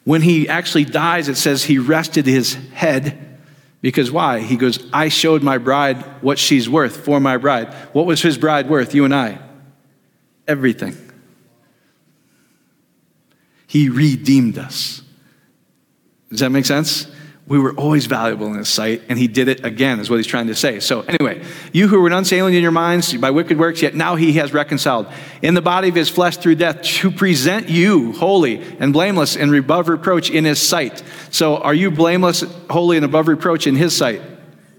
When 0.06 0.24
he 0.24 0.50
actually 0.50 0.86
dies, 0.86 1.30
it 1.30 1.36
says 1.36 1.64
he 1.64 1.78
rested 1.78 2.26
his 2.26 2.56
head. 2.74 3.25
Because 3.86 4.10
why? 4.10 4.40
He 4.40 4.58
goes, 4.58 4.84
I 4.92 5.10
showed 5.10 5.44
my 5.44 5.60
bride 5.60 5.98
what 6.24 6.40
she's 6.40 6.68
worth 6.68 6.98
for 6.98 7.20
my 7.20 7.38
bride. 7.38 7.72
What 7.94 8.08
was 8.08 8.20
his 8.20 8.36
bride 8.36 8.68
worth, 8.68 8.96
you 8.96 9.06
and 9.06 9.14
I? 9.14 9.38
Everything. 10.48 10.98
He 13.68 13.90
redeemed 13.90 14.58
us. 14.58 15.04
Does 16.32 16.40
that 16.40 16.50
make 16.50 16.66
sense? 16.66 17.06
We 17.48 17.60
were 17.60 17.74
always 17.74 18.08
valuable 18.08 18.48
in 18.48 18.56
his 18.56 18.70
sight, 18.70 19.04
and 19.08 19.20
he 19.20 19.28
did 19.28 19.48
it 19.48 19.64
again, 19.64 20.00
is 20.00 20.10
what 20.10 20.16
he's 20.16 20.26
trying 20.26 20.48
to 20.48 20.56
say. 20.56 20.80
So, 20.80 21.02
anyway, 21.02 21.44
you 21.72 21.88
who 21.88 22.02
were 22.02 22.10
unsalient 22.10 22.56
in 22.56 22.64
your 22.64 22.72
minds 22.72 23.14
by 23.14 23.30
wicked 23.30 23.60
works, 23.60 23.84
yet 23.84 23.94
now 23.94 24.16
he 24.16 24.34
has 24.34 24.52
reconciled 24.52 25.08
in 25.44 25.54
the 25.54 25.62
body 25.62 25.90
of 25.90 25.96
his 25.96 26.10
flesh 26.10 26.38
through 26.38 26.56
death 26.56 26.82
to 26.82 27.12
present 27.12 27.70
you 27.70 28.14
holy 28.14 28.64
and 28.80 28.92
blameless 28.92 29.36
and 29.36 29.54
above 29.56 29.90
reproach 29.90 30.32
in 30.32 30.44
his 30.44 30.60
sight. 30.60 31.04
So, 31.30 31.58
are 31.58 31.74
you 31.74 31.92
blameless, 31.92 32.44
holy, 32.70 32.98
and 32.98 33.06
above 33.06 33.28
reproach 33.28 33.68
in 33.68 33.76
his 33.76 33.96
sight? 33.96 34.24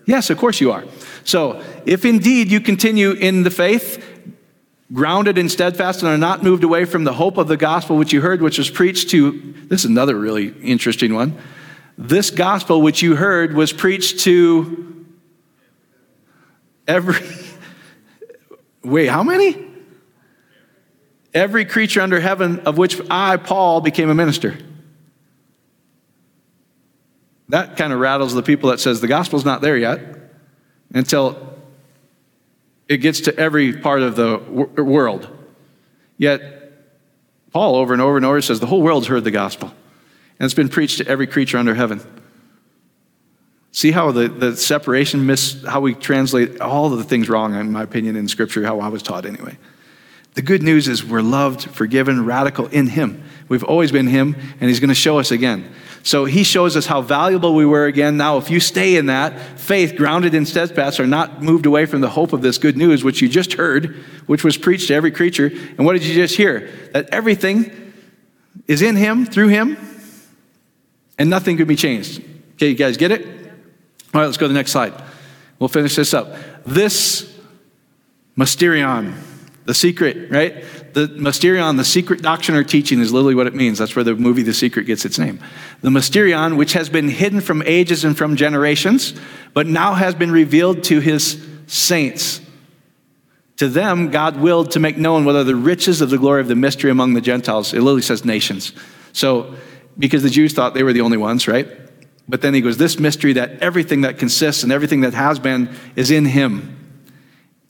Yes, 0.04 0.28
of 0.30 0.38
course 0.38 0.60
you 0.60 0.72
are. 0.72 0.84
So, 1.22 1.62
if 1.84 2.04
indeed 2.04 2.50
you 2.50 2.60
continue 2.60 3.12
in 3.12 3.44
the 3.44 3.50
faith, 3.50 4.04
grounded 4.92 5.38
and 5.38 5.52
steadfast, 5.52 6.02
and 6.02 6.08
are 6.08 6.18
not 6.18 6.42
moved 6.42 6.64
away 6.64 6.84
from 6.84 7.04
the 7.04 7.12
hope 7.12 7.38
of 7.38 7.46
the 7.46 7.56
gospel 7.56 7.96
which 7.96 8.12
you 8.12 8.22
heard, 8.22 8.42
which 8.42 8.58
was 8.58 8.70
preached 8.70 9.10
to, 9.10 9.54
this 9.68 9.84
is 9.84 9.90
another 9.90 10.16
really 10.16 10.48
interesting 10.62 11.14
one 11.14 11.38
this 11.98 12.30
gospel 12.30 12.82
which 12.82 13.02
you 13.02 13.16
heard 13.16 13.54
was 13.54 13.72
preached 13.72 14.20
to 14.20 15.06
every. 16.86 17.16
Wait, 18.84 19.06
how 19.06 19.22
many? 19.22 19.64
Every 21.32 21.64
creature 21.64 22.00
under 22.00 22.20
heaven 22.20 22.60
of 22.60 22.78
which 22.78 23.00
I, 23.10 23.36
Paul, 23.36 23.80
became 23.80 24.08
a 24.08 24.14
minister. 24.14 24.56
That 27.48 27.76
kind 27.76 27.92
of 27.92 28.00
rattles 28.00 28.34
the 28.34 28.42
people 28.42 28.70
that 28.70 28.80
says 28.80 29.00
the 29.00 29.06
gospel's 29.06 29.44
not 29.44 29.60
there 29.60 29.76
yet 29.76 30.00
until 30.92 31.54
it 32.88 32.98
gets 32.98 33.20
to 33.22 33.36
every 33.36 33.72
part 33.72 34.02
of 34.02 34.16
the 34.16 34.38
world. 34.82 35.28
Yet, 36.18 36.72
Paul 37.52 37.76
over 37.76 37.92
and 37.92 38.02
over 38.02 38.16
and 38.16 38.26
over 38.26 38.40
says 38.40 38.60
the 38.60 38.66
whole 38.66 38.82
world's 38.82 39.06
heard 39.06 39.24
the 39.24 39.30
gospel 39.30 39.72
and 40.38 40.44
it's 40.44 40.54
been 40.54 40.68
preached 40.68 40.98
to 40.98 41.06
every 41.06 41.26
creature 41.26 41.58
under 41.58 41.74
heaven. 41.74 42.00
See 43.72 43.90
how 43.90 44.10
the, 44.10 44.28
the 44.28 44.56
separation 44.56 45.26
miss 45.26 45.62
how 45.64 45.80
we 45.80 45.94
translate 45.94 46.60
all 46.60 46.90
of 46.90 46.98
the 46.98 47.04
things 47.04 47.28
wrong, 47.28 47.54
in 47.54 47.72
my 47.72 47.82
opinion, 47.82 48.16
in 48.16 48.26
Scripture, 48.26 48.64
how 48.64 48.80
I 48.80 48.88
was 48.88 49.02
taught 49.02 49.26
anyway. 49.26 49.58
The 50.32 50.42
good 50.42 50.62
news 50.62 50.86
is 50.86 51.04
we're 51.04 51.22
loved, 51.22 51.64
forgiven, 51.64 52.26
radical 52.26 52.66
in 52.66 52.88
Him. 52.88 53.24
We've 53.48 53.64
always 53.64 53.92
been 53.92 54.06
Him, 54.06 54.34
and 54.60 54.68
He's 54.68 54.80
going 54.80 54.88
to 54.88 54.94
show 54.94 55.18
us 55.18 55.30
again. 55.30 55.70
So 56.02 56.26
He 56.26 56.44
shows 56.44 56.76
us 56.76 56.86
how 56.86 57.00
valuable 57.00 57.54
we 57.54 57.64
were 57.64 57.86
again. 57.86 58.18
Now, 58.18 58.36
if 58.36 58.50
you 58.50 58.60
stay 58.60 58.96
in 58.96 59.06
that, 59.06 59.58
faith, 59.58 59.96
grounded 59.96 60.34
in 60.34 60.44
steadfast, 60.44 61.00
are 61.00 61.06
not 61.06 61.42
moved 61.42 61.66
away 61.66 61.86
from 61.86 62.02
the 62.02 62.10
hope 62.10 62.32
of 62.34 62.42
this 62.42 62.58
good 62.58 62.76
news, 62.76 63.02
which 63.02 63.22
you 63.22 63.28
just 63.28 63.54
heard, 63.54 63.96
which 64.26 64.44
was 64.44 64.58
preached 64.58 64.88
to 64.88 64.94
every 64.94 65.10
creature. 65.10 65.46
And 65.46 65.84
what 65.86 65.94
did 65.94 66.04
you 66.04 66.14
just 66.14 66.36
hear? 66.36 66.70
That 66.92 67.08
everything 67.10 67.92
is 68.66 68.82
in 68.82 68.96
Him, 68.96 69.24
through 69.24 69.48
Him, 69.48 69.76
and 71.18 71.30
nothing 71.30 71.56
could 71.56 71.68
be 71.68 71.76
changed. 71.76 72.22
Okay, 72.54 72.68
you 72.68 72.74
guys 72.74 72.96
get 72.96 73.10
it? 73.10 73.26
All 73.26 74.20
right, 74.20 74.26
let's 74.26 74.36
go 74.36 74.44
to 74.46 74.48
the 74.48 74.54
next 74.54 74.72
slide. 74.72 74.94
We'll 75.58 75.68
finish 75.68 75.96
this 75.96 76.14
up. 76.14 76.34
This 76.64 77.34
mysterion, 78.36 79.14
the 79.64 79.74
secret, 79.74 80.30
right? 80.30 80.64
The 80.94 81.08
mysterion, 81.08 81.76
the 81.76 81.84
secret 81.84 82.22
doctrine 82.22 82.56
or 82.56 82.64
teaching 82.64 83.00
is 83.00 83.12
literally 83.12 83.34
what 83.34 83.46
it 83.46 83.54
means. 83.54 83.78
That's 83.78 83.94
where 83.96 84.04
the 84.04 84.14
movie 84.14 84.42
The 84.42 84.54
Secret 84.54 84.84
gets 84.84 85.04
its 85.04 85.18
name. 85.18 85.40
The 85.82 85.90
mysterion, 85.90 86.56
which 86.56 86.72
has 86.72 86.88
been 86.88 87.08
hidden 87.08 87.40
from 87.40 87.62
ages 87.62 88.04
and 88.04 88.16
from 88.16 88.36
generations, 88.36 89.14
but 89.52 89.66
now 89.66 89.94
has 89.94 90.14
been 90.14 90.30
revealed 90.30 90.84
to 90.84 91.00
his 91.00 91.44
saints. 91.66 92.40
To 93.56 93.68
them, 93.68 94.10
God 94.10 94.36
willed 94.36 94.70
to 94.72 94.80
make 94.80 94.98
known 94.98 95.24
whether 95.24 95.42
the 95.42 95.56
riches 95.56 96.00
of 96.00 96.10
the 96.10 96.18
glory 96.18 96.40
of 96.40 96.48
the 96.48 96.54
mystery 96.54 96.90
among 96.90 97.14
the 97.14 97.20
Gentiles. 97.20 97.72
It 97.72 97.80
literally 97.80 98.02
says 98.02 98.24
nations. 98.24 98.72
So 99.12 99.54
because 99.98 100.22
the 100.22 100.30
Jews 100.30 100.52
thought 100.52 100.74
they 100.74 100.82
were 100.82 100.92
the 100.92 101.00
only 101.00 101.16
ones, 101.16 101.48
right? 101.48 101.68
But 102.28 102.42
then 102.42 102.54
he 102.54 102.60
goes, 102.60 102.76
This 102.76 102.98
mystery 102.98 103.34
that 103.34 103.62
everything 103.62 104.02
that 104.02 104.18
consists 104.18 104.62
and 104.62 104.72
everything 104.72 105.02
that 105.02 105.14
has 105.14 105.38
been 105.38 105.74
is 105.94 106.10
in 106.10 106.24
him. 106.24 106.72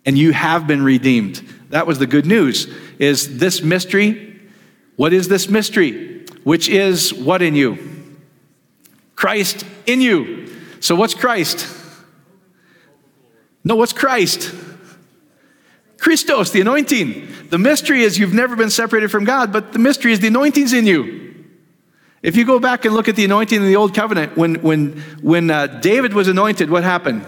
And 0.05 0.17
you 0.17 0.33
have 0.33 0.67
been 0.67 0.83
redeemed. 0.83 1.37
That 1.71 1.87
was 1.87 1.99
the 1.99 2.07
good 2.07 2.27
news. 2.27 2.73
Is 2.99 3.39
this 3.39 3.63
mystery? 3.63 4.41
What 4.97 5.13
is 5.13 5.29
this 5.29 5.49
mystery? 5.49 6.25
Which 6.45 6.69
is 6.69 7.13
what 7.13 7.43
in 7.43 7.55
you? 7.55 7.79
Christ 9.15 9.65
in 9.87 10.01
you. 10.01 10.55
So 10.81 10.95
what's 10.95 11.15
Christ? 11.15 11.67
No, 13.65 13.75
what's 13.75 13.93
Christ? 13.93 14.55
Christos, 15.99 16.51
the 16.51 16.61
anointing. 16.61 17.29
The 17.51 17.59
mystery 17.59 18.03
is 18.03 18.19
you've 18.19 18.33
never 18.33 18.55
been 18.55 18.71
separated 18.71 19.11
from 19.11 19.25
God, 19.25 19.53
but 19.53 19.73
the 19.73 19.81
mystery 19.81 20.13
is 20.13 20.21
the 20.21 20.29
anointing's 20.29 20.73
in 20.73 20.87
you. 20.87 21.26
If 22.27 22.35
you 22.35 22.45
go 22.45 22.59
back 22.59 22.85
and 22.85 22.93
look 22.93 23.07
at 23.07 23.15
the 23.15 23.25
anointing 23.25 23.61
in 23.61 23.69
the 23.69 23.77
Old 23.77 23.95
Covenant, 23.95 24.37
when, 24.37 24.57
when, 24.57 24.99
when 25.23 25.49
uh, 25.49 25.69
David 25.69 26.13
was 26.13 26.27
anointed, 26.27 26.69
what 26.69 26.83
happened? 26.83 27.25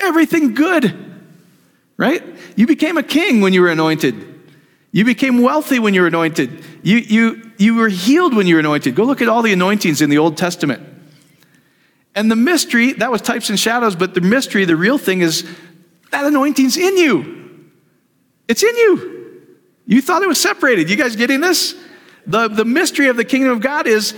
Everything 0.00 0.52
good, 0.52 0.92
right? 1.96 2.20
You 2.56 2.66
became 2.66 2.96
a 2.96 3.04
king 3.04 3.42
when 3.42 3.52
you 3.52 3.60
were 3.60 3.68
anointed. 3.68 4.16
You 4.90 5.04
became 5.04 5.40
wealthy 5.40 5.78
when 5.78 5.94
you 5.94 6.00
were 6.00 6.08
anointed. 6.08 6.64
You, 6.82 6.96
you, 6.96 7.52
you 7.58 7.76
were 7.76 7.88
healed 7.88 8.34
when 8.34 8.48
you 8.48 8.56
were 8.56 8.60
anointed. 8.60 8.96
Go 8.96 9.04
look 9.04 9.22
at 9.22 9.28
all 9.28 9.42
the 9.42 9.52
anointings 9.52 10.02
in 10.02 10.10
the 10.10 10.18
Old 10.18 10.36
Testament. 10.36 10.82
And 12.16 12.28
the 12.28 12.34
mystery, 12.34 12.92
that 12.94 13.12
was 13.12 13.22
types 13.22 13.50
and 13.50 13.60
shadows, 13.60 13.94
but 13.94 14.14
the 14.14 14.20
mystery, 14.20 14.64
the 14.64 14.74
real 14.74 14.98
thing 14.98 15.20
is 15.20 15.48
that 16.10 16.24
anointing's 16.24 16.76
in 16.76 16.96
you. 16.96 17.70
It's 18.48 18.64
in 18.64 18.76
you. 18.76 19.46
You 19.86 20.02
thought 20.02 20.22
it 20.22 20.28
was 20.28 20.40
separated. 20.40 20.90
You 20.90 20.96
guys 20.96 21.14
getting 21.14 21.40
this? 21.40 21.76
The, 22.26 22.48
the 22.48 22.64
mystery 22.64 23.08
of 23.08 23.16
the 23.16 23.24
kingdom 23.24 23.52
of 23.52 23.60
God 23.60 23.86
is 23.86 24.14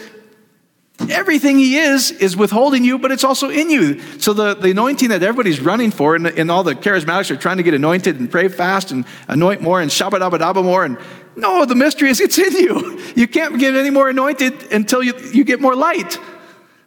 everything 1.11 1.59
he 1.59 1.79
is 1.79 2.11
is 2.11 2.37
withholding 2.37 2.85
you, 2.85 2.99
but 2.99 3.11
it's 3.11 3.25
also 3.25 3.49
in 3.49 3.71
you. 3.71 4.01
So 4.19 4.33
the, 4.33 4.55
the 4.55 4.71
anointing 4.71 5.09
that 5.09 5.23
everybody's 5.23 5.61
running 5.61 5.91
for, 5.91 6.15
and, 6.15 6.27
and 6.27 6.51
all 6.51 6.63
the 6.63 6.75
charismatics 6.75 7.31
are 7.31 7.37
trying 7.37 7.57
to 7.57 7.63
get 7.63 7.75
anointed 7.75 8.21
and 8.21 8.31
pray 8.31 8.49
fast 8.49 8.91
and 8.91 9.05
anoint 9.29 9.61
more 9.61 9.81
and 9.81 9.91
shabba 9.91 10.65
more. 10.65 10.85
And 10.85 10.99
no, 11.37 11.65
the 11.65 11.75
mystery 11.75 12.11
is 12.11 12.21
it's 12.21 12.39
in 12.39 12.53
you. 12.53 13.01
You 13.15 13.29
can't 13.29 13.61
get 13.61 13.77
any 13.77 13.91
more 13.91 14.09
anointed 14.09 14.73
until 14.73 15.01
you, 15.01 15.15
you 15.33 15.45
get 15.45 15.61
more 15.61 15.77
light. 15.77 16.19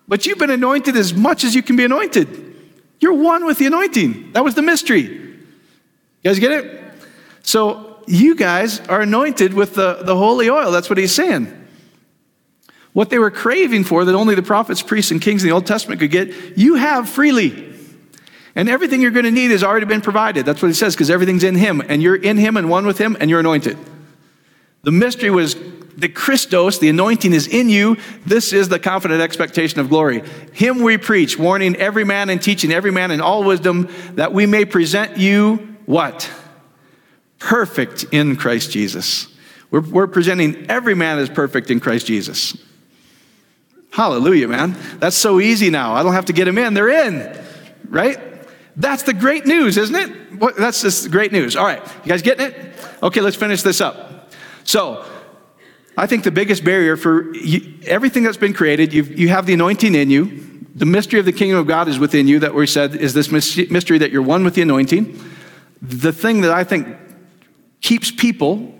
But 0.10 0.26
you've 0.26 0.38
been 0.38 0.50
anointed 0.50 0.98
as 0.98 1.14
much 1.14 1.46
as 1.46 1.56
you 1.56 1.64
can 1.64 1.78
be 1.78 1.86
anointed. 1.86 2.56
You're 3.00 3.14
one 3.14 3.46
with 3.46 3.60
the 3.60 3.66
anointing. 3.66 4.34
That 4.34 4.44
was 4.44 4.54
the 4.54 4.62
mystery. 4.62 5.04
You 5.04 5.44
guys 6.24 6.40
get 6.40 6.52
it? 6.52 6.82
So 7.44 7.87
you 8.08 8.36
guys 8.36 8.80
are 8.88 9.02
anointed 9.02 9.54
with 9.54 9.76
the, 9.76 10.02
the 10.02 10.16
holy 10.16 10.50
oil. 10.50 10.72
That's 10.72 10.90
what 10.90 10.98
he's 10.98 11.14
saying. 11.14 11.54
What 12.94 13.12
they 13.12 13.20
were 13.20 13.30
craving 13.30 13.84
for 13.84 14.06
that 14.06 14.16
only 14.16 14.34
the 14.34 14.42
prophets, 14.42 14.82
priests, 14.82 15.12
and 15.12 15.22
kings 15.22 15.44
in 15.44 15.50
the 15.50 15.54
Old 15.54 15.68
Testament 15.68 16.00
could 16.00 16.10
get, 16.10 16.58
you 16.58 16.76
have 16.76 17.08
freely. 17.08 17.76
And 18.56 18.68
everything 18.68 19.02
you're 19.02 19.12
going 19.12 19.26
to 19.26 19.32
need 19.32 19.52
has 19.52 19.64
already 19.64 19.86
been 19.86 20.02
provided. 20.02 20.46
That's 20.48 20.64
what 20.64 20.70
he 20.70 20.74
says, 20.74 20.96
because 20.96 21.12
everything's 21.12 21.44
in 21.44 21.54
him. 21.54 21.84
And 21.88 22.02
you're 22.02 22.16
in 22.16 22.38
him 22.38 22.58
and 22.58 22.72
one 22.72 22.88
with 22.88 22.98
him, 22.98 23.16
and 23.20 23.30
you're 23.30 23.40
anointed. 23.40 23.78
The 24.82 24.92
mystery 24.92 25.30
was 25.30 25.56
the 25.96 26.10
Christos, 26.10 26.80
the 26.80 26.90
anointing 26.90 27.34
is 27.34 27.48
in 27.48 27.70
you. 27.70 27.98
This 28.26 28.54
is 28.54 28.70
the 28.70 28.80
confident 28.80 29.22
expectation 29.22 29.80
of 29.80 29.90
glory. 29.90 30.24
Him 30.54 30.82
we 30.82 30.98
preach, 30.98 31.38
warning 31.38 31.76
every 31.76 32.04
man 32.04 32.30
and 32.30 32.42
teaching 32.42 32.72
every 32.72 32.92
man 32.92 33.12
in 33.12 33.20
all 33.20 33.44
wisdom, 33.44 33.90
that 34.14 34.32
we 34.32 34.46
may 34.46 34.64
present 34.64 35.18
you 35.18 35.76
what? 35.86 36.32
Perfect 37.40 38.06
in 38.12 38.36
Christ 38.36 38.72
Jesus. 38.72 39.28
We're, 39.70 39.82
we're 39.82 40.08
presenting 40.08 40.70
every 40.70 40.96
man 40.96 41.20
as 41.20 41.30
perfect 41.30 41.70
in 41.70 41.80
Christ 41.80 42.08
Jesus. 42.08 42.58
Hallelujah, 43.92 44.48
man. 44.48 44.76
That's 45.00 45.16
so 45.16 45.40
easy 45.40 45.70
now. 45.70 45.94
I 45.94 46.04
don't 46.04 46.14
have 46.14 46.26
to 46.26 46.34
get 46.34 46.46
them 46.46 46.58
in, 46.58 46.74
they're 46.74 47.08
in, 47.08 47.44
right? 47.90 48.20
That's 48.76 49.04
the 49.04 49.14
great 49.14 49.46
news, 49.46 49.78
isn't 49.78 49.96
it? 49.96 50.40
What, 50.40 50.56
that's 50.56 50.82
just 50.82 51.10
great 51.10 51.32
news. 51.32 51.56
All 51.56 51.66
right, 51.66 51.82
you 52.04 52.10
guys 52.10 52.22
getting 52.22 52.48
it? 52.48 52.56
Okay, 53.02 53.22
let's 53.22 53.36
finish 53.36 53.64
this 53.64 53.82
up. 53.82 54.32
So, 54.64 55.06
I 55.98 56.06
think 56.06 56.24
the 56.24 56.32
biggest 56.32 56.64
barrier 56.64 56.96
for 56.96 57.34
you, 57.34 57.80
everything 57.88 58.22
that's 58.22 58.38
been 58.38 58.54
created, 58.54 58.94
you 58.94 59.30
have 59.30 59.48
the 59.48 59.54
anointing 59.56 59.96
in 59.96 60.12
you. 60.12 60.66
The 60.76 60.86
mystery 60.86 61.20
of 61.20 61.26
the 61.26 61.34
kingdom 61.34 61.58
of 61.58 61.66
God 61.66 61.88
is 61.88 61.98
within 61.98 62.28
you, 62.28 62.38
that 62.40 62.54
we 62.54 62.68
said 62.68 62.96
is 62.96 63.16
this 63.16 63.32
mystery 63.32 63.98
that 63.98 64.12
you're 64.12 64.22
one 64.22 64.44
with 64.44 64.54
the 64.54 64.62
anointing. 64.62 65.20
The 65.82 66.12
thing 66.12 66.42
that 66.42 66.52
I 66.52 66.64
think 66.64 66.88
keeps 67.88 68.12
people 68.12 68.76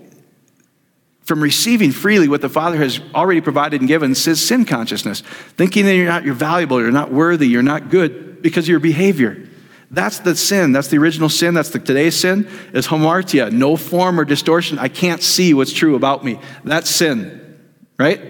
from 1.22 1.42
receiving 1.42 1.92
freely 1.92 2.28
what 2.28 2.42
the 2.42 2.48
Father 2.50 2.76
has 2.76 3.00
already 3.14 3.40
provided 3.40 3.80
and 3.80 3.88
given 3.88 4.10
is 4.10 4.46
sin 4.46 4.66
consciousness. 4.66 5.22
Thinking 5.56 5.86
that 5.86 5.94
you're 5.94 6.04
not 6.04 6.24
you're 6.24 6.34
valuable, 6.34 6.78
you're 6.78 6.90
not 6.90 7.10
worthy, 7.10 7.48
you're 7.48 7.62
not 7.62 7.88
good 7.88 8.42
because 8.42 8.66
of 8.66 8.68
your 8.68 8.80
behavior. 8.80 9.48
That's 9.90 10.18
the 10.18 10.36
sin. 10.36 10.72
That's 10.72 10.88
the 10.88 10.98
original 10.98 11.30
sin. 11.30 11.54
That's 11.54 11.70
the 11.70 11.78
today's 11.78 12.16
sin 12.16 12.46
is 12.74 12.86
hamartia, 12.86 13.50
no 13.50 13.78
form 13.78 14.20
or 14.20 14.26
distortion. 14.26 14.78
I 14.78 14.88
can't 14.88 15.22
see 15.22 15.54
what's 15.54 15.72
true 15.72 15.94
about 15.94 16.22
me. 16.22 16.38
That's 16.62 16.90
sin, 16.90 17.58
right? 17.98 18.20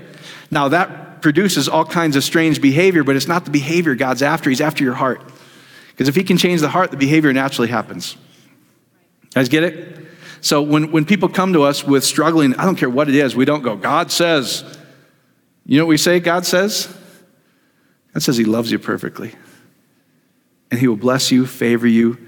Now 0.53 0.69
that 0.69 1.23
produces 1.23 1.69
all 1.69 1.87
kinds 1.87 2.15
of 2.15 2.23
strange 2.23 2.63
behavior, 2.63 3.03
but 3.03 3.17
it's 3.17 3.27
not 3.27 3.45
the 3.45 3.51
behavior 3.51 3.97
God's 3.97 4.23
after. 4.23 4.49
He's 4.49 4.61
after 4.61 4.85
your 4.85 4.95
heart. 4.95 5.23
Because 5.89 6.07
if 6.07 6.15
He 6.15 6.23
can 6.23 6.39
change 6.39 6.61
the 6.61 6.69
heart, 6.69 6.93
the 6.93 6.97
behavior 6.97 7.33
naturally 7.33 7.69
happens. 7.69 8.17
Guys 9.35 9.49
get 9.49 9.65
it? 9.65 9.98
So 10.41 10.63
when, 10.63 10.93
when 10.93 11.05
people 11.05 11.29
come 11.29 11.53
to 11.53 11.63
us 11.63 11.85
with 11.85 12.05
struggling, 12.05 12.55
I 12.55 12.65
don't 12.65 12.77
care 12.77 12.91
what 12.91 13.09
it 13.09 13.15
is, 13.15 13.35
we 13.35 13.45
don't 13.45 13.63
go, 13.63 13.77
God 13.77 14.11
says. 14.11 14.65
You 15.67 15.79
know 15.79 15.85
what 15.85 15.91
we 15.91 15.97
say 15.97 16.21
God 16.21 16.47
says? 16.47 16.95
God 18.15 18.23
says 18.23 18.37
He 18.37 18.45
loves 18.45 18.71
you 18.71 18.79
perfectly. 18.79 19.35
And 20.71 20.81
He 20.81 20.89
will 20.89 20.97
bless 20.97 21.31
you, 21.31 21.47
favor 21.47 21.87
you, 21.87 22.19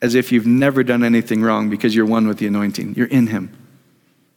as 0.00 0.14
if 0.14 0.32
you've 0.32 0.46
never 0.46 0.82
done 0.82 1.02
anything 1.02 1.42
wrong 1.42 1.70
because 1.70 1.94
you're 1.94 2.06
one 2.06 2.28
with 2.28 2.38
the 2.38 2.46
anointing. 2.46 2.94
You're 2.94 3.06
in 3.06 3.26
Him. 3.28 3.56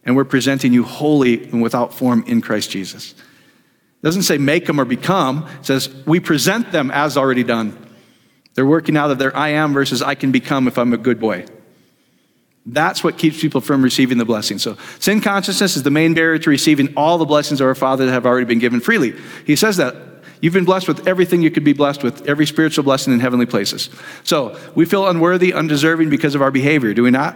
And 0.03 0.15
we're 0.15 0.25
presenting 0.25 0.73
you 0.73 0.83
holy 0.83 1.43
and 1.43 1.61
without 1.61 1.93
form 1.93 2.23
in 2.25 2.41
Christ 2.41 2.71
Jesus. 2.71 3.11
It 3.11 4.05
doesn't 4.05 4.23
say 4.23 4.37
make 4.37 4.65
them 4.65 4.79
or 4.79 4.85
become, 4.85 5.47
it 5.59 5.65
says 5.65 5.93
we 6.05 6.19
present 6.19 6.71
them 6.71 6.89
as 6.89 7.17
already 7.17 7.43
done. 7.43 7.77
They're 8.53 8.65
working 8.65 8.97
out 8.97 9.11
of 9.11 9.19
their 9.19 9.35
I 9.35 9.49
am 9.49 9.73
versus 9.73 10.01
I 10.01 10.15
can 10.15 10.31
become 10.31 10.67
if 10.67 10.77
I'm 10.77 10.93
a 10.93 10.97
good 10.97 11.19
boy. 11.19 11.45
That's 12.71 13.03
what 13.03 13.17
keeps 13.17 13.41
people 13.41 13.61
from 13.61 13.81
receiving 13.81 14.19
the 14.19 14.25
blessing. 14.25 14.59
So, 14.59 14.77
sin 14.99 15.21
consciousness 15.21 15.75
is 15.75 15.83
the 15.83 15.89
main 15.89 16.13
barrier 16.13 16.37
to 16.37 16.49
receiving 16.49 16.93
all 16.95 17.17
the 17.17 17.25
blessings 17.25 17.61
of 17.61 17.67
our 17.67 17.75
Father 17.75 18.05
that 18.05 18.11
have 18.11 18.25
already 18.25 18.45
been 18.45 18.59
given 18.59 18.79
freely. 18.79 19.15
He 19.45 19.55
says 19.55 19.77
that. 19.77 19.95
You've 20.41 20.53
been 20.53 20.63
blessed 20.63 20.87
with 20.87 21.05
everything 21.05 21.41
you 21.41 21.51
could 21.51 21.65
be 21.65 21.73
blessed 21.73 22.01
with, 22.01 22.25
every 22.25 22.45
spiritual 22.45 22.85
blessing 22.85 23.11
in 23.11 23.19
heavenly 23.19 23.45
places. 23.45 23.89
So, 24.23 24.57
we 24.73 24.85
feel 24.85 25.07
unworthy, 25.07 25.51
undeserving 25.51 26.09
because 26.09 26.33
of 26.33 26.41
our 26.41 26.51
behavior, 26.51 26.93
do 26.93 27.03
we 27.03 27.11
not? 27.11 27.35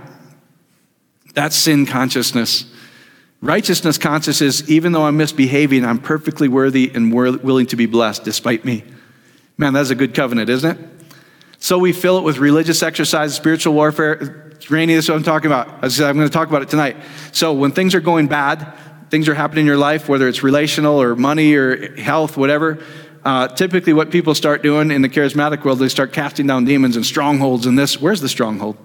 That's 1.34 1.56
sin 1.56 1.86
consciousness. 1.86 2.66
Righteousness 3.42 3.98
consciousness 3.98 4.62
is 4.62 4.70
even 4.70 4.94
though 4.94 5.06
I'm 5.06 5.18
misbehaving, 5.18 5.84
I'm 5.84 6.00
perfectly 6.00 6.48
worthy 6.48 6.92
and 6.94 7.12
willing 7.12 7.66
to 7.68 7.76
be 7.76 7.88
blessed 7.88 8.24
despite 8.24 8.64
me. 8.64 8.86
Man, 9.58 9.74
that's 9.74 9.90
a 9.90 9.96
good 9.96 10.14
covenant, 10.14 10.50
isn't 10.50 10.80
it? 10.80 10.90
So 11.60 11.78
we 11.78 11.92
fill 11.92 12.18
it 12.18 12.24
with 12.24 12.38
religious 12.38 12.82
exercise, 12.82 13.36
spiritual 13.36 13.74
warfare. 13.74 14.53
Rainy, 14.70 14.96
this 14.96 15.06
is 15.06 15.10
what 15.10 15.18
I'm 15.18 15.24
talking 15.24 15.48
about. 15.48 15.68
I'm 15.84 16.16
going 16.16 16.28
to 16.28 16.30
talk 16.30 16.48
about 16.48 16.62
it 16.62 16.70
tonight. 16.70 16.98
So 17.32 17.54
when 17.54 17.72
things 17.72 17.96
are 17.96 18.00
going 18.00 18.28
bad, 18.28 18.74
things 19.10 19.28
are 19.28 19.34
happening 19.34 19.62
in 19.62 19.68
your 19.68 19.78
life, 19.78 20.10
whether 20.10 20.28
it's 20.28 20.44
relational 20.44 21.02
or 21.02 21.16
money 21.16 21.54
or 21.56 21.96
health, 21.98 22.38
whatever, 22.38 22.84
uh, 23.24 23.48
typically 23.48 23.94
what 23.94 24.12
people 24.12 24.36
start 24.36 24.64
doing 24.64 24.92
in 24.92 25.02
the 25.02 25.10
charismatic 25.10 25.64
world, 25.64 25.80
they 25.80 25.90
start 25.90 26.14
casting 26.14 26.48
down 26.48 26.66
demons 26.66 26.96
and 26.96 27.06
strongholds 27.06 27.66
and 27.66 27.78
this. 27.78 28.00
Where's 28.02 28.22
the 28.22 28.30
stronghold? 28.30 28.78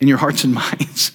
In 0.00 0.08
your 0.08 0.18
hearts 0.18 0.44
and 0.44 0.54
minds. 0.54 1.12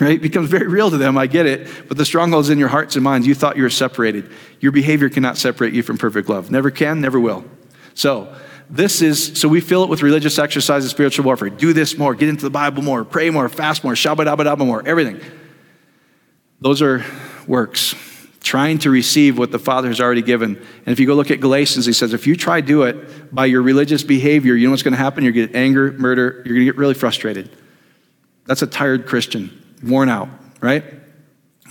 Right? 0.00 0.12
It 0.12 0.22
becomes 0.22 0.48
very 0.48 0.66
real 0.66 0.90
to 0.90 0.96
them. 0.96 1.16
I 1.18 1.26
get 1.26 1.46
it. 1.46 1.88
But 1.88 1.96
the 1.96 2.04
strongholds 2.04 2.50
in 2.50 2.58
your 2.58 2.68
hearts 2.68 2.96
and 2.96 3.04
minds, 3.04 3.26
you 3.26 3.34
thought 3.34 3.56
you 3.56 3.62
were 3.62 3.70
separated. 3.70 4.30
Your 4.60 4.72
behavior 4.72 5.08
cannot 5.08 5.36
separate 5.36 5.74
you 5.74 5.82
from 5.82 5.98
perfect 5.98 6.28
love. 6.28 6.50
Never 6.50 6.70
can, 6.70 7.00
never 7.00 7.20
will. 7.20 7.44
So, 7.94 8.34
this 8.72 9.02
is, 9.02 9.38
so 9.38 9.48
we 9.48 9.60
fill 9.60 9.84
it 9.84 9.90
with 9.90 10.02
religious 10.02 10.38
exercises, 10.38 10.90
spiritual 10.90 11.26
warfare. 11.26 11.50
Do 11.50 11.74
this 11.74 11.98
more, 11.98 12.14
get 12.14 12.30
into 12.30 12.44
the 12.44 12.50
Bible 12.50 12.82
more, 12.82 13.04
pray 13.04 13.28
more, 13.28 13.46
fast 13.50 13.84
more, 13.84 13.92
shabba 13.92 14.24
dabba 14.24 14.46
dabba 14.46 14.66
more, 14.66 14.82
everything. 14.88 15.20
Those 16.62 16.80
are 16.80 17.04
works. 17.46 17.94
Trying 18.40 18.78
to 18.78 18.90
receive 18.90 19.36
what 19.38 19.52
the 19.52 19.58
Father 19.58 19.88
has 19.88 20.00
already 20.00 20.22
given. 20.22 20.56
And 20.56 20.88
if 20.88 20.98
you 20.98 21.06
go 21.06 21.14
look 21.14 21.30
at 21.30 21.38
Galatians, 21.38 21.84
he 21.84 21.92
says, 21.92 22.14
if 22.14 22.26
you 22.26 22.34
try 22.34 22.62
to 22.62 22.66
do 22.66 22.82
it 22.84 23.32
by 23.32 23.44
your 23.44 23.60
religious 23.60 24.02
behavior, 24.02 24.54
you 24.54 24.66
know 24.66 24.70
what's 24.70 24.82
going 24.82 24.92
to 24.92 24.98
happen? 24.98 25.22
You're 25.22 25.34
going 25.34 25.48
to 25.48 25.52
get 25.52 25.60
anger, 25.60 25.92
murder, 25.92 26.42
you're 26.44 26.54
going 26.54 26.66
to 26.66 26.72
get 26.72 26.76
really 26.78 26.94
frustrated. 26.94 27.50
That's 28.46 28.62
a 28.62 28.66
tired 28.66 29.06
Christian, 29.06 29.76
worn 29.84 30.08
out, 30.08 30.30
right? 30.62 30.82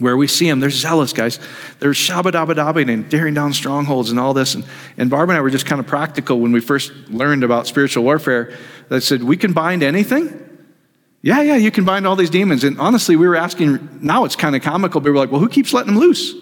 Where 0.01 0.17
we 0.17 0.27
see 0.27 0.49
them, 0.49 0.59
they're 0.59 0.71
zealous, 0.71 1.13
guys. 1.13 1.39
They're 1.79 1.91
shabba 1.91 2.89
and 2.89 3.09
tearing 3.09 3.35
down 3.35 3.53
strongholds 3.53 4.09
and 4.09 4.19
all 4.19 4.33
this. 4.33 4.55
And, 4.55 4.65
and 4.97 5.09
Barb 5.09 5.29
and 5.29 5.37
I 5.37 5.41
were 5.41 5.51
just 5.51 5.67
kind 5.67 5.79
of 5.79 5.85
practical 5.85 6.39
when 6.39 6.51
we 6.51 6.59
first 6.59 6.91
learned 7.09 7.43
about 7.43 7.67
spiritual 7.67 8.03
warfare. 8.03 8.57
That 8.89 9.01
said, 9.01 9.21
we 9.23 9.37
can 9.37 9.53
bind 9.53 9.83
anything. 9.83 10.47
Yeah, 11.21 11.41
yeah, 11.41 11.55
you 11.55 11.69
can 11.69 11.85
bind 11.85 12.07
all 12.07 12.15
these 12.15 12.31
demons. 12.31 12.63
And 12.63 12.79
honestly, 12.79 13.15
we 13.15 13.27
were 13.27 13.35
asking, 13.35 13.99
now 14.01 14.25
it's 14.25 14.35
kind 14.35 14.55
of 14.55 14.63
comical, 14.63 15.01
but 15.01 15.05
we 15.05 15.11
we're 15.11 15.19
like, 15.19 15.31
well, 15.31 15.39
who 15.39 15.49
keeps 15.49 15.71
letting 15.71 15.93
them 15.93 16.01
loose? 16.01 16.33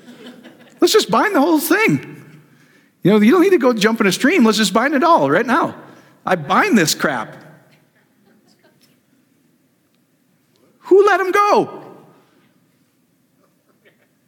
Let's 0.80 0.94
just 0.94 1.10
bind 1.10 1.34
the 1.34 1.40
whole 1.42 1.60
thing. 1.60 2.40
You 3.02 3.10
know, 3.10 3.18
you 3.20 3.30
don't 3.30 3.42
need 3.42 3.50
to 3.50 3.58
go 3.58 3.74
jump 3.74 4.00
in 4.00 4.06
a 4.06 4.12
stream. 4.12 4.44
Let's 4.44 4.56
just 4.58 4.72
bind 4.72 4.94
it 4.94 5.04
all 5.04 5.30
right 5.30 5.46
now. 5.46 5.76
I 6.24 6.36
bind 6.36 6.76
this 6.78 6.94
crap. 6.94 7.36
Who 10.78 11.06
let 11.06 11.18
them 11.18 11.30
go? 11.30 11.87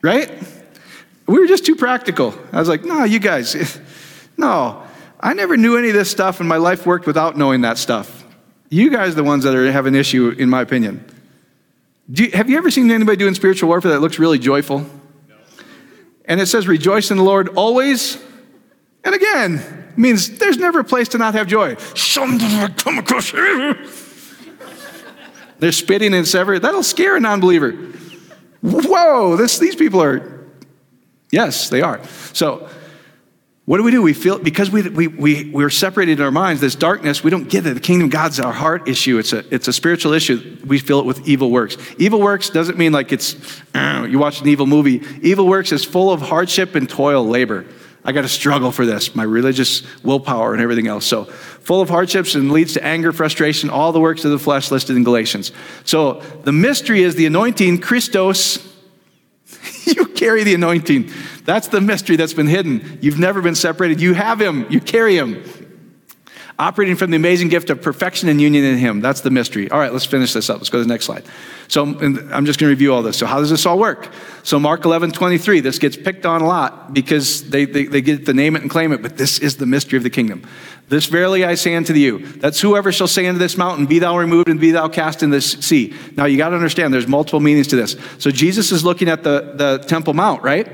Right? 0.03 0.31
We 1.27 1.39
were 1.39 1.47
just 1.47 1.65
too 1.65 1.77
practical. 1.77 2.35
I 2.53 2.59
was 2.59 2.69
like, 2.69 2.85
no, 2.85 3.05
you 3.05 3.19
guys, 3.19 3.81
no. 4.37 4.83
I 5.21 5.35
never 5.35 5.57
knew 5.57 5.77
any 5.77 5.89
of 5.89 5.95
this 5.95 6.11
stuff, 6.11 6.41
and 6.41 6.49
my 6.49 6.57
life 6.57 6.87
worked 6.87 7.07
without 7.07 7.37
knowing 7.37 7.61
that 7.61 7.79
stuff. 7.79 8.25
You 8.71 8.91
guys 8.91 9.13
are 9.13 9.17
the 9.17 9.25
ones 9.25 9.45
that 9.45 9.55
are, 9.55 9.71
have 9.71 9.87
an 9.87 9.95
issue, 9.95 10.31
in 10.31 10.49
my 10.49 10.63
opinion. 10.63 11.05
You, 12.09 12.31
have 12.33 12.49
you 12.49 12.57
ever 12.57 12.71
seen 12.71 12.91
anybody 12.91 13.17
doing 13.17 13.35
spiritual 13.35 13.69
warfare 13.69 13.93
that 13.93 14.01
looks 14.01 14.19
really 14.19 14.39
joyful? 14.39 14.81
No. 14.81 15.37
And 16.25 16.41
it 16.41 16.47
says, 16.47 16.67
rejoice 16.67 17.11
in 17.11 17.19
the 17.19 17.23
Lord 17.23 17.49
always. 17.51 18.21
And 19.05 19.15
again, 19.15 19.93
means 19.97 20.39
there's 20.39 20.57
never 20.57 20.81
a 20.81 20.85
place 20.85 21.09
to 21.11 21.19
not 21.19 21.35
have 21.35 21.47
joy. 21.47 21.77
come 21.77 22.99
across 22.99 23.31
here. 23.31 23.75
They're 25.59 25.73
spitting 25.73 26.15
and 26.15 26.27
severing. 26.27 26.63
That'll 26.63 26.83
scare 26.83 27.17
a 27.17 27.21
non 27.21 27.41
believer 27.41 27.73
whoa, 28.63 29.37
this, 29.37 29.59
these 29.59 29.77
people 29.77 30.03
are, 30.03 30.47
yes, 31.31 31.69
they 31.69 31.83
are. 31.83 32.05
So, 32.33 32.69
what 33.67 33.77
do 33.77 33.85
we 33.85 33.93
do? 33.93 34.03
We 34.03 34.15
feel, 34.15 34.39
because 34.39 34.69
we, 34.69 34.89
we, 34.89 35.07
we, 35.07 35.51
we're 35.51 35.71
separated 35.71 36.19
in 36.19 36.25
our 36.25 36.33
minds, 36.33 36.61
this 36.61 36.75
darkness, 36.75 37.23
we 37.23 37.31
don't 37.31 37.49
get 37.49 37.65
it. 37.67 37.75
The 37.75 37.81
kingdom 37.81 38.07
of 38.07 38.11
God's 38.11 38.41
our 38.41 38.53
heart 38.53 38.89
issue. 38.89 39.19
It's 39.19 39.33
a, 39.33 39.45
it's 39.55 39.69
a 39.69 39.73
spiritual 39.73 40.13
issue. 40.13 40.59
We 40.67 40.81
fill 40.81 40.99
it 40.99 41.07
with 41.07 41.29
evil 41.29 41.53
works. 41.53 41.77
Evil 41.97 42.21
works 42.21 42.51
doesn't 42.51 42.77
mean 42.77 42.91
like 42.91 43.13
it's, 43.13 43.37
uh, 43.73 44.09
you 44.11 44.19
watch 44.19 44.41
an 44.41 44.49
evil 44.49 44.67
movie. 44.67 45.03
Evil 45.23 45.47
works 45.47 45.71
is 45.71 45.85
full 45.85 46.11
of 46.11 46.21
hardship 46.21 46.75
and 46.75 46.89
toil, 46.89 47.25
labor. 47.25 47.65
I 48.05 48.13
got 48.13 48.23
to 48.23 48.29
struggle 48.29 48.71
for 48.73 48.87
this, 48.87 49.15
my 49.15 49.25
religious 49.25 49.83
willpower 50.03 50.55
and 50.55 50.63
everything 50.63 50.87
else. 50.87 51.05
So, 51.05 51.25
full 51.25 51.83
of 51.83 51.91
hardships 51.91 52.35
and 52.35 52.51
leads 52.51 52.73
to 52.75 52.85
anger, 52.85 53.13
frustration, 53.13 53.69
all 53.69 53.93
the 53.93 54.01
works 54.01 54.25
of 54.25 54.31
the 54.31 54.39
flesh 54.39 54.71
listed 54.71 54.97
in 54.97 55.05
Galatians. 55.05 55.53
So, 55.85 56.21
the 56.45 56.53
mystery 56.53 57.03
is 57.03 57.15
the 57.15 57.27
anointing, 57.27 57.81
Christos. 57.81 58.67
you 59.85 60.07
carry 60.07 60.45
the 60.45 60.55
anointing. 60.55 61.11
That's 61.45 61.69
the 61.69 61.81
mystery 61.81 62.17
that's 62.17 62.33
been 62.33 62.47
hidden. 62.47 62.99
You've 63.03 63.19
never 63.19 63.43
been 63.43 63.55
separated. 63.55 64.01
You 64.01 64.15
have 64.15 64.41
Him, 64.41 64.67
you 64.71 64.81
carry 64.81 65.17
Him 65.17 65.43
operating 66.61 66.95
from 66.95 67.11
the 67.11 67.17
amazing 67.17 67.49
gift 67.49 67.71
of 67.71 67.81
perfection 67.81 68.29
and 68.29 68.39
union 68.39 68.65
in 68.65 68.77
Him. 68.77 69.01
That's 69.01 69.23
the 69.23 69.31
mystery. 69.31 69.71
All 69.71 69.79
right, 69.79 69.93
let's 69.93 70.05
finish 70.05 70.35
this 70.35 70.51
up. 70.51 70.59
Let's 70.59 70.69
go 70.69 70.79
to 70.79 70.85
the 70.85 70.89
next 70.89 71.07
slide. 71.07 71.25
So 71.69 71.85
I'm 71.85 72.45
just 72.45 72.61
going 72.61 72.69
to 72.69 72.75
review 72.75 72.93
all 72.93 73.03
this. 73.03 73.17
So, 73.17 73.27
how 73.27 73.41
does 73.41 73.49
this 73.49 73.65
all 73.65 73.79
work? 73.79 74.09
So, 74.43 74.61
Mark 74.61 74.85
11, 74.85 75.13
23, 75.13 75.61
this 75.61 75.79
gets 75.79 75.97
picked 75.97 76.27
on 76.27 76.43
a 76.43 76.47
lot 76.47 76.93
because 76.93 77.49
they, 77.49 77.65
they, 77.65 77.85
they 77.85 78.03
get 78.03 78.27
to 78.27 78.35
name 78.35 78.57
it 78.57 78.63
and 78.63 78.71
claim 78.71 78.93
it, 78.93 79.01
but 79.01 79.17
this 79.17 79.39
is 79.39 79.57
the 79.57 79.67
mystery 79.67 79.97
of 79.97 80.03
the 80.03 80.11
kingdom. 80.11 80.43
This 80.89 81.07
verily 81.07 81.45
I 81.45 81.55
say 81.55 81.75
unto 81.77 81.95
you, 81.95 82.27
that's 82.27 82.61
whoever 82.61 82.93
shall 82.93 83.07
say 83.09 83.27
unto 83.27 83.39
this 83.39 83.57
mountain, 83.57 83.87
Be 83.87 84.01
thou 84.01 84.19
removed 84.19 84.49
and 84.49 84.61
be 84.61 84.73
thou 84.73 84.89
cast 84.89 85.23
in 85.23 85.31
the 85.31 85.41
sea. 85.41 85.95
Now, 86.17 86.27
you 86.27 86.37
got 86.37 86.51
to 86.51 86.57
understand, 86.57 86.93
there's 86.93 87.07
multiple 87.07 87.41
meanings 87.41 87.69
to 87.69 87.77
this. 87.77 87.97
So, 88.19 88.31
Jesus 88.31 88.71
is 88.71 88.85
looking 88.85 89.09
at 89.09 89.23
the, 89.23 89.53
the 89.55 89.85
Temple 89.87 90.13
Mount, 90.13 90.43
right? 90.43 90.69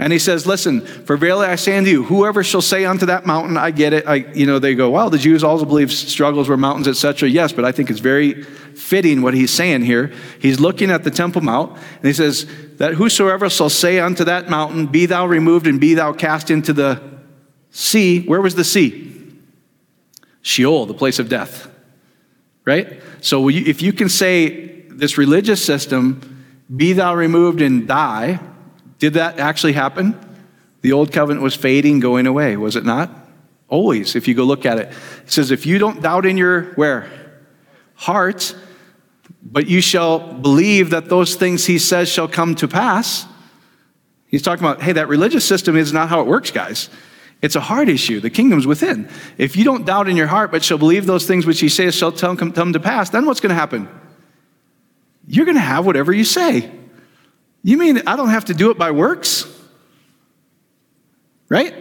And 0.00 0.12
he 0.12 0.20
says, 0.20 0.46
Listen, 0.46 0.80
for 0.80 1.16
verily 1.16 1.46
I 1.46 1.56
say 1.56 1.76
unto 1.76 1.90
you, 1.90 2.04
whoever 2.04 2.44
shall 2.44 2.62
say 2.62 2.84
unto 2.84 3.06
that 3.06 3.26
mountain, 3.26 3.56
I 3.56 3.72
get 3.72 3.92
it. 3.92 4.06
I, 4.06 4.14
you 4.32 4.46
know, 4.46 4.60
they 4.60 4.76
go, 4.76 4.90
Well, 4.90 5.10
the 5.10 5.18
Jews 5.18 5.42
also 5.42 5.64
believe 5.64 5.92
struggles 5.92 6.48
were 6.48 6.56
mountains, 6.56 6.86
etc. 6.86 7.28
Yes, 7.28 7.52
but 7.52 7.64
I 7.64 7.72
think 7.72 7.90
it's 7.90 7.98
very 7.98 8.44
fitting 8.44 9.22
what 9.22 9.34
he's 9.34 9.52
saying 9.52 9.82
here. 9.82 10.12
He's 10.38 10.60
looking 10.60 10.92
at 10.92 11.02
the 11.02 11.10
Temple 11.10 11.42
Mount, 11.42 11.72
and 11.76 12.04
he 12.04 12.12
says, 12.12 12.46
That 12.76 12.94
whosoever 12.94 13.50
shall 13.50 13.68
say 13.68 13.98
unto 13.98 14.22
that 14.24 14.48
mountain, 14.48 14.86
Be 14.86 15.06
thou 15.06 15.26
removed 15.26 15.66
and 15.66 15.80
be 15.80 15.94
thou 15.94 16.12
cast 16.12 16.48
into 16.48 16.72
the 16.72 17.02
sea. 17.70 18.24
Where 18.24 18.40
was 18.40 18.54
the 18.54 18.64
sea? 18.64 19.04
Sheol, 20.42 20.86
the 20.86 20.94
place 20.94 21.18
of 21.18 21.28
death. 21.28 21.68
Right? 22.64 23.02
So 23.20 23.48
if 23.48 23.82
you 23.82 23.92
can 23.92 24.08
say 24.08 24.82
this 24.82 25.18
religious 25.18 25.64
system, 25.64 26.44
Be 26.74 26.92
thou 26.92 27.16
removed 27.16 27.60
and 27.60 27.88
die, 27.88 28.38
did 28.98 29.14
that 29.14 29.38
actually 29.38 29.72
happen? 29.72 30.18
The 30.80 30.92
old 30.92 31.12
covenant 31.12 31.42
was 31.42 31.54
fading, 31.54 32.00
going 32.00 32.26
away, 32.26 32.56
was 32.56 32.76
it 32.76 32.84
not? 32.84 33.10
Always, 33.68 34.16
if 34.16 34.28
you 34.28 34.34
go 34.34 34.44
look 34.44 34.64
at 34.64 34.78
it. 34.78 34.88
It 35.24 35.30
says, 35.30 35.50
if 35.50 35.66
you 35.66 35.78
don't 35.78 36.00
doubt 36.00 36.24
in 36.24 36.36
your 36.36 36.72
where? 36.74 37.10
Heart, 37.94 38.54
but 39.42 39.66
you 39.66 39.80
shall 39.80 40.18
believe 40.18 40.90
that 40.90 41.08
those 41.08 41.34
things 41.34 41.66
he 41.66 41.78
says 41.78 42.08
shall 42.08 42.28
come 42.28 42.54
to 42.56 42.68
pass. 42.68 43.26
He's 44.26 44.42
talking 44.42 44.64
about, 44.64 44.82
hey, 44.82 44.92
that 44.92 45.08
religious 45.08 45.44
system 45.44 45.76
is 45.76 45.92
not 45.92 46.08
how 46.08 46.20
it 46.20 46.26
works, 46.26 46.50
guys. 46.50 46.90
It's 47.40 47.56
a 47.56 47.60
heart 47.60 47.88
issue. 47.88 48.20
The 48.20 48.30
kingdom's 48.30 48.66
within. 48.66 49.08
If 49.36 49.56
you 49.56 49.64
don't 49.64 49.86
doubt 49.86 50.08
in 50.08 50.16
your 50.16 50.26
heart, 50.26 50.50
but 50.50 50.64
shall 50.64 50.78
believe 50.78 51.06
those 51.06 51.26
things 51.26 51.46
which 51.46 51.60
he 51.60 51.68
says 51.68 51.94
shall 51.94 52.12
come, 52.12 52.52
come 52.52 52.72
to 52.72 52.80
pass, 52.80 53.10
then 53.10 53.26
what's 53.26 53.40
going 53.40 53.50
to 53.50 53.54
happen? 53.54 53.88
You're 55.26 55.44
going 55.44 55.56
to 55.56 55.60
have 55.60 55.86
whatever 55.86 56.12
you 56.12 56.24
say. 56.24 56.70
You 57.62 57.76
mean 57.76 58.02
I 58.06 58.16
don't 58.16 58.30
have 58.30 58.46
to 58.46 58.54
do 58.54 58.70
it 58.70 58.78
by 58.78 58.90
works? 58.90 59.46
Right? 61.48 61.74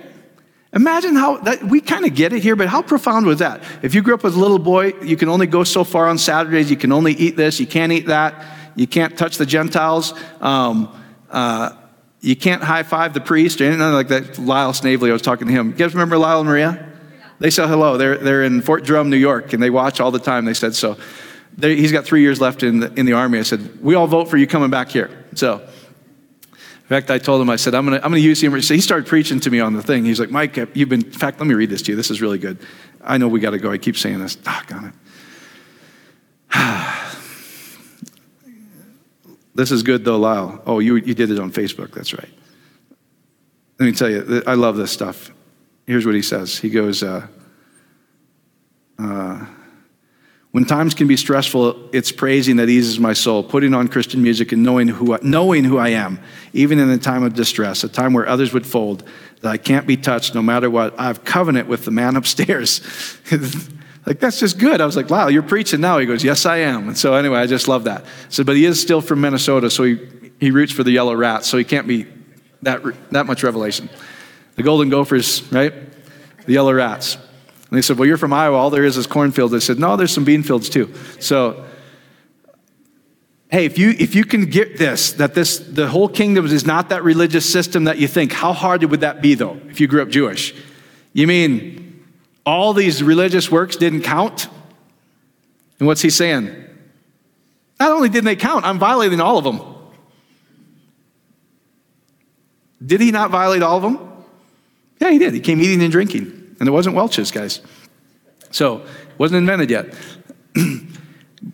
Imagine 0.73 1.15
how 1.15 1.37
that 1.37 1.63
we 1.63 1.81
kind 1.81 2.05
of 2.05 2.13
get 2.13 2.33
it 2.33 2.41
here, 2.41 2.55
but 2.55 2.67
how 2.67 2.81
profound 2.81 3.25
was 3.25 3.39
that? 3.39 3.63
If 3.81 3.95
you 3.95 4.01
grew 4.01 4.13
up 4.13 4.25
as 4.25 4.35
a 4.35 4.39
little 4.39 4.59
boy, 4.59 4.93
you 5.01 5.15
can 5.17 5.29
only 5.29 5.47
go 5.47 5.63
so 5.63 5.83
far 5.83 6.07
on 6.07 6.17
Saturdays. 6.17 6.69
You 6.69 6.77
can 6.77 6.91
only 6.91 7.13
eat 7.13 7.35
this. 7.35 7.59
You 7.59 7.67
can't 7.67 7.91
eat 7.91 8.07
that. 8.07 8.45
You 8.75 8.85
can't 8.85 9.17
touch 9.17 9.37
the 9.37 9.45
Gentiles. 9.45 10.13
Um, 10.39 10.93
uh, 11.29 11.71
You 12.21 12.35
can't 12.35 12.63
high 12.63 12.83
five 12.83 13.13
the 13.13 13.21
priest 13.21 13.61
or 13.61 13.65
anything 13.65 13.91
like 13.91 14.09
that. 14.09 14.37
Lyle 14.39 14.73
Snavely, 14.73 15.09
I 15.09 15.13
was 15.13 15.21
talking 15.21 15.47
to 15.47 15.53
him. 15.53 15.69
You 15.69 15.75
guys 15.75 15.93
remember 15.93 16.17
Lyle 16.17 16.39
and 16.39 16.49
Maria? 16.49 16.91
They 17.39 17.51
said 17.51 17.67
hello. 17.67 17.97
They're, 17.97 18.17
they're 18.17 18.43
in 18.43 18.61
Fort 18.61 18.83
Drum, 18.83 19.09
New 19.09 19.17
York, 19.17 19.53
and 19.53 19.61
they 19.61 19.69
watch 19.69 19.99
all 19.99 20.11
the 20.11 20.19
time. 20.19 20.45
They 20.45 20.55
said 20.55 20.75
so. 20.75 20.97
They, 21.57 21.75
he's 21.75 21.91
got 21.91 22.05
three 22.05 22.21
years 22.21 22.39
left 22.39 22.63
in 22.63 22.79
the, 22.79 22.93
in 22.93 23.05
the 23.05 23.13
army. 23.13 23.39
I 23.39 23.43
said, 23.43 23.81
we 23.83 23.95
all 23.95 24.07
vote 24.07 24.29
for 24.29 24.37
you 24.37 24.45
coming 24.45 24.69
back 24.69 24.89
here. 24.89 25.25
So, 25.33 25.59
in 25.59 26.87
fact, 26.87 27.09
I 27.09 27.17
told 27.17 27.41
him, 27.41 27.49
I 27.49 27.55
said, 27.55 27.73
I'm 27.73 27.85
going 27.85 27.99
to 27.99 28.05
I'm 28.05 28.11
gonna 28.11 28.21
use 28.21 28.41
him. 28.41 28.61
So 28.61 28.73
he 28.73 28.79
started 28.79 29.07
preaching 29.07 29.39
to 29.41 29.49
me 29.49 29.59
on 29.59 29.73
the 29.73 29.81
thing. 29.81 30.05
He's 30.05 30.19
like, 30.19 30.29
Mike, 30.29 30.55
you've 30.75 30.89
been, 30.89 31.03
in 31.03 31.11
fact, 31.11 31.39
let 31.39 31.47
me 31.47 31.55
read 31.55 31.69
this 31.69 31.81
to 31.83 31.91
you. 31.91 31.95
This 31.95 32.11
is 32.11 32.21
really 32.21 32.37
good. 32.37 32.59
I 33.03 33.17
know 33.17 33.27
we 33.27 33.39
got 33.39 33.51
to 33.51 33.57
go. 33.57 33.71
I 33.71 33.77
keep 33.77 33.97
saying 33.97 34.19
this. 34.19 34.35
Doggone 34.35 34.93
it. 34.93 34.93
this 39.55 39.71
is 39.71 39.83
good, 39.83 40.05
though, 40.05 40.17
Lyle. 40.17 40.61
Oh, 40.65 40.79
you, 40.79 40.95
you 40.95 41.15
did 41.15 41.31
it 41.31 41.39
on 41.39 41.51
Facebook. 41.51 41.91
That's 41.91 42.13
right. 42.13 42.29
Let 43.79 43.85
me 43.85 43.91
tell 43.91 44.09
you, 44.09 44.43
I 44.45 44.53
love 44.53 44.77
this 44.77 44.91
stuff. 44.91 45.31
Here's 45.87 46.05
what 46.05 46.15
he 46.15 46.21
says. 46.21 46.57
He 46.57 46.69
goes, 46.69 47.03
uh, 47.03 47.27
uh, 48.99 49.45
when 50.57 50.65
times 50.65 50.95
can 50.95 51.05
be 51.05 51.15
stressful, 51.15 51.89
it's 51.93 52.11
praising 52.11 52.55
that 52.55 52.67
eases 52.67 52.99
my 52.99 53.13
soul, 53.13 53.43
putting 53.43 53.75
on 53.75 53.87
Christian 53.87 54.23
music 54.23 54.51
and 54.51 54.63
knowing 54.63 54.87
who, 54.87 55.13
I, 55.13 55.19
knowing 55.21 55.63
who 55.63 55.77
I 55.77 55.89
am, 55.89 56.19
even 56.51 56.79
in 56.79 56.89
a 56.89 56.97
time 56.97 57.21
of 57.21 57.35
distress, 57.35 57.83
a 57.83 57.87
time 57.87 58.11
where 58.11 58.27
others 58.27 58.53
would 58.53 58.65
fold, 58.65 59.03
that 59.41 59.49
I 59.49 59.57
can't 59.57 59.85
be 59.85 59.95
touched 59.95 60.33
no 60.33 60.41
matter 60.41 60.67
what. 60.67 60.99
I 60.99 61.05
have 61.05 61.23
covenant 61.23 61.67
with 61.67 61.85
the 61.85 61.91
man 61.91 62.15
upstairs. 62.15 62.81
like, 64.07 64.19
that's 64.19 64.39
just 64.39 64.57
good. 64.57 64.81
I 64.81 64.87
was 64.87 64.95
like, 64.95 65.11
wow, 65.11 65.27
you're 65.27 65.43
preaching 65.43 65.79
now. 65.79 65.99
He 65.99 66.07
goes, 66.07 66.23
yes, 66.23 66.43
I 66.47 66.57
am. 66.57 66.87
And 66.87 66.97
so, 66.97 67.13
anyway, 67.13 67.37
I 67.37 67.45
just 67.45 67.67
love 67.67 67.83
that. 67.83 68.03
So, 68.29 68.43
but 68.43 68.55
he 68.55 68.65
is 68.65 68.81
still 68.81 69.01
from 69.01 69.21
Minnesota, 69.21 69.69
so 69.69 69.83
he, 69.83 69.99
he 70.39 70.49
roots 70.49 70.71
for 70.71 70.83
the 70.83 70.89
yellow 70.89 71.13
rats, 71.13 71.47
so 71.47 71.59
he 71.59 71.65
can't 71.65 71.85
be 71.85 72.07
that, 72.63 72.81
that 73.11 73.27
much 73.27 73.43
revelation. 73.43 73.91
The 74.55 74.63
golden 74.63 74.89
gophers, 74.89 75.43
right? 75.51 75.71
The 76.47 76.53
yellow 76.53 76.73
rats. 76.73 77.19
And 77.69 77.77
they 77.77 77.81
said, 77.81 77.97
Well, 77.97 78.07
you're 78.07 78.17
from 78.17 78.33
Iowa. 78.33 78.57
All 78.57 78.69
there 78.69 78.85
is 78.85 78.97
is 78.97 79.07
cornfields. 79.07 79.53
I 79.53 79.59
said, 79.59 79.79
No, 79.79 79.95
there's 79.95 80.13
some 80.13 80.23
bean 80.23 80.43
fields 80.43 80.69
too. 80.69 80.93
So, 81.19 81.65
hey, 83.49 83.65
if 83.65 83.77
you, 83.77 83.89
if 83.97 84.15
you 84.15 84.23
can 84.23 84.45
get 84.45 84.77
this, 84.77 85.13
that 85.13 85.33
this, 85.33 85.59
the 85.59 85.87
whole 85.87 86.07
kingdom 86.07 86.45
is 86.45 86.65
not 86.65 86.89
that 86.89 87.03
religious 87.03 87.49
system 87.49 87.85
that 87.85 87.97
you 87.97 88.07
think, 88.07 88.31
how 88.31 88.53
hard 88.53 88.83
would 88.83 89.01
that 89.01 89.21
be 89.21 89.35
though, 89.35 89.59
if 89.69 89.81
you 89.81 89.87
grew 89.87 90.01
up 90.01 90.09
Jewish? 90.09 90.55
You 91.13 91.27
mean 91.27 92.05
all 92.45 92.73
these 92.73 93.03
religious 93.03 93.51
works 93.51 93.75
didn't 93.75 94.03
count? 94.03 94.47
And 95.79 95.87
what's 95.87 96.01
he 96.01 96.09
saying? 96.09 96.65
Not 97.79 97.91
only 97.91 98.09
didn't 98.09 98.25
they 98.25 98.35
count, 98.35 98.65
I'm 98.65 98.79
violating 98.79 99.19
all 99.19 99.37
of 99.37 99.43
them. 99.43 99.61
Did 102.83 103.01
he 103.01 103.11
not 103.11 103.31
violate 103.31 103.61
all 103.61 103.77
of 103.77 103.83
them? 103.83 103.99
Yeah, 104.99 105.11
he 105.11 105.19
did. 105.19 105.33
He 105.33 105.39
came 105.39 105.59
eating 105.59 105.81
and 105.81 105.91
drinking. 105.91 106.36
And 106.59 106.67
it 106.67 106.71
wasn't 106.71 106.95
Welch's, 106.95 107.31
guys. 107.31 107.61
So, 108.51 108.77
it 108.77 109.19
wasn't 109.19 109.39
invented 109.39 109.69
yet. 109.69 109.93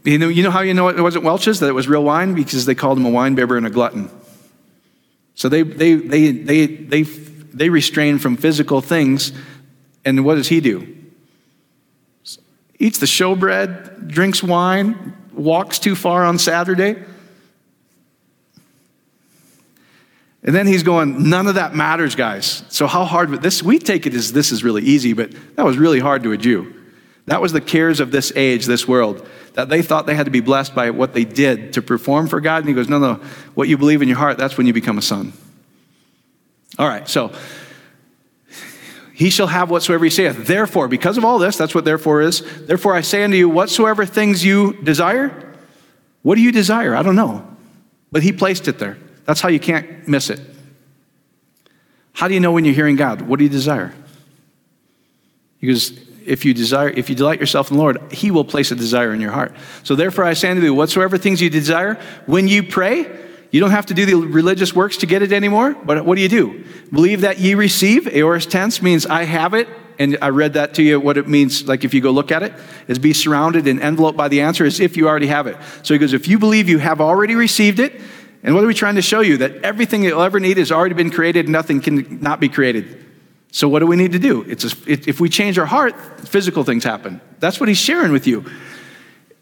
you, 0.04 0.18
know, 0.18 0.28
you 0.28 0.43
know 0.43 0.51
how 0.51 0.62
you 0.62 0.74
know 0.74 0.88
it 0.89 0.99
wasn't 0.99 1.24
Welch's, 1.24 1.60
that 1.60 1.68
it 1.68 1.74
was 1.74 1.88
real 1.88 2.04
wine? 2.04 2.34
Because 2.34 2.66
they 2.66 2.76
called 2.76 2.97
him 2.97 3.06
a 3.06 3.10
wine 3.10 3.36
bibber 3.36 3.58
and 3.58 3.66
a 3.66 3.70
glutton. 3.70 4.10
So 5.36 5.49
they, 5.49 5.64
they, 5.64 5.95
they, 5.95 6.32
they, 6.32 6.66
they, 6.68 7.01
they 7.01 7.70
restrain 7.70 8.20
from 8.20 8.38
physical 8.38 8.82
things. 8.82 9.32
And 10.06 10.24
what 10.26 10.36
does 10.36 10.47
he 10.47 10.62
do? 10.62 10.88
Eats 12.80 12.99
the 12.99 13.06
showbread, 13.06 14.08
drinks 14.08 14.43
wine, 14.43 15.16
walks 15.32 15.80
too 15.80 15.95
far 15.95 16.26
on 16.26 16.38
Saturday. 16.38 17.04
And 20.46 20.54
then 20.54 20.68
he's 20.68 20.84
going, 20.84 21.30
none 21.30 21.48
of 21.48 21.56
that 21.56 21.74
matters, 21.74 22.16
guys. 22.16 22.64
So 22.68 22.86
how 22.86 23.06
hard 23.06 23.30
would 23.30 23.41
this? 23.41 23.64
We 23.64 23.80
take 23.80 24.06
it 24.06 24.14
as 24.14 24.34
this 24.34 24.52
is 24.52 24.64
really 24.64 24.82
easy, 24.82 25.14
but 25.14 25.32
that 25.56 25.66
was 25.66 25.78
really 25.78 26.00
hard 26.00 26.24
to 26.24 26.34
a 26.34 26.38
Jew. 26.38 26.74
That 27.28 27.41
was 27.41 27.54
the 27.54 27.62
cares 27.62 28.02
of 28.02 28.12
this 28.12 28.34
age, 28.36 28.66
this 28.66 28.86
world, 28.86 29.26
that 29.54 29.70
they 29.70 29.82
thought 29.82 30.06
they 30.06 30.16
had 30.16 30.26
to 30.26 30.32
be 30.32 30.41
blessed 30.41 30.76
by 30.76 30.89
what 30.89 31.14
they 31.14 31.24
did 31.24 31.74
to 31.74 31.82
perform 31.82 32.28
for 32.28 32.41
God. 32.41 32.58
And 32.58 32.68
he 32.68 32.74
goes, 32.74 32.89
no, 32.89 33.00
no, 33.00 33.14
what 33.54 33.70
you 33.70 33.78
believe 33.78 34.02
in 34.02 34.10
your 34.10 34.18
heart, 34.18 34.38
that's 34.38 34.58
when 34.58 34.68
you 34.68 34.74
become 34.74 34.98
a 34.98 35.02
son. 35.02 35.32
All 36.78 36.88
right, 36.88 37.08
so 37.08 37.32
he 39.14 39.30
shall 39.30 39.48
have 39.48 39.70
whatsoever 39.70 40.04
he 40.04 40.10
saith. 40.10 40.46
Therefore, 40.46 40.89
because 40.89 41.18
of 41.18 41.24
all 41.24 41.39
this, 41.39 41.56
that's 41.56 41.74
what 41.74 41.86
therefore 41.86 42.20
is. 42.20 42.44
Therefore, 42.66 42.96
I 42.96 43.02
say 43.02 43.24
unto 43.24 43.38
you, 43.38 43.48
whatsoever 43.48 44.06
things 44.06 44.44
you 44.44 44.74
desire, 44.84 45.54
what 46.24 46.36
do 46.36 46.41
you 46.41 46.52
desire? 46.52 46.96
I 46.96 47.04
don't 47.04 47.16
know. 47.16 47.48
But 48.12 48.24
he 48.24 48.34
placed 48.34 48.68
it 48.68 48.80
there. 48.80 48.98
That's 49.26 49.41
how 49.41 49.49
you 49.49 49.59
can't 49.59 50.07
miss 50.07 50.30
it. 50.30 50.39
How 52.13 52.28
do 52.28 52.34
you 52.34 52.39
know 52.39 52.51
when 52.51 52.65
you're 52.65 52.74
hearing 52.74 52.95
God? 52.95 53.21
What 53.21 53.39
do 53.39 53.43
you 53.43 53.49
desire? 53.49 53.93
Because 55.59 55.93
if 56.26 56.45
you 56.45 56.53
desire, 56.53 56.89
if 56.89 57.09
you 57.09 57.15
delight 57.15 57.39
yourself 57.39 57.71
in 57.71 57.78
the 57.78 57.82
Lord, 57.82 58.11
He 58.11 58.32
will 58.32 58.45
place 58.45 58.71
a 58.71 58.76
desire 58.76 59.13
in 59.13 59.21
your 59.21 59.32
heart. 59.32 59.55
So 59.84 59.95
therefore 59.95 60.26
I 60.26 60.34
say 60.34 60.51
unto 60.51 60.61
you, 60.61 60.74
whatsoever 60.74 61.17
things 61.17 61.41
you 61.41 61.49
desire, 61.49 61.95
when 62.26 62.47
you 62.47 62.63
pray, 62.63 63.19
you 63.51 63.59
don't 63.59 63.71
have 63.71 63.86
to 63.88 63.93
do 63.93 64.05
the 64.05 64.15
religious 64.15 64.74
works 64.74 64.97
to 64.97 65.05
get 65.05 65.21
it 65.21 65.32
anymore, 65.32 65.74
but 65.74 66.05
what 66.05 66.15
do 66.15 66.21
you 66.21 66.30
do? 66.30 66.65
Believe 66.91 67.21
that 67.21 67.39
ye 67.39 67.53
receive. 67.53 68.07
Aorist 68.07 68.49
tense 68.49 68.82
means 68.82 69.05
I 69.05 69.24
have 69.24 69.53
it, 69.53 69.67
and 69.99 70.17
I 70.21 70.30
read 70.30 70.53
that 70.53 70.74
to 70.76 70.84
you. 70.84 70.99
What 70.99 71.17
it 71.17 71.28
means, 71.28 71.67
like 71.67 71.84
if 71.84 71.93
you 71.93 72.01
go 72.01 72.11
look 72.11 72.32
at 72.32 72.41
it, 72.41 72.53
is 72.88 72.97
be 72.97 73.13
surrounded 73.13 73.67
and 73.67 73.80
enveloped 73.80 74.17
by 74.17 74.28
the 74.28 74.41
answer 74.41 74.65
as 74.65 74.80
if 74.80 74.97
you 74.97 75.07
already 75.07 75.28
have 75.28 75.45
it. 75.45 75.57
So 75.84 75.93
he 75.93 75.99
goes, 75.99 76.13
if 76.13 76.28
you 76.28 76.39
believe 76.39 76.67
you 76.67 76.80
have 76.80 76.99
already 76.99 77.36
received 77.36 77.80
it, 77.80 78.01
and 78.44 78.54
what 78.54 78.64
are 78.64 78.68
we 78.68 78.74
trying 78.74 78.96
to 78.96 79.02
show 79.02 79.22
you? 79.22 79.38
That 79.38 79.64
everything 79.64 80.04
you'll 80.04 80.22
ever 80.22 80.39
need 80.39 80.58
has 80.58 80.72
already 80.72 80.96
been 80.96 81.10
created, 81.10 81.48
nothing 81.48 81.80
can 81.80 82.20
not 82.22 82.41
be 82.41 82.50
created. 82.50 83.06
So 83.52 83.70
what 83.70 83.80
do 83.80 83.88
we 83.88 83.96
need 83.96 84.12
to 84.12 84.20
do? 84.20 84.41
It's 84.41 84.66
a, 84.66 84.91
if 84.91 85.20
we 85.20 85.30
change 85.30 85.58
our 85.58 85.66
heart, 85.66 85.98
physical 86.28 86.64
things 86.64 86.84
happen. 86.84 87.22
That's 87.39 87.60
what 87.60 87.70
he's 87.70 87.78
sharing 87.78 88.12
with 88.12 88.28
you. 88.28 88.46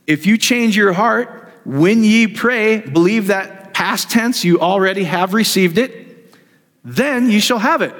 If 0.05 0.25
you 0.25 0.37
change 0.37 0.77
your 0.77 0.93
heart, 0.93 1.51
when 1.65 2.03
ye 2.03 2.27
pray, 2.27 2.81
believe 2.81 3.27
that 3.27 3.73
past 3.73 4.11
tense 4.11 4.43
you 4.43 4.59
already 4.59 5.05
have 5.05 5.33
received 5.33 5.77
it, 5.77 6.35
then 6.83 7.29
you 7.29 7.39
shall 7.39 7.59
have 7.59 7.81
it. 7.81 7.95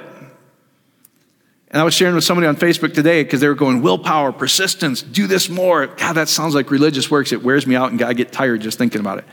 And 1.68 1.80
I 1.80 1.84
was 1.84 1.94
sharing 1.94 2.14
with 2.14 2.24
somebody 2.24 2.46
on 2.46 2.56
Facebook 2.56 2.92
today 2.92 3.24
because 3.24 3.40
they 3.40 3.48
were 3.48 3.54
going, 3.54 3.80
willpower, 3.80 4.30
persistence, 4.30 5.00
do 5.00 5.26
this 5.26 5.48
more. 5.48 5.86
God, 5.86 6.12
that 6.12 6.28
sounds 6.28 6.54
like 6.54 6.70
religious 6.70 7.10
works. 7.10 7.32
It 7.32 7.42
wears 7.42 7.66
me 7.66 7.74
out 7.74 7.90
and 7.90 8.02
I 8.02 8.12
get 8.12 8.30
tired 8.30 8.60
just 8.60 8.76
thinking 8.76 9.00
about 9.00 9.18
it. 9.18 9.24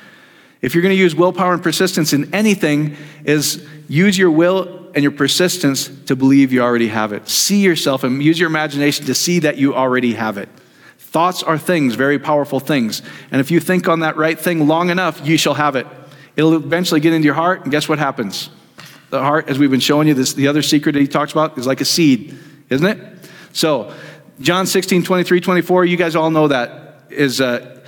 If 0.61 0.75
you're 0.75 0.81
going 0.81 0.95
to 0.95 1.01
use 1.01 1.15
willpower 1.15 1.53
and 1.53 1.63
persistence 1.63 2.11
in 2.13 2.33
anything, 2.33 2.97
is 3.23 3.65
use 3.87 4.17
your 4.17 4.31
will 4.31 4.91
and 4.93 5.03
your 5.03 5.11
persistence 5.11 5.87
to 6.05 6.15
believe 6.15 6.51
you 6.51 6.61
already 6.61 6.89
have 6.89 7.13
it. 7.13 7.29
See 7.29 7.61
yourself 7.61 8.03
and 8.03 8.21
use 8.21 8.39
your 8.39 8.49
imagination 8.49 9.05
to 9.05 9.13
see 9.13 9.39
that 9.39 9.57
you 9.57 9.75
already 9.75 10.13
have 10.15 10.37
it. 10.37 10.49
Thoughts 10.97 11.41
are 11.43 11.57
things, 11.57 11.95
very 11.95 12.19
powerful 12.19 12.59
things. 12.59 13.01
And 13.31 13.39
if 13.41 13.49
you 13.51 13.59
think 13.59 13.87
on 13.87 14.01
that 14.01 14.17
right 14.17 14.39
thing 14.39 14.67
long 14.67 14.89
enough, 14.89 15.25
you 15.25 15.37
shall 15.37 15.55
have 15.55 15.75
it. 15.75 15.87
It'll 16.35 16.55
eventually 16.55 16.99
get 16.99 17.13
into 17.13 17.25
your 17.25 17.33
heart, 17.33 17.63
and 17.63 17.71
guess 17.71 17.89
what 17.89 17.97
happens? 17.97 18.49
The 19.09 19.19
heart, 19.19 19.49
as 19.49 19.57
we've 19.57 19.71
been 19.71 19.79
showing 19.79 20.07
you, 20.07 20.13
this 20.13 20.33
the 20.33 20.47
other 20.47 20.61
secret 20.61 20.93
that 20.93 20.99
he 20.99 21.07
talks 21.07 21.31
about 21.31 21.57
is 21.57 21.65
like 21.65 21.81
a 21.81 21.85
seed, 21.85 22.37
isn't 22.69 22.85
it? 22.85 23.29
So, 23.53 23.93
John 24.39 24.67
16, 24.67 25.03
23, 25.03 25.41
24, 25.41 25.85
you 25.85 25.97
guys 25.97 26.15
all 26.15 26.29
know 26.29 26.47
that 26.47 27.03
is 27.09 27.41
uh, 27.41 27.78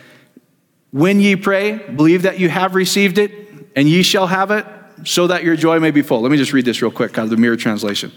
when 0.92 1.20
ye 1.20 1.36
pray, 1.36 1.78
believe 1.78 2.24
that 2.24 2.40
you 2.40 2.50
have 2.50 2.76
received 2.76 3.18
it, 3.18 3.32
and 3.76 3.88
ye 3.88 4.04
shall 4.04 4.28
have 4.28 4.52
it, 4.52 4.66
so 5.04 5.28
that 5.28 5.44
your 5.44 5.56
joy 5.56 5.80
may 5.80 5.92
be 5.92 6.02
full. 6.02 6.22
Let 6.22 6.32
me 6.32 6.38
just 6.38 6.54
read 6.54 6.66
this 6.66 6.82
real 6.82 6.92
quick 6.92 7.18
out 7.18 7.26
of 7.26 7.30
the 7.30 7.38
mirror 7.38 7.56
translation. 7.56 8.12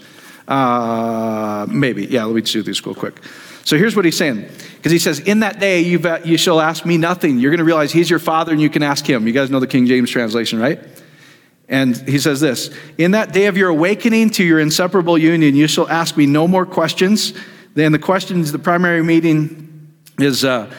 Uh, 0.47 1.65
maybe. 1.69 2.05
Yeah, 2.05 2.25
let 2.25 2.35
me 2.35 2.41
just 2.41 2.53
do 2.53 2.61
this 2.61 2.85
real 2.85 2.95
quick. 2.95 3.19
So 3.63 3.77
here's 3.77 3.95
what 3.95 4.05
he's 4.05 4.17
saying. 4.17 4.47
Because 4.75 4.91
he 4.91 4.99
says, 4.99 5.19
In 5.21 5.39
that 5.39 5.59
day 5.59 5.81
you 5.81 5.99
you 6.23 6.37
shall 6.37 6.61
ask 6.61 6.85
me 6.85 6.97
nothing. 6.97 7.39
You're 7.39 7.49
going 7.49 7.59
to 7.59 7.65
realize 7.65 7.91
he's 7.91 8.09
your 8.09 8.19
father 8.19 8.51
and 8.51 8.61
you 8.61 8.69
can 8.69 8.83
ask 8.83 9.09
him. 9.09 9.25
You 9.25 9.33
guys 9.33 9.49
know 9.49 9.59
the 9.59 9.67
King 9.67 9.87
James 9.87 10.11
translation, 10.11 10.59
right? 10.59 10.79
And 11.67 11.97
he 12.07 12.19
says 12.19 12.39
this 12.39 12.69
In 12.97 13.11
that 13.11 13.33
day 13.33 13.47
of 13.47 13.57
your 13.57 13.69
awakening 13.69 14.29
to 14.31 14.43
your 14.43 14.59
inseparable 14.59 15.17
union, 15.17 15.55
you 15.55 15.67
shall 15.67 15.89
ask 15.89 16.15
me 16.15 16.27
no 16.27 16.47
more 16.47 16.65
questions. 16.65 17.33
Then 17.73 17.91
the 17.91 17.99
questions, 17.99 18.51
the 18.51 18.59
primary 18.59 19.03
meeting 19.03 19.91
is 20.19 20.45
uh, 20.45 20.71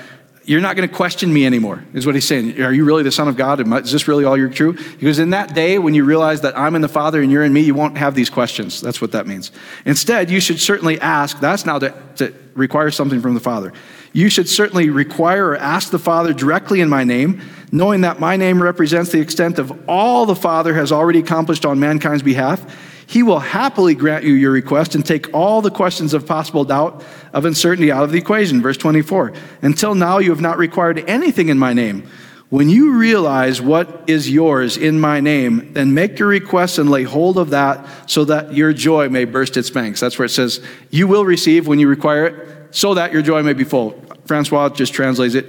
you're 0.46 0.60
not 0.60 0.76
going 0.76 0.88
to 0.88 0.94
question 0.94 1.32
me 1.32 1.44
anymore, 1.44 1.84
is 1.92 2.06
what 2.06 2.14
he's 2.14 2.26
saying. 2.26 2.60
Are 2.62 2.72
you 2.72 2.84
really 2.84 3.02
the 3.02 3.10
Son 3.10 3.26
of 3.26 3.36
God? 3.36 3.60
Is 3.84 3.90
this 3.90 4.06
really 4.06 4.24
all 4.24 4.36
you're 4.36 4.48
true? 4.48 4.74
Because 4.74 5.18
in 5.18 5.30
that 5.30 5.54
day, 5.54 5.78
when 5.78 5.92
you 5.92 6.04
realize 6.04 6.42
that 6.42 6.56
I'm 6.56 6.76
in 6.76 6.82
the 6.82 6.88
Father 6.88 7.20
and 7.20 7.32
you're 7.32 7.42
in 7.42 7.52
me, 7.52 7.62
you 7.62 7.74
won't 7.74 7.98
have 7.98 8.14
these 8.14 8.30
questions. 8.30 8.80
That's 8.80 9.00
what 9.00 9.10
that 9.12 9.26
means. 9.26 9.50
Instead, 9.84 10.30
you 10.30 10.40
should 10.40 10.60
certainly 10.60 11.00
ask. 11.00 11.40
That's 11.40 11.66
now 11.66 11.80
to, 11.80 11.92
to 12.16 12.32
require 12.54 12.92
something 12.92 13.20
from 13.20 13.34
the 13.34 13.40
Father. 13.40 13.72
You 14.12 14.28
should 14.28 14.48
certainly 14.48 14.88
require 14.88 15.48
or 15.48 15.56
ask 15.56 15.90
the 15.90 15.98
Father 15.98 16.32
directly 16.32 16.80
in 16.80 16.88
my 16.88 17.02
name, 17.02 17.42
knowing 17.72 18.02
that 18.02 18.20
my 18.20 18.36
name 18.36 18.62
represents 18.62 19.10
the 19.10 19.20
extent 19.20 19.58
of 19.58 19.76
all 19.88 20.26
the 20.26 20.36
Father 20.36 20.74
has 20.74 20.92
already 20.92 21.18
accomplished 21.18 21.66
on 21.66 21.80
mankind's 21.80 22.22
behalf 22.22 22.64
he 23.06 23.22
will 23.22 23.38
happily 23.38 23.94
grant 23.94 24.24
you 24.24 24.34
your 24.34 24.50
request 24.50 24.94
and 24.94 25.06
take 25.06 25.32
all 25.32 25.62
the 25.62 25.70
questions 25.70 26.12
of 26.12 26.26
possible 26.26 26.64
doubt, 26.64 27.04
of 27.32 27.44
uncertainty 27.44 27.92
out 27.92 28.02
of 28.02 28.10
the 28.10 28.18
equation. 28.18 28.60
Verse 28.60 28.76
24. 28.76 29.32
Until 29.62 29.94
now, 29.94 30.18
you 30.18 30.30
have 30.30 30.40
not 30.40 30.58
required 30.58 30.98
anything 31.08 31.48
in 31.48 31.58
my 31.58 31.72
name. 31.72 32.08
When 32.48 32.68
you 32.68 32.96
realize 32.96 33.60
what 33.60 34.04
is 34.06 34.30
yours 34.30 34.76
in 34.76 35.00
my 35.00 35.20
name, 35.20 35.72
then 35.72 35.94
make 35.94 36.18
your 36.18 36.28
request 36.28 36.78
and 36.78 36.90
lay 36.90 37.02
hold 37.02 37.38
of 37.38 37.50
that 37.50 37.86
so 38.08 38.24
that 38.24 38.54
your 38.54 38.72
joy 38.72 39.08
may 39.08 39.24
burst 39.24 39.56
its 39.56 39.70
banks. 39.70 39.98
That's 40.00 40.18
where 40.18 40.26
it 40.26 40.30
says, 40.30 40.64
You 40.90 41.08
will 41.08 41.24
receive 41.24 41.66
when 41.66 41.80
you 41.80 41.88
require 41.88 42.26
it, 42.26 42.74
so 42.74 42.94
that 42.94 43.12
your 43.12 43.22
joy 43.22 43.42
may 43.42 43.52
be 43.52 43.64
full. 43.64 44.00
Francois 44.26 44.68
just 44.70 44.92
translates 44.94 45.34
it. 45.34 45.46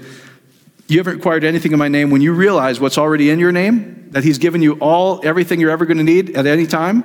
You 0.87 0.99
haven't 0.99 1.17
required 1.17 1.43
anything 1.43 1.71
in 1.71 1.79
my 1.79 1.87
name. 1.87 2.09
When 2.09 2.21
you 2.21 2.33
realize 2.33 2.79
what's 2.79 2.97
already 2.97 3.29
in 3.29 3.39
your 3.39 3.51
name, 3.51 4.09
that 4.11 4.23
he's 4.23 4.37
given 4.37 4.61
you 4.61 4.73
all, 4.79 5.21
everything 5.23 5.59
you're 5.59 5.71
ever 5.71 5.85
going 5.85 5.97
to 5.97 6.03
need 6.03 6.35
at 6.35 6.47
any 6.47 6.65
time, 6.65 7.03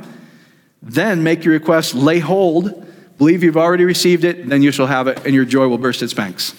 then 0.82 1.22
make 1.22 1.44
your 1.44 1.54
request, 1.54 1.94
lay 1.94 2.18
hold, 2.18 2.86
believe 3.18 3.42
you've 3.42 3.56
already 3.56 3.84
received 3.84 4.24
it, 4.24 4.48
then 4.48 4.62
you 4.62 4.72
shall 4.72 4.86
have 4.86 5.06
it, 5.06 5.24
and 5.24 5.34
your 5.34 5.44
joy 5.44 5.68
will 5.68 5.78
burst 5.78 6.02
its 6.02 6.12
banks. 6.12 6.54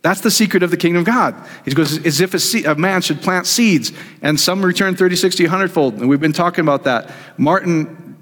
That's 0.00 0.20
the 0.20 0.30
secret 0.30 0.62
of 0.62 0.70
the 0.70 0.76
kingdom 0.76 1.00
of 1.00 1.06
God. 1.06 1.34
He 1.64 1.72
goes, 1.72 2.04
as 2.06 2.20
if 2.20 2.32
a, 2.32 2.38
seed, 2.38 2.64
a, 2.64 2.76
man 2.76 3.02
should 3.02 3.20
plant 3.22 3.46
seeds, 3.46 3.92
and 4.22 4.38
some 4.38 4.64
return 4.64 4.94
30, 4.94 5.16
60, 5.16 5.44
100 5.44 5.70
fold. 5.70 5.94
And 5.94 6.08
we've 6.08 6.20
been 6.20 6.32
talking 6.32 6.62
about 6.62 6.84
that. 6.84 7.12
Martin 7.36 8.16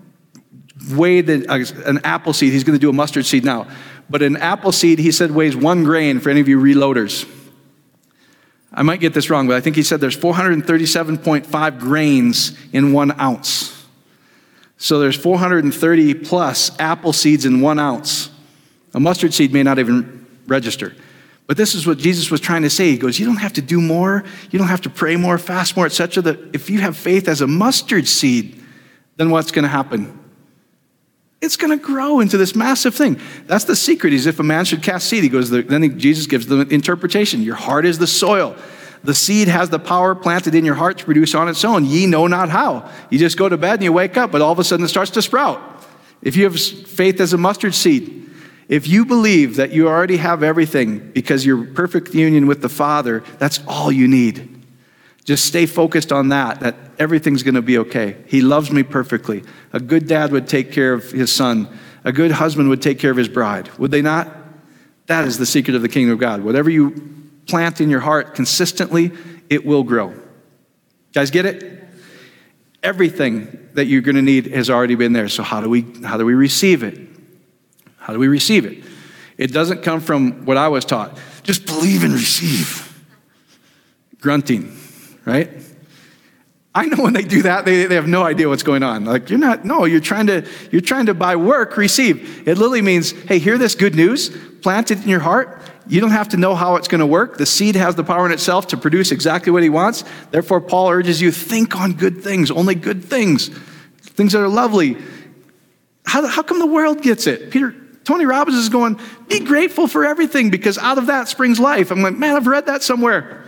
weighed 0.93 1.29
uh, 1.29 1.59
an 1.85 2.01
apple 2.03 2.33
seed. 2.33 2.53
He's 2.53 2.65
going 2.65 2.77
to 2.77 2.81
do 2.81 2.89
a 2.89 2.93
mustard 2.95 3.27
seed 3.27 3.45
now. 3.45 3.69
But 4.09 4.23
an 4.23 4.37
apple 4.39 4.73
seed, 4.73 4.99
he 4.99 5.13
said, 5.13 5.31
weighs 5.31 5.55
one 5.55 5.85
grain 5.85 6.21
for 6.21 6.31
any 6.31 6.41
of 6.41 6.49
you 6.49 6.59
reloaders. 6.59 7.31
I 8.73 8.83
might 8.83 9.01
get 9.01 9.15
this 9.15 9.31
wrong, 9.31 9.47
but 9.47 9.57
I 9.57 9.61
think 9.61 9.77
he 9.77 9.83
said 9.83 10.01
there's 10.01 10.17
437.5 10.17 11.79
grains 11.79 12.59
in 12.73 12.93
one 12.93 13.19
ounce. 13.21 13.74
So 14.85 14.99
there's 14.99 15.17
430 15.17 16.13
plus 16.13 16.71
apple 16.79 17.15
seeds 17.15 17.47
in 17.47 17.63
one 17.63 17.79
ounce. 17.79 18.29
A 18.93 19.01
mustard 19.01 19.33
seed 19.33 19.51
may 19.51 19.63
not 19.63 19.79
even 19.79 20.27
register. 20.47 20.95
But 21.47 21.57
this 21.57 21.75
is 21.75 21.87
what 21.87 21.97
Jesus 21.97 22.31
was 22.31 22.43
trying 22.43 22.61
to 22.65 22.69
say. 22.71 22.91
He 22.91 22.99
goes, 22.99 23.19
You 23.19 23.25
don't 23.25 23.39
have 23.39 23.55
to 23.55 23.63
do 23.63 23.81
more, 23.81 24.25
you 24.51 24.59
don't 24.59 24.69
have 24.69 24.83
to 24.83 24.91
pray 24.91 25.17
more, 25.17 25.39
fast 25.39 25.75
more, 25.75 25.87
etc. 25.87 26.23
That 26.25 26.55
if 26.55 26.69
you 26.69 26.83
have 26.83 26.99
faith 26.99 27.29
as 27.29 27.41
a 27.41 27.47
mustard 27.47 28.07
seed, 28.07 28.63
then 29.17 29.31
what's 29.31 29.53
going 29.53 29.63
to 29.63 29.71
happen? 29.71 30.21
It's 31.41 31.57
going 31.57 31.79
to 31.79 31.83
grow 31.83 32.21
into 32.21 32.37
this 32.37 32.55
massive 32.55 32.95
thing. 32.95 33.19
That's 33.47 33.65
the 33.65 33.77
secret. 33.77 34.13
Is 34.13 34.27
if 34.27 34.39
a 34.39 34.43
man 34.43 34.67
should 34.67 34.83
cast 34.83 35.09
seed, 35.09 35.23
he 35.23 35.31
goes, 35.31 35.49
then 35.49 35.99
Jesus 35.99 36.27
gives 36.27 36.47
the 36.47 36.61
interpretation. 36.69 37.41
Your 37.41 37.57
heart 37.57 37.87
is 37.87 37.99
the 37.99 38.07
soil. 38.07 38.55
The 39.05 39.15
seed 39.15 39.49
has 39.49 39.69
the 39.69 39.79
power 39.79 40.15
planted 40.15 40.55
in 40.55 40.65
your 40.65 40.75
heart 40.75 40.99
to 40.99 41.05
produce 41.05 41.35
on 41.35 41.49
its 41.49 41.65
own. 41.65 41.85
Ye 41.85 42.07
know 42.07 42.27
not 42.27 42.49
how. 42.49 42.91
You 43.11 43.19
just 43.19 43.37
go 43.37 43.49
to 43.49 43.59
bed 43.59 43.75
and 43.75 43.83
you 43.83 43.93
wake 43.93 44.17
up, 44.17 44.33
but 44.33 44.41
all 44.41 44.51
of 44.51 44.59
a 44.59 44.65
sudden 44.65 44.85
it 44.85 44.89
starts 44.89 45.11
to 45.13 45.23
sprout. 45.23 45.61
If 46.23 46.37
you 46.37 46.45
have 46.45 46.59
faith 46.59 47.21
as 47.21 47.35
a 47.35 47.39
mustard 47.39 47.75
seed, 47.75 48.31
if 48.67 48.89
you 48.89 49.05
believe 49.05 49.57
that 49.57 49.73
you 49.73 49.89
already 49.89 50.17
have 50.17 50.43
everything 50.43 51.11
because 51.13 51.45
you're 51.45 51.67
perfect 51.67 52.15
union 52.15 52.47
with 52.47 52.63
the 52.63 52.71
Father, 52.71 53.23
that's 53.39 53.61
all 53.69 53.93
you 53.93 54.09
need. 54.09 54.63
Just 55.25 55.45
stay 55.45 55.67
focused 55.67 56.11
on 56.11 56.31
that, 56.31 56.61
that 56.61 56.75
everything's 56.99 57.43
going 57.43 57.55
to 57.57 57.63
be 57.63 57.77
okay. 57.79 58.17
He 58.27 58.41
loves 58.41 58.71
me 58.71 58.83
perfectly. 58.83 59.43
A 59.75 59.81
good 59.81 60.09
dad 60.09 60.33
would 60.33 60.49
take 60.49 60.73
care 60.73 60.95
of 60.95 61.11
his 61.11 61.31
son, 61.31 61.69
a 62.05 62.13
good 62.13 62.31
husband 62.33 62.71
would 62.71 62.81
take 62.81 62.99
care 62.99 63.11
of 63.11 63.19
his 63.19 63.29
bride. 63.29 63.69
Would 63.79 63.91
they 63.91 64.03
not? 64.03 64.35
That 65.07 65.27
is 65.27 65.37
the 65.37 65.47
secret 65.47 65.77
of 65.77 65.83
the 65.83 65.89
kingdom 65.91 66.15
of 66.15 66.19
God. 66.19 66.43
Whatever 66.43 66.71
you 66.71 67.24
plant 67.47 67.81
in 67.81 67.91
your 67.91 68.01
heart 68.01 68.35
consistently, 68.35 69.13
it 69.51 69.65
will 69.65 69.83
grow. 69.83 70.15
Guys, 71.13 71.31
get 71.31 71.47
it? 71.47 71.85
Everything 72.83 73.69
that 73.75 73.87
you're 73.87 74.03
going 74.03 74.17
to 74.17 74.23
need 74.23 74.47
has 74.49 74.71
already 74.71 74.95
been 74.95 75.13
there. 75.13 75.29
So, 75.29 75.43
how 75.43 75.61
do 75.61 75.69
we, 75.69 75.83
how 76.03 76.17
do 76.17 76.25
we 76.25 76.35
receive 76.35 76.83
it? 76.83 76.99
How 77.99 78.13
do 78.13 78.19
we 78.19 78.29
receive 78.29 78.65
it? 78.65 78.85
It 79.39 79.53
doesn't 79.53 79.83
come 79.83 80.01
from 80.01 80.45
what 80.45 80.57
I 80.57 80.69
was 80.69 80.85
taught. 80.85 81.19
Just 81.43 81.67
believe 81.67 82.05
and 82.05 82.13
receive. 82.13 82.91
Grunting, 84.21 84.77
right? 85.25 85.51
I 86.75 86.87
know 86.87 87.03
when 87.03 87.13
they 87.13 87.23
do 87.23 87.43
that, 87.43 87.65
they, 87.65 87.87
they 87.87 87.95
have 87.95 88.09
no 88.09 88.25
idea 88.25 88.49
what's 88.49 88.65
going 88.65 88.83
on. 88.83 89.05
Like, 89.05 89.31
you're 89.31 89.39
not, 89.39 89.65
no, 89.65 89.85
you're 89.85 90.01
trying 90.01 90.27
to, 90.27 90.47
you're 90.73 90.81
trying 90.81 91.07
to 91.07 91.15
by 91.15 91.37
work 91.37 91.77
receive. 91.77 92.49
It 92.49 92.59
literally 92.59 92.83
means, 92.83 93.13
hey, 93.13 93.39
hear 93.39 93.59
this 93.59 93.77
good 93.77 93.95
news, 93.95 94.31
plant 94.61 94.91
it 94.91 95.03
in 95.03 95.09
your 95.09 95.21
heart. 95.21 95.61
You 95.87 96.01
don't 96.01 96.11
have 96.11 96.31
to 96.31 96.37
know 96.37 96.55
how 96.55 96.77
it's 96.77 96.89
going 96.89 97.01
to 97.01 97.07
work. 97.07 97.37
The 97.37 97.47
seed 97.47 97.77
has 97.77 97.95
the 97.95 98.05
power 98.05 98.25
in 98.25 98.33
itself 98.33 98.69
to 98.69 98.77
produce 98.77 99.13
exactly 99.13 99.53
what 99.53 99.63
he 99.63 99.69
wants. 99.69 100.05
Therefore, 100.31 100.61
Paul 100.61 100.89
urges 100.91 101.21
you, 101.21 101.31
think 101.31 101.77
on 101.77 101.93
good 101.93 102.23
things, 102.23 102.51
only 102.51 102.75
good 102.75 103.05
things, 103.05 103.49
things 104.01 104.33
that 104.33 104.43
are 104.43 104.49
lovely. 104.49 104.97
How, 106.07 106.27
how 106.27 106.43
come 106.43 106.59
the 106.59 106.67
world 106.67 107.03
gets 107.03 107.27
it? 107.27 107.51
Peter, 107.51 107.75
Tony 108.05 108.25
Robbins 108.25 108.57
is 108.57 108.69
going, 108.71 108.99
be 109.29 109.41
grateful 109.41 109.87
for 109.87 110.05
everything 110.05 110.51
because 110.51 110.79
out 110.79 110.97
of 110.97 111.07
that 111.07 111.29
springs 111.29 111.61
life. 111.61 111.91
I'm 111.91 112.03
like, 112.03 112.17
man, 112.17 112.37
I've 112.37 112.47
read 112.47 112.67
that 112.67 112.83
somewhere. 112.83 113.45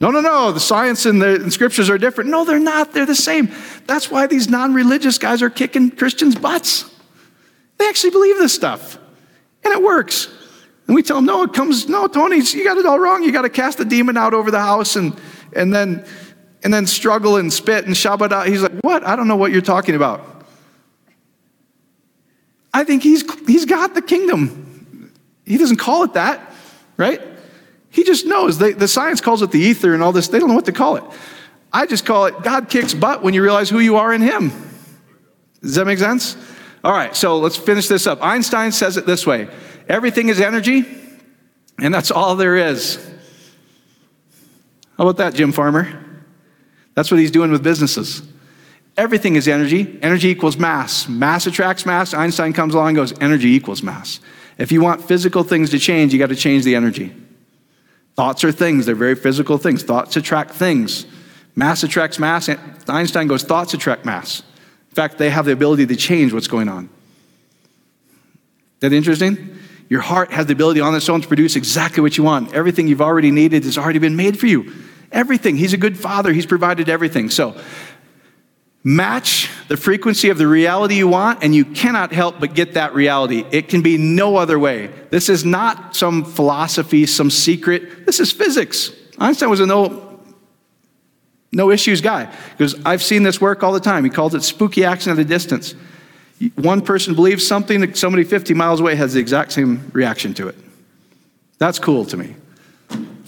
No, 0.00 0.10
no, 0.10 0.20
no. 0.20 0.52
The 0.52 0.60
science 0.60 1.06
and 1.06 1.20
the 1.20 1.36
and 1.36 1.52
scriptures 1.52 1.88
are 1.88 1.96
different. 1.96 2.30
No, 2.30 2.44
they're 2.44 2.58
not. 2.58 2.92
They're 2.92 3.06
the 3.06 3.14
same. 3.14 3.50
That's 3.86 4.10
why 4.10 4.26
these 4.26 4.48
non 4.48 4.74
religious 4.74 5.16
guys 5.16 5.40
are 5.40 5.48
kicking 5.48 5.90
Christians' 5.90 6.36
butts. 6.36 6.90
They 7.78 7.88
actually 7.88 8.10
believe 8.10 8.38
this 8.38 8.54
stuff, 8.54 8.98
and 9.64 9.72
it 9.72 9.82
works. 9.82 10.28
And 10.86 10.94
we 10.94 11.02
tell 11.02 11.16
them, 11.16 11.24
no, 11.24 11.42
it 11.42 11.52
comes, 11.52 11.88
no, 11.88 12.06
Tony, 12.06 12.36
you 12.36 12.64
got 12.64 12.76
it 12.76 12.86
all 12.86 12.98
wrong. 12.98 13.24
You 13.24 13.32
got 13.32 13.42
to 13.42 13.50
cast 13.50 13.78
the 13.78 13.84
demon 13.84 14.16
out 14.16 14.34
over 14.34 14.50
the 14.50 14.60
house 14.60 14.94
and, 14.96 15.18
and, 15.52 15.74
then, 15.74 16.04
and 16.62 16.72
then 16.72 16.86
struggle 16.86 17.36
and 17.36 17.52
spit 17.52 17.86
and 17.86 17.94
shabbat 17.94 18.30
out. 18.30 18.46
He's 18.46 18.62
like, 18.62 18.72
what? 18.82 19.04
I 19.04 19.16
don't 19.16 19.26
know 19.26 19.36
what 19.36 19.50
you're 19.50 19.62
talking 19.62 19.96
about. 19.96 20.44
I 22.72 22.84
think 22.84 23.02
he's, 23.02 23.24
he's 23.46 23.64
got 23.64 23.94
the 23.94 24.02
kingdom. 24.02 25.12
He 25.44 25.58
doesn't 25.58 25.78
call 25.78 26.04
it 26.04 26.12
that, 26.14 26.52
right? 26.96 27.20
He 27.90 28.04
just 28.04 28.26
knows. 28.26 28.58
They, 28.58 28.72
the 28.72 28.88
science 28.88 29.20
calls 29.20 29.42
it 29.42 29.50
the 29.50 29.58
ether 29.58 29.94
and 29.94 30.02
all 30.02 30.12
this. 30.12 30.28
They 30.28 30.38
don't 30.38 30.48
know 30.48 30.54
what 30.54 30.66
to 30.66 30.72
call 30.72 30.96
it. 30.96 31.04
I 31.72 31.86
just 31.86 32.04
call 32.04 32.26
it 32.26 32.42
God 32.42 32.68
kicks 32.68 32.94
butt 32.94 33.22
when 33.22 33.34
you 33.34 33.42
realize 33.42 33.70
who 33.70 33.80
you 33.80 33.96
are 33.96 34.12
in 34.12 34.20
Him. 34.20 34.50
Does 35.62 35.74
that 35.76 35.86
make 35.86 35.98
sense? 35.98 36.36
All 36.84 36.92
right, 36.92 37.16
so 37.16 37.38
let's 37.38 37.56
finish 37.56 37.88
this 37.88 38.06
up. 38.06 38.22
Einstein 38.22 38.70
says 38.70 38.96
it 38.96 39.06
this 39.06 39.26
way 39.26 39.48
everything 39.88 40.28
is 40.28 40.40
energy, 40.40 40.84
and 41.78 41.92
that's 41.92 42.10
all 42.10 42.36
there 42.36 42.56
is. 42.56 42.96
How 44.96 45.04
about 45.06 45.18
that, 45.18 45.34
Jim 45.34 45.52
Farmer? 45.52 46.02
That's 46.94 47.10
what 47.10 47.20
he's 47.20 47.30
doing 47.30 47.50
with 47.50 47.62
businesses. 47.62 48.22
Everything 48.96 49.36
is 49.36 49.46
energy. 49.46 49.98
Energy 50.00 50.28
equals 50.28 50.56
mass. 50.56 51.06
Mass 51.06 51.46
attracts 51.46 51.84
mass. 51.84 52.14
Einstein 52.14 52.54
comes 52.54 52.74
along 52.74 52.88
and 52.88 52.96
goes, 52.96 53.18
energy 53.20 53.48
equals 53.48 53.82
mass. 53.82 54.20
If 54.56 54.72
you 54.72 54.80
want 54.80 55.04
physical 55.04 55.42
things 55.42 55.68
to 55.70 55.78
change, 55.78 56.14
you 56.14 56.18
got 56.18 56.30
to 56.30 56.36
change 56.36 56.64
the 56.64 56.74
energy. 56.74 57.14
Thoughts 58.14 58.42
are 58.44 58.52
things, 58.52 58.86
they're 58.86 58.94
very 58.94 59.14
physical 59.14 59.58
things. 59.58 59.82
Thoughts 59.82 60.16
attract 60.16 60.52
things. 60.52 61.04
Mass 61.54 61.82
attracts 61.82 62.18
mass. 62.18 62.48
Einstein 62.88 63.26
goes, 63.26 63.42
thoughts 63.42 63.74
attract 63.74 64.06
mass. 64.06 64.40
In 64.88 64.94
fact, 64.94 65.18
they 65.18 65.28
have 65.28 65.44
the 65.44 65.52
ability 65.52 65.86
to 65.86 65.96
change 65.96 66.32
what's 66.32 66.48
going 66.48 66.68
on. 66.68 66.88
That 68.80 68.94
interesting? 68.94 69.55
Your 69.88 70.00
heart 70.00 70.32
has 70.32 70.46
the 70.46 70.52
ability 70.52 70.80
on 70.80 70.94
its 70.94 71.08
own 71.08 71.20
to 71.20 71.28
produce 71.28 71.56
exactly 71.56 72.00
what 72.00 72.16
you 72.16 72.24
want. 72.24 72.52
Everything 72.54 72.88
you've 72.88 73.02
already 73.02 73.30
needed 73.30 73.64
has 73.64 73.78
already 73.78 73.98
been 73.98 74.16
made 74.16 74.38
for 74.38 74.46
you. 74.46 74.72
Everything. 75.12 75.56
He's 75.56 75.72
a 75.72 75.76
good 75.78 75.96
father. 75.98 76.32
He's 76.32 76.46
provided 76.46 76.88
everything. 76.88 77.30
So, 77.30 77.56
match 78.82 79.50
the 79.68 79.76
frequency 79.76 80.30
of 80.30 80.38
the 80.38 80.46
reality 80.46 80.96
you 80.96 81.08
want, 81.08 81.42
and 81.42 81.54
you 81.54 81.64
cannot 81.64 82.12
help 82.12 82.38
but 82.40 82.54
get 82.54 82.74
that 82.74 82.94
reality. 82.94 83.44
It 83.50 83.68
can 83.68 83.82
be 83.82 83.98
no 83.98 84.36
other 84.36 84.58
way. 84.58 84.88
This 85.10 85.28
is 85.28 85.44
not 85.44 85.96
some 85.96 86.24
philosophy, 86.24 87.06
some 87.06 87.30
secret. 87.30 88.06
This 88.06 88.20
is 88.20 88.32
physics. 88.32 88.92
Einstein 89.18 89.50
was 89.50 89.60
a 89.60 89.66
no, 89.66 90.20
no 91.52 91.70
issues 91.70 92.00
guy 92.00 92.32
because 92.52 92.76
I've 92.84 93.02
seen 93.02 93.22
this 93.22 93.40
work 93.40 93.62
all 93.62 93.72
the 93.72 93.80
time. 93.80 94.04
He 94.04 94.10
calls 94.10 94.34
it 94.34 94.42
spooky 94.42 94.84
action 94.84 95.12
at 95.12 95.18
a 95.18 95.24
distance. 95.24 95.74
One 96.56 96.82
person 96.82 97.14
believes 97.14 97.46
something, 97.46 97.80
that 97.80 97.96
somebody 97.96 98.24
50 98.24 98.54
miles 98.54 98.80
away 98.80 98.94
has 98.94 99.14
the 99.14 99.20
exact 99.20 99.52
same 99.52 99.90
reaction 99.92 100.34
to 100.34 100.48
it. 100.48 100.56
That's 101.58 101.78
cool 101.78 102.04
to 102.06 102.16
me 102.16 102.36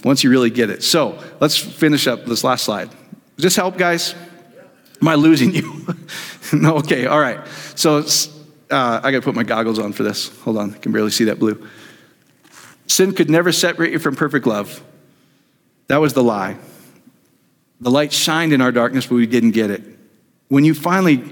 once 0.03 0.23
you 0.23 0.29
really 0.29 0.49
get 0.49 0.69
it. 0.69 0.83
So 0.83 1.21
let's 1.39 1.57
finish 1.57 2.07
up 2.07 2.25
this 2.25 2.43
last 2.43 2.63
slide. 2.65 2.89
Does 3.35 3.43
this 3.43 3.55
help, 3.55 3.77
guys? 3.77 4.13
Am 5.01 5.07
I 5.07 5.15
losing 5.15 5.53
you? 5.53 5.87
no, 6.53 6.77
okay, 6.77 7.05
all 7.05 7.19
right. 7.19 7.39
So 7.75 7.99
uh, 8.69 9.01
I 9.03 9.11
got 9.11 9.19
to 9.19 9.21
put 9.21 9.35
my 9.35 9.43
goggles 9.43 9.79
on 9.79 9.93
for 9.93 10.03
this. 10.03 10.37
Hold 10.41 10.57
on, 10.57 10.73
I 10.73 10.77
can 10.77 10.91
barely 10.91 11.11
see 11.11 11.25
that 11.25 11.39
blue. 11.39 11.67
Sin 12.87 13.13
could 13.13 13.29
never 13.29 13.51
separate 13.51 13.91
you 13.91 13.99
from 13.99 14.15
perfect 14.15 14.45
love. 14.45 14.83
That 15.87 15.97
was 15.97 16.13
the 16.13 16.23
lie. 16.23 16.57
The 17.81 17.89
light 17.89 18.11
shined 18.11 18.51
in 18.51 18.61
our 18.61 18.71
darkness, 18.71 19.07
but 19.07 19.15
we 19.15 19.25
didn't 19.25 19.51
get 19.51 19.71
it. 19.71 19.83
When 20.49 20.65
you 20.65 20.73
finally, 20.73 21.23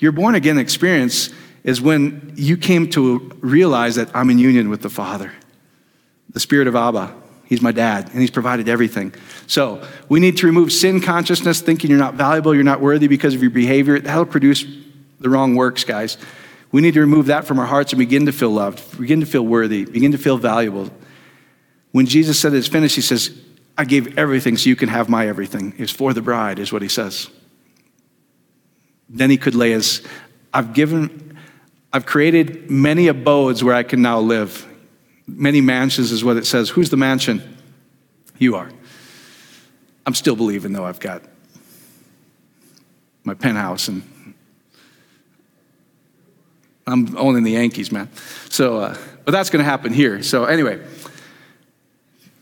your 0.00 0.12
born 0.12 0.34
again 0.34 0.58
experience 0.58 1.30
is 1.62 1.80
when 1.80 2.32
you 2.36 2.56
came 2.56 2.90
to 2.90 3.18
realize 3.40 3.94
that 3.96 4.10
I'm 4.14 4.30
in 4.30 4.38
union 4.38 4.70
with 4.70 4.82
the 4.82 4.90
Father, 4.90 5.32
the 6.30 6.40
Spirit 6.40 6.66
of 6.66 6.74
Abba. 6.74 7.14
He's 7.44 7.60
my 7.60 7.72
dad, 7.72 8.08
and 8.12 8.20
He's 8.20 8.30
provided 8.30 8.68
everything. 8.68 9.12
So 9.46 9.86
we 10.08 10.20
need 10.20 10.38
to 10.38 10.46
remove 10.46 10.72
sin 10.72 11.00
consciousness, 11.00 11.60
thinking 11.60 11.90
you're 11.90 11.98
not 11.98 12.14
valuable, 12.14 12.54
you're 12.54 12.64
not 12.64 12.80
worthy 12.80 13.08
because 13.08 13.34
of 13.34 13.42
your 13.42 13.50
behavior. 13.50 13.98
That'll 13.98 14.24
produce 14.24 14.64
the 15.18 15.28
wrong 15.28 15.54
works, 15.54 15.84
guys. 15.84 16.16
We 16.72 16.80
need 16.80 16.94
to 16.94 17.00
remove 17.00 17.26
that 17.26 17.44
from 17.44 17.58
our 17.58 17.66
hearts 17.66 17.92
and 17.92 17.98
begin 17.98 18.26
to 18.26 18.32
feel 18.32 18.50
loved, 18.50 18.98
begin 18.98 19.20
to 19.20 19.26
feel 19.26 19.44
worthy, 19.44 19.84
begin 19.84 20.12
to 20.12 20.18
feel 20.18 20.38
valuable. 20.38 20.90
When 21.92 22.06
Jesus 22.06 22.38
said 22.38 22.54
it's 22.54 22.68
finished, 22.68 22.94
he 22.94 23.02
says, 23.02 23.36
I 23.76 23.84
gave 23.84 24.16
everything 24.16 24.56
so 24.56 24.68
you 24.68 24.76
can 24.76 24.88
have 24.88 25.08
my 25.08 25.26
everything. 25.26 25.74
It's 25.76 25.90
for 25.90 26.14
the 26.14 26.22
bride, 26.22 26.58
is 26.58 26.72
what 26.72 26.82
he 26.82 26.88
says. 26.88 27.28
Then 29.12 29.28
he 29.28 29.36
could 29.36 29.56
lay 29.56 29.72
his, 29.72 30.06
I've 30.54 30.72
given, 30.72 31.36
I've 31.92 32.06
created 32.06 32.70
many 32.70 33.08
abodes 33.08 33.62
where 33.64 33.74
I 33.74 33.82
can 33.82 34.00
now 34.00 34.20
live. 34.20 34.66
Many 35.26 35.60
mansions 35.60 36.12
is 36.12 36.24
what 36.24 36.36
it 36.36 36.46
says. 36.46 36.70
Who's 36.70 36.90
the 36.90 36.96
mansion? 36.96 37.58
You 38.38 38.56
are. 38.56 38.70
I'm 40.06 40.14
still 40.14 40.36
believing, 40.36 40.72
though, 40.72 40.84
I've 40.84 41.00
got 41.00 41.22
my 43.24 43.34
penthouse 43.34 43.88
and 43.88 44.02
I'm 46.86 47.16
owning 47.16 47.44
the 47.44 47.52
Yankees, 47.52 47.92
man. 47.92 48.08
So, 48.48 48.78
uh, 48.78 48.96
but 49.24 49.32
that's 49.32 49.50
going 49.50 49.62
to 49.62 49.68
happen 49.68 49.92
here. 49.92 50.22
So, 50.22 50.44
anyway, 50.44 50.80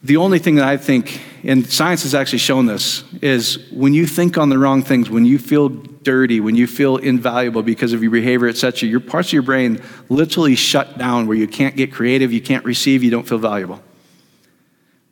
the 0.03 0.17
only 0.17 0.39
thing 0.39 0.55
that 0.57 0.67
I 0.67 0.77
think, 0.77 1.21
and 1.43 1.67
science 1.67 2.05
has 2.05 2.15
actually 2.15 2.39
shown 2.39 2.67
this, 2.67 3.03
is 3.21 3.69
when 3.73 3.95
you 3.95 4.07
think 4.07 4.39
on 4.39 4.49
the 4.49 4.59
wrong 4.59 4.83
things, 4.83 5.11
when 5.11 5.25
you 5.25 5.39
feel 5.39 5.69
dirty, 5.69 6.41
when 6.41 6.55
you 6.55 6.67
feel 6.67 6.97
invaluable 6.99 7.63
because 7.63 7.93
of 7.93 8.03
your 8.03 8.13
behavior, 8.13 8.49
etc., 8.49 8.89
your 8.89 9.01
parts 9.01 9.29
of 9.31 9.33
your 9.33 9.43
brain 9.43 9.83
literally 10.09 10.55
shut 10.55 10.99
down 10.99 11.27
where 11.27 11.37
you 11.37 11.49
can't 11.49 11.75
get 11.75 11.93
creative, 11.93 12.33
you 12.33 12.41
can't 12.41 12.65
receive, 12.65 13.03
you 13.03 13.11
don't 13.11 13.29
feel 13.29 13.39
valuable. 13.39 13.83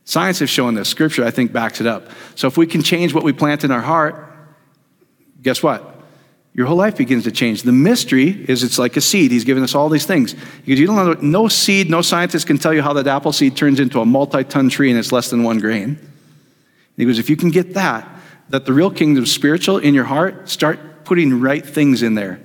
Science 0.04 0.38
has 0.38 0.48
shown 0.48 0.74
this. 0.74 0.88
Scripture, 0.88 1.24
I 1.24 1.32
think, 1.32 1.52
backs 1.52 1.80
it 1.80 1.86
up. 1.88 2.08
So 2.36 2.46
if 2.46 2.56
we 2.56 2.66
can 2.66 2.80
change 2.80 3.12
what 3.12 3.24
we 3.24 3.32
plant 3.32 3.64
in 3.64 3.72
our 3.72 3.80
heart, 3.80 4.32
guess 5.42 5.64
what? 5.64 5.95
Your 6.56 6.66
whole 6.66 6.76
life 6.76 6.96
begins 6.96 7.24
to 7.24 7.30
change. 7.30 7.64
The 7.64 7.72
mystery 7.72 8.30
is 8.48 8.62
it's 8.62 8.78
like 8.78 8.96
a 8.96 9.00
seed. 9.02 9.30
He's 9.30 9.44
given 9.44 9.62
us 9.62 9.74
all 9.74 9.90
these 9.90 10.06
things. 10.06 10.32
Because 10.32 10.80
you 10.80 10.86
don't 10.86 10.96
know, 10.96 11.12
no 11.20 11.48
seed, 11.48 11.90
no 11.90 12.00
scientist 12.00 12.46
can 12.46 12.56
tell 12.56 12.72
you 12.72 12.80
how 12.80 12.94
that 12.94 13.06
apple 13.06 13.32
seed 13.32 13.58
turns 13.58 13.78
into 13.78 14.00
a 14.00 14.06
multi 14.06 14.42
ton 14.42 14.70
tree 14.70 14.88
and 14.88 14.98
it's 14.98 15.12
less 15.12 15.28
than 15.28 15.42
one 15.42 15.58
grain. 15.58 15.84
And 15.84 15.98
he 16.96 17.04
goes, 17.04 17.18
if 17.18 17.28
you 17.28 17.36
can 17.36 17.50
get 17.50 17.74
that, 17.74 18.08
that 18.48 18.64
the 18.64 18.72
real 18.72 18.90
kingdom 18.90 19.26
spiritual 19.26 19.76
in 19.76 19.92
your 19.92 20.04
heart, 20.04 20.48
start 20.48 21.04
putting 21.04 21.40
right 21.40 21.64
things 21.64 22.02
in 22.02 22.14
there. 22.14 22.40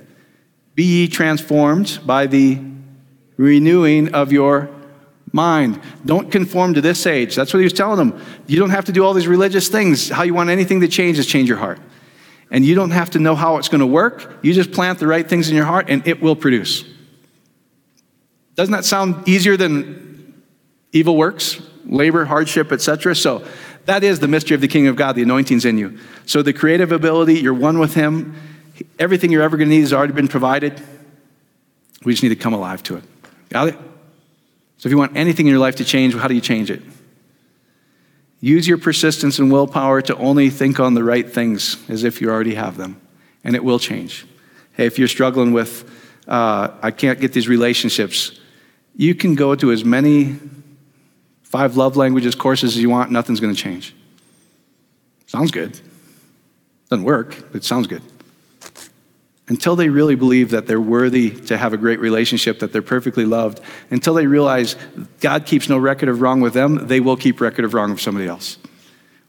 Be 0.74 0.84
ye 0.84 1.08
transformed 1.08 2.00
by 2.04 2.26
the 2.26 2.60
renewing 3.38 4.12
of 4.12 4.30
your 4.30 4.68
mind. 5.32 5.80
Don't 6.04 6.30
conform 6.30 6.74
to 6.74 6.82
this 6.82 7.06
age. 7.06 7.34
That's 7.34 7.54
what 7.54 7.60
he 7.60 7.64
was 7.64 7.72
telling 7.72 7.96
them. 7.96 8.22
You 8.46 8.58
don't 8.58 8.70
have 8.70 8.84
to 8.84 8.92
do 8.92 9.06
all 9.06 9.14
these 9.14 9.26
religious 9.26 9.68
things. 9.68 10.10
How 10.10 10.22
you 10.22 10.34
want 10.34 10.50
anything 10.50 10.82
to 10.82 10.88
change 10.88 11.18
is 11.18 11.26
change 11.26 11.48
your 11.48 11.56
heart. 11.56 11.80
And 12.52 12.66
you 12.66 12.74
don't 12.74 12.90
have 12.90 13.10
to 13.10 13.18
know 13.18 13.34
how 13.34 13.56
it's 13.56 13.68
going 13.68 13.80
to 13.80 13.86
work. 13.86 14.38
You 14.42 14.52
just 14.52 14.72
plant 14.72 14.98
the 14.98 15.06
right 15.06 15.26
things 15.26 15.48
in 15.48 15.56
your 15.56 15.64
heart 15.64 15.86
and 15.88 16.06
it 16.06 16.20
will 16.20 16.36
produce. 16.36 16.84
Doesn't 18.54 18.72
that 18.72 18.84
sound 18.84 19.26
easier 19.26 19.56
than 19.56 20.44
evil 20.92 21.16
works, 21.16 21.62
labor, 21.86 22.26
hardship, 22.26 22.70
etc.? 22.70 23.16
So 23.16 23.42
that 23.86 24.04
is 24.04 24.20
the 24.20 24.28
mystery 24.28 24.54
of 24.54 24.60
the 24.60 24.68
kingdom 24.68 24.90
of 24.90 24.96
God. 24.96 25.16
The 25.16 25.22
anointing's 25.22 25.64
in 25.64 25.78
you. 25.78 25.98
So 26.26 26.42
the 26.42 26.52
creative 26.52 26.92
ability, 26.92 27.40
you're 27.40 27.54
one 27.54 27.78
with 27.78 27.94
him. 27.94 28.36
Everything 28.98 29.32
you're 29.32 29.42
ever 29.42 29.56
going 29.56 29.70
to 29.70 29.74
need 29.74 29.80
has 29.80 29.94
already 29.94 30.12
been 30.12 30.28
provided. 30.28 30.80
We 32.04 32.12
just 32.12 32.22
need 32.22 32.28
to 32.28 32.36
come 32.36 32.52
alive 32.52 32.82
to 32.84 32.96
it. 32.96 33.04
Got 33.48 33.68
it? 33.68 33.74
So 34.76 34.88
if 34.88 34.90
you 34.90 34.98
want 34.98 35.16
anything 35.16 35.46
in 35.46 35.50
your 35.50 35.60
life 35.60 35.76
to 35.76 35.84
change, 35.84 36.14
how 36.14 36.28
do 36.28 36.34
you 36.34 36.40
change 36.42 36.70
it? 36.70 36.82
Use 38.42 38.66
your 38.66 38.76
persistence 38.76 39.38
and 39.38 39.50
willpower 39.50 40.02
to 40.02 40.16
only 40.16 40.50
think 40.50 40.80
on 40.80 40.92
the 40.92 41.04
right 41.04 41.32
things 41.32 41.78
as 41.88 42.02
if 42.02 42.20
you 42.20 42.28
already 42.28 42.56
have 42.56 42.76
them, 42.76 43.00
and 43.44 43.56
it 43.56 43.64
will 43.64 43.78
change. 43.78 44.26
Hey, 44.72 44.84
if 44.84 44.98
you're 44.98 45.08
struggling 45.08 45.52
with, 45.52 45.88
uh, 46.28 46.68
I 46.82 46.90
can't 46.90 47.20
get 47.20 47.32
these 47.32 47.48
relationships, 47.48 48.38
you 48.96 49.14
can 49.14 49.36
go 49.36 49.54
to 49.54 49.70
as 49.70 49.84
many 49.84 50.36
five 51.42 51.76
love 51.76 51.96
languages 51.96 52.34
courses 52.34 52.76
as 52.76 52.82
you 52.82 52.90
want, 52.90 53.10
nothing's 53.10 53.40
going 53.40 53.54
to 53.54 53.60
change. 53.60 53.94
Sounds 55.26 55.50
good. 55.50 55.80
Doesn't 56.90 57.04
work, 57.04 57.54
it 57.54 57.64
sounds 57.64 57.86
good 57.86 58.02
until 59.52 59.76
they 59.76 59.90
really 59.90 60.14
believe 60.14 60.48
that 60.48 60.66
they're 60.66 60.80
worthy 60.80 61.28
to 61.28 61.58
have 61.58 61.74
a 61.74 61.76
great 61.76 62.00
relationship, 62.00 62.60
that 62.60 62.72
they're 62.72 62.80
perfectly 62.80 63.26
loved, 63.26 63.60
until 63.90 64.14
they 64.14 64.26
realize 64.26 64.76
God 65.20 65.44
keeps 65.44 65.68
no 65.68 65.76
record 65.76 66.08
of 66.08 66.22
wrong 66.22 66.40
with 66.40 66.54
them, 66.54 66.86
they 66.86 67.00
will 67.00 67.18
keep 67.18 67.38
record 67.38 67.66
of 67.66 67.74
wrong 67.74 67.90
with 67.90 68.00
somebody 68.00 68.26
else. 68.26 68.56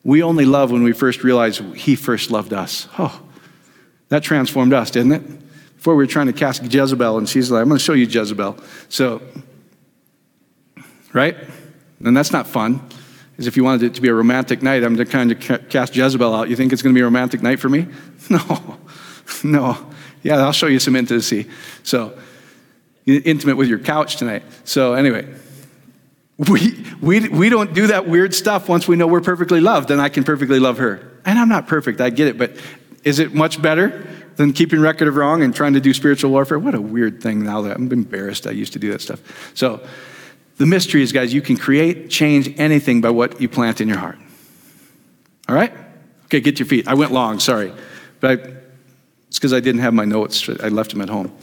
We 0.02 0.24
only 0.24 0.46
love 0.46 0.72
when 0.72 0.82
we 0.82 0.94
first 0.94 1.26
realize 1.26 1.62
He 1.76 1.98
first 1.98 2.32
loved 2.32 2.54
us. 2.54 2.88
Oh, 2.98 3.22
that 4.08 4.24
transformed 4.24 4.72
us, 4.72 4.92
didn't 4.92 5.12
it? 5.12 5.24
Before 5.76 5.94
we 5.94 6.06
were 6.06 6.10
trying 6.10 6.28
to 6.28 6.34
cast 6.34 6.64
Jezebel, 6.64 7.18
and 7.18 7.28
she's 7.28 7.52
like, 7.52 7.62
I'm 7.62 7.68
going 7.68 7.78
to 7.78 7.84
show 7.84 7.92
you 7.92 8.06
Jezebel. 8.06 8.58
So, 8.88 9.22
right? 11.12 11.36
And 12.02 12.16
that's 12.16 12.32
not 12.32 12.48
fun. 12.48 12.88
As 13.38 13.46
if 13.46 13.58
you 13.58 13.66
wanted 13.66 13.84
it 13.88 13.96
to 13.96 14.02
be 14.02 14.08
a 14.08 14.14
romantic 14.14 14.64
night, 14.64 14.86
I'm 14.86 14.96
going 14.96 15.06
to 15.06 15.12
kind 15.12 15.34
of 15.34 15.68
cast 15.68 15.98
Jezebel 15.98 16.34
out. 16.34 16.48
You 16.48 16.56
think 16.56 16.72
it's 16.72 16.82
going 16.82 16.96
to 16.96 16.98
be 16.98 17.02
a 17.02 17.06
romantic 17.06 17.42
night 17.42 17.60
for 17.60 17.68
me? 17.68 17.88
No, 18.30 18.80
no. 19.44 19.93
Yeah, 20.24 20.38
I'll 20.38 20.54
show 20.54 20.68
you 20.68 20.80
some 20.80 20.96
intimacy. 20.96 21.50
So, 21.84 22.18
intimate 23.06 23.58
with 23.58 23.68
your 23.68 23.80
couch 23.80 24.16
tonight. 24.16 24.44
So, 24.64 24.94
anyway, 24.94 25.28
we, 26.38 26.86
we, 27.02 27.28
we 27.30 27.50
don't 27.50 27.74
do 27.74 27.88
that 27.88 28.08
weird 28.08 28.34
stuff 28.34 28.70
once 28.70 28.88
we 28.88 28.96
know 28.96 29.06
we're 29.06 29.22
perfectly 29.22 29.60
loved, 29.60 29.90
then 29.90 30.00
I 30.00 30.10
can 30.10 30.24
perfectly 30.24 30.60
love 30.60 30.78
her. 30.78 31.12
And 31.26 31.38
I'm 31.38 31.50
not 31.50 31.68
perfect, 31.68 32.02
I 32.02 32.10
get 32.10 32.28
it, 32.28 32.38
but 32.38 32.58
is 33.04 33.20
it 33.20 33.34
much 33.34 33.62
better 33.62 34.08
than 34.38 34.54
keeping 34.54 34.80
record 34.80 35.08
of 35.08 35.16
wrong 35.16 35.44
and 35.44 35.54
trying 35.54 35.74
to 35.74 35.82
do 35.82 35.94
spiritual 35.94 36.32
warfare? 36.32 36.58
What 36.58 36.74
a 36.74 36.82
weird 36.82 37.22
thing 37.22 37.44
now 37.44 37.62
that 37.62 37.76
I'm 37.76 37.92
embarrassed 37.92 38.48
I 38.48 38.52
used 38.52 38.74
to 38.74 38.80
do 38.80 38.92
that 38.92 39.02
stuff. 39.02 39.52
So, 39.56 39.86
the 40.58 40.66
mystery 40.68 41.02
is, 41.02 41.12
guys, 41.12 41.34
you 41.34 41.42
can 41.42 41.58
create, 41.58 42.10
change 42.10 42.54
anything 42.60 43.02
by 43.02 43.10
what 43.10 43.42
you 43.42 43.50
plant 43.50 43.82
in 43.82 43.88
your 43.88 43.98
heart. 43.98 44.18
All 45.50 45.56
right? 45.56 45.74
Okay, 46.26 46.42
get 46.42 46.60
your 46.60 46.68
feet. 46.68 46.88
I 46.88 46.94
went 46.94 47.12
long, 47.12 47.40
sorry. 47.40 47.74
But 48.20 48.32
I, 48.32 48.54
it's 49.34 49.40
because 49.40 49.52
I 49.52 49.62
didn't 49.62 49.82
have 49.82 49.96
my 49.96 50.06
notes. 50.06 50.48
I 50.48 50.68
left 50.68 50.92
them 50.92 51.02
at 51.02 51.10
home. 51.10 51.36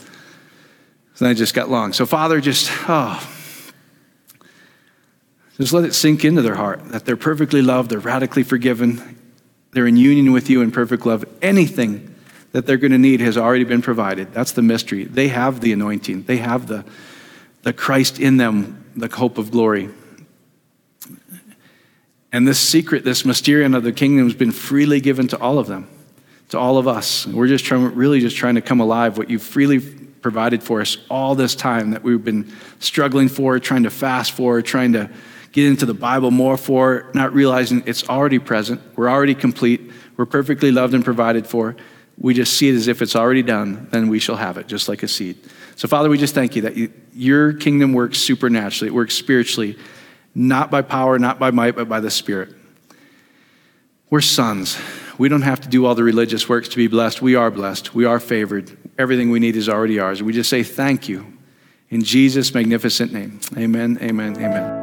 Then 1.19 1.29
I 1.29 1.33
just 1.33 1.53
got 1.53 1.69
long. 1.69 1.91
So, 1.91 2.05
Father, 2.05 2.39
just, 2.39 2.71
oh, 2.87 3.21
just 5.57 5.73
let 5.73 5.83
it 5.83 5.93
sink 5.93 6.23
into 6.23 6.41
their 6.41 6.55
heart 6.55 6.87
that 6.91 7.03
they're 7.03 7.17
perfectly 7.17 7.61
loved, 7.61 7.89
they're 7.89 7.99
radically 7.99 8.43
forgiven, 8.43 9.19
they're 9.71 9.87
in 9.87 9.97
union 9.97 10.31
with 10.31 10.49
you 10.49 10.61
in 10.61 10.71
perfect 10.71 11.05
love. 11.05 11.25
Anything 11.41 12.15
that 12.53 12.65
they're 12.65 12.77
going 12.77 12.93
to 12.93 12.97
need 12.97 13.19
has 13.19 13.37
already 13.37 13.65
been 13.65 13.81
provided. 13.81 14.33
That's 14.33 14.53
the 14.53 14.61
mystery. 14.61 15.03
They 15.03 15.27
have 15.27 15.59
the 15.59 15.73
anointing, 15.73 16.23
they 16.23 16.37
have 16.37 16.67
the, 16.67 16.85
the 17.63 17.73
Christ 17.73 18.21
in 18.21 18.37
them, 18.37 18.85
the 18.95 19.13
hope 19.13 19.37
of 19.37 19.51
glory. 19.51 19.89
And 22.31 22.47
this 22.47 22.57
secret, 22.57 23.03
this 23.03 23.25
mysterium 23.25 23.73
of 23.73 23.83
the 23.83 23.91
kingdom 23.91 24.27
has 24.27 24.33
been 24.33 24.53
freely 24.53 25.01
given 25.01 25.27
to 25.27 25.37
all 25.41 25.59
of 25.59 25.67
them 25.67 25.89
to 26.51 26.59
all 26.59 26.77
of 26.77 26.87
us. 26.87 27.25
We're 27.25 27.47
just 27.47 27.65
trying, 27.65 27.95
really 27.95 28.19
just 28.19 28.35
trying 28.35 28.55
to 28.55 28.61
come 28.61 28.79
alive 28.79 29.17
what 29.17 29.29
you've 29.29 29.41
freely 29.41 29.79
provided 29.79 30.61
for 30.61 30.81
us 30.81 30.97
all 31.09 31.33
this 31.33 31.55
time 31.55 31.91
that 31.91 32.03
we've 32.03 32.23
been 32.23 32.53
struggling 32.79 33.29
for, 33.29 33.57
trying 33.57 33.83
to 33.83 33.89
fast 33.89 34.33
for, 34.33 34.61
trying 34.61 34.93
to 34.93 35.09
get 35.53 35.65
into 35.65 35.85
the 35.85 35.93
Bible 35.93 36.29
more 36.29 36.57
for, 36.57 37.09
not 37.13 37.33
realizing 37.33 37.83
it's 37.85 38.07
already 38.07 38.37
present. 38.37 38.81
We're 38.95 39.09
already 39.09 39.33
complete. 39.33 39.91
We're 40.17 40.25
perfectly 40.25 40.71
loved 40.71 40.93
and 40.93 41.03
provided 41.03 41.47
for. 41.47 41.75
We 42.17 42.33
just 42.33 42.53
see 42.55 42.69
it 42.69 42.75
as 42.75 42.87
if 42.87 43.01
it's 43.01 43.15
already 43.15 43.43
done, 43.43 43.87
then 43.91 44.09
we 44.09 44.19
shall 44.19 44.35
have 44.35 44.57
it, 44.57 44.67
just 44.67 44.87
like 44.87 45.03
a 45.03 45.07
seed. 45.07 45.37
So, 45.77 45.87
Father, 45.87 46.09
we 46.09 46.17
just 46.17 46.35
thank 46.35 46.55
you 46.55 46.63
that 46.63 46.75
you, 46.75 46.91
your 47.13 47.53
kingdom 47.53 47.93
works 47.93 48.19
supernaturally, 48.19 48.89
it 48.89 48.93
works 48.93 49.15
spiritually, 49.15 49.77
not 50.35 50.69
by 50.69 50.81
power, 50.81 51.17
not 51.17 51.39
by 51.39 51.51
might, 51.51 51.75
but 51.75 51.87
by 51.87 52.01
the 52.01 52.11
Spirit. 52.11 52.53
We're 54.09 54.21
sons. 54.21 54.77
We 55.17 55.29
don't 55.29 55.41
have 55.41 55.61
to 55.61 55.67
do 55.67 55.85
all 55.85 55.95
the 55.95 56.03
religious 56.03 56.47
works 56.47 56.69
to 56.69 56.77
be 56.77 56.87
blessed. 56.87 57.21
We 57.21 57.35
are 57.35 57.51
blessed. 57.51 57.93
We 57.93 58.05
are 58.05 58.19
favored. 58.19 58.77
Everything 58.97 59.31
we 59.31 59.39
need 59.39 59.55
is 59.55 59.69
already 59.69 59.99
ours. 59.99 60.21
We 60.21 60.33
just 60.33 60.49
say 60.49 60.63
thank 60.63 61.07
you. 61.09 61.37
In 61.89 62.03
Jesus' 62.03 62.53
magnificent 62.53 63.11
name. 63.11 63.39
Amen, 63.57 63.97
amen, 64.01 64.37
amen. 64.37 64.80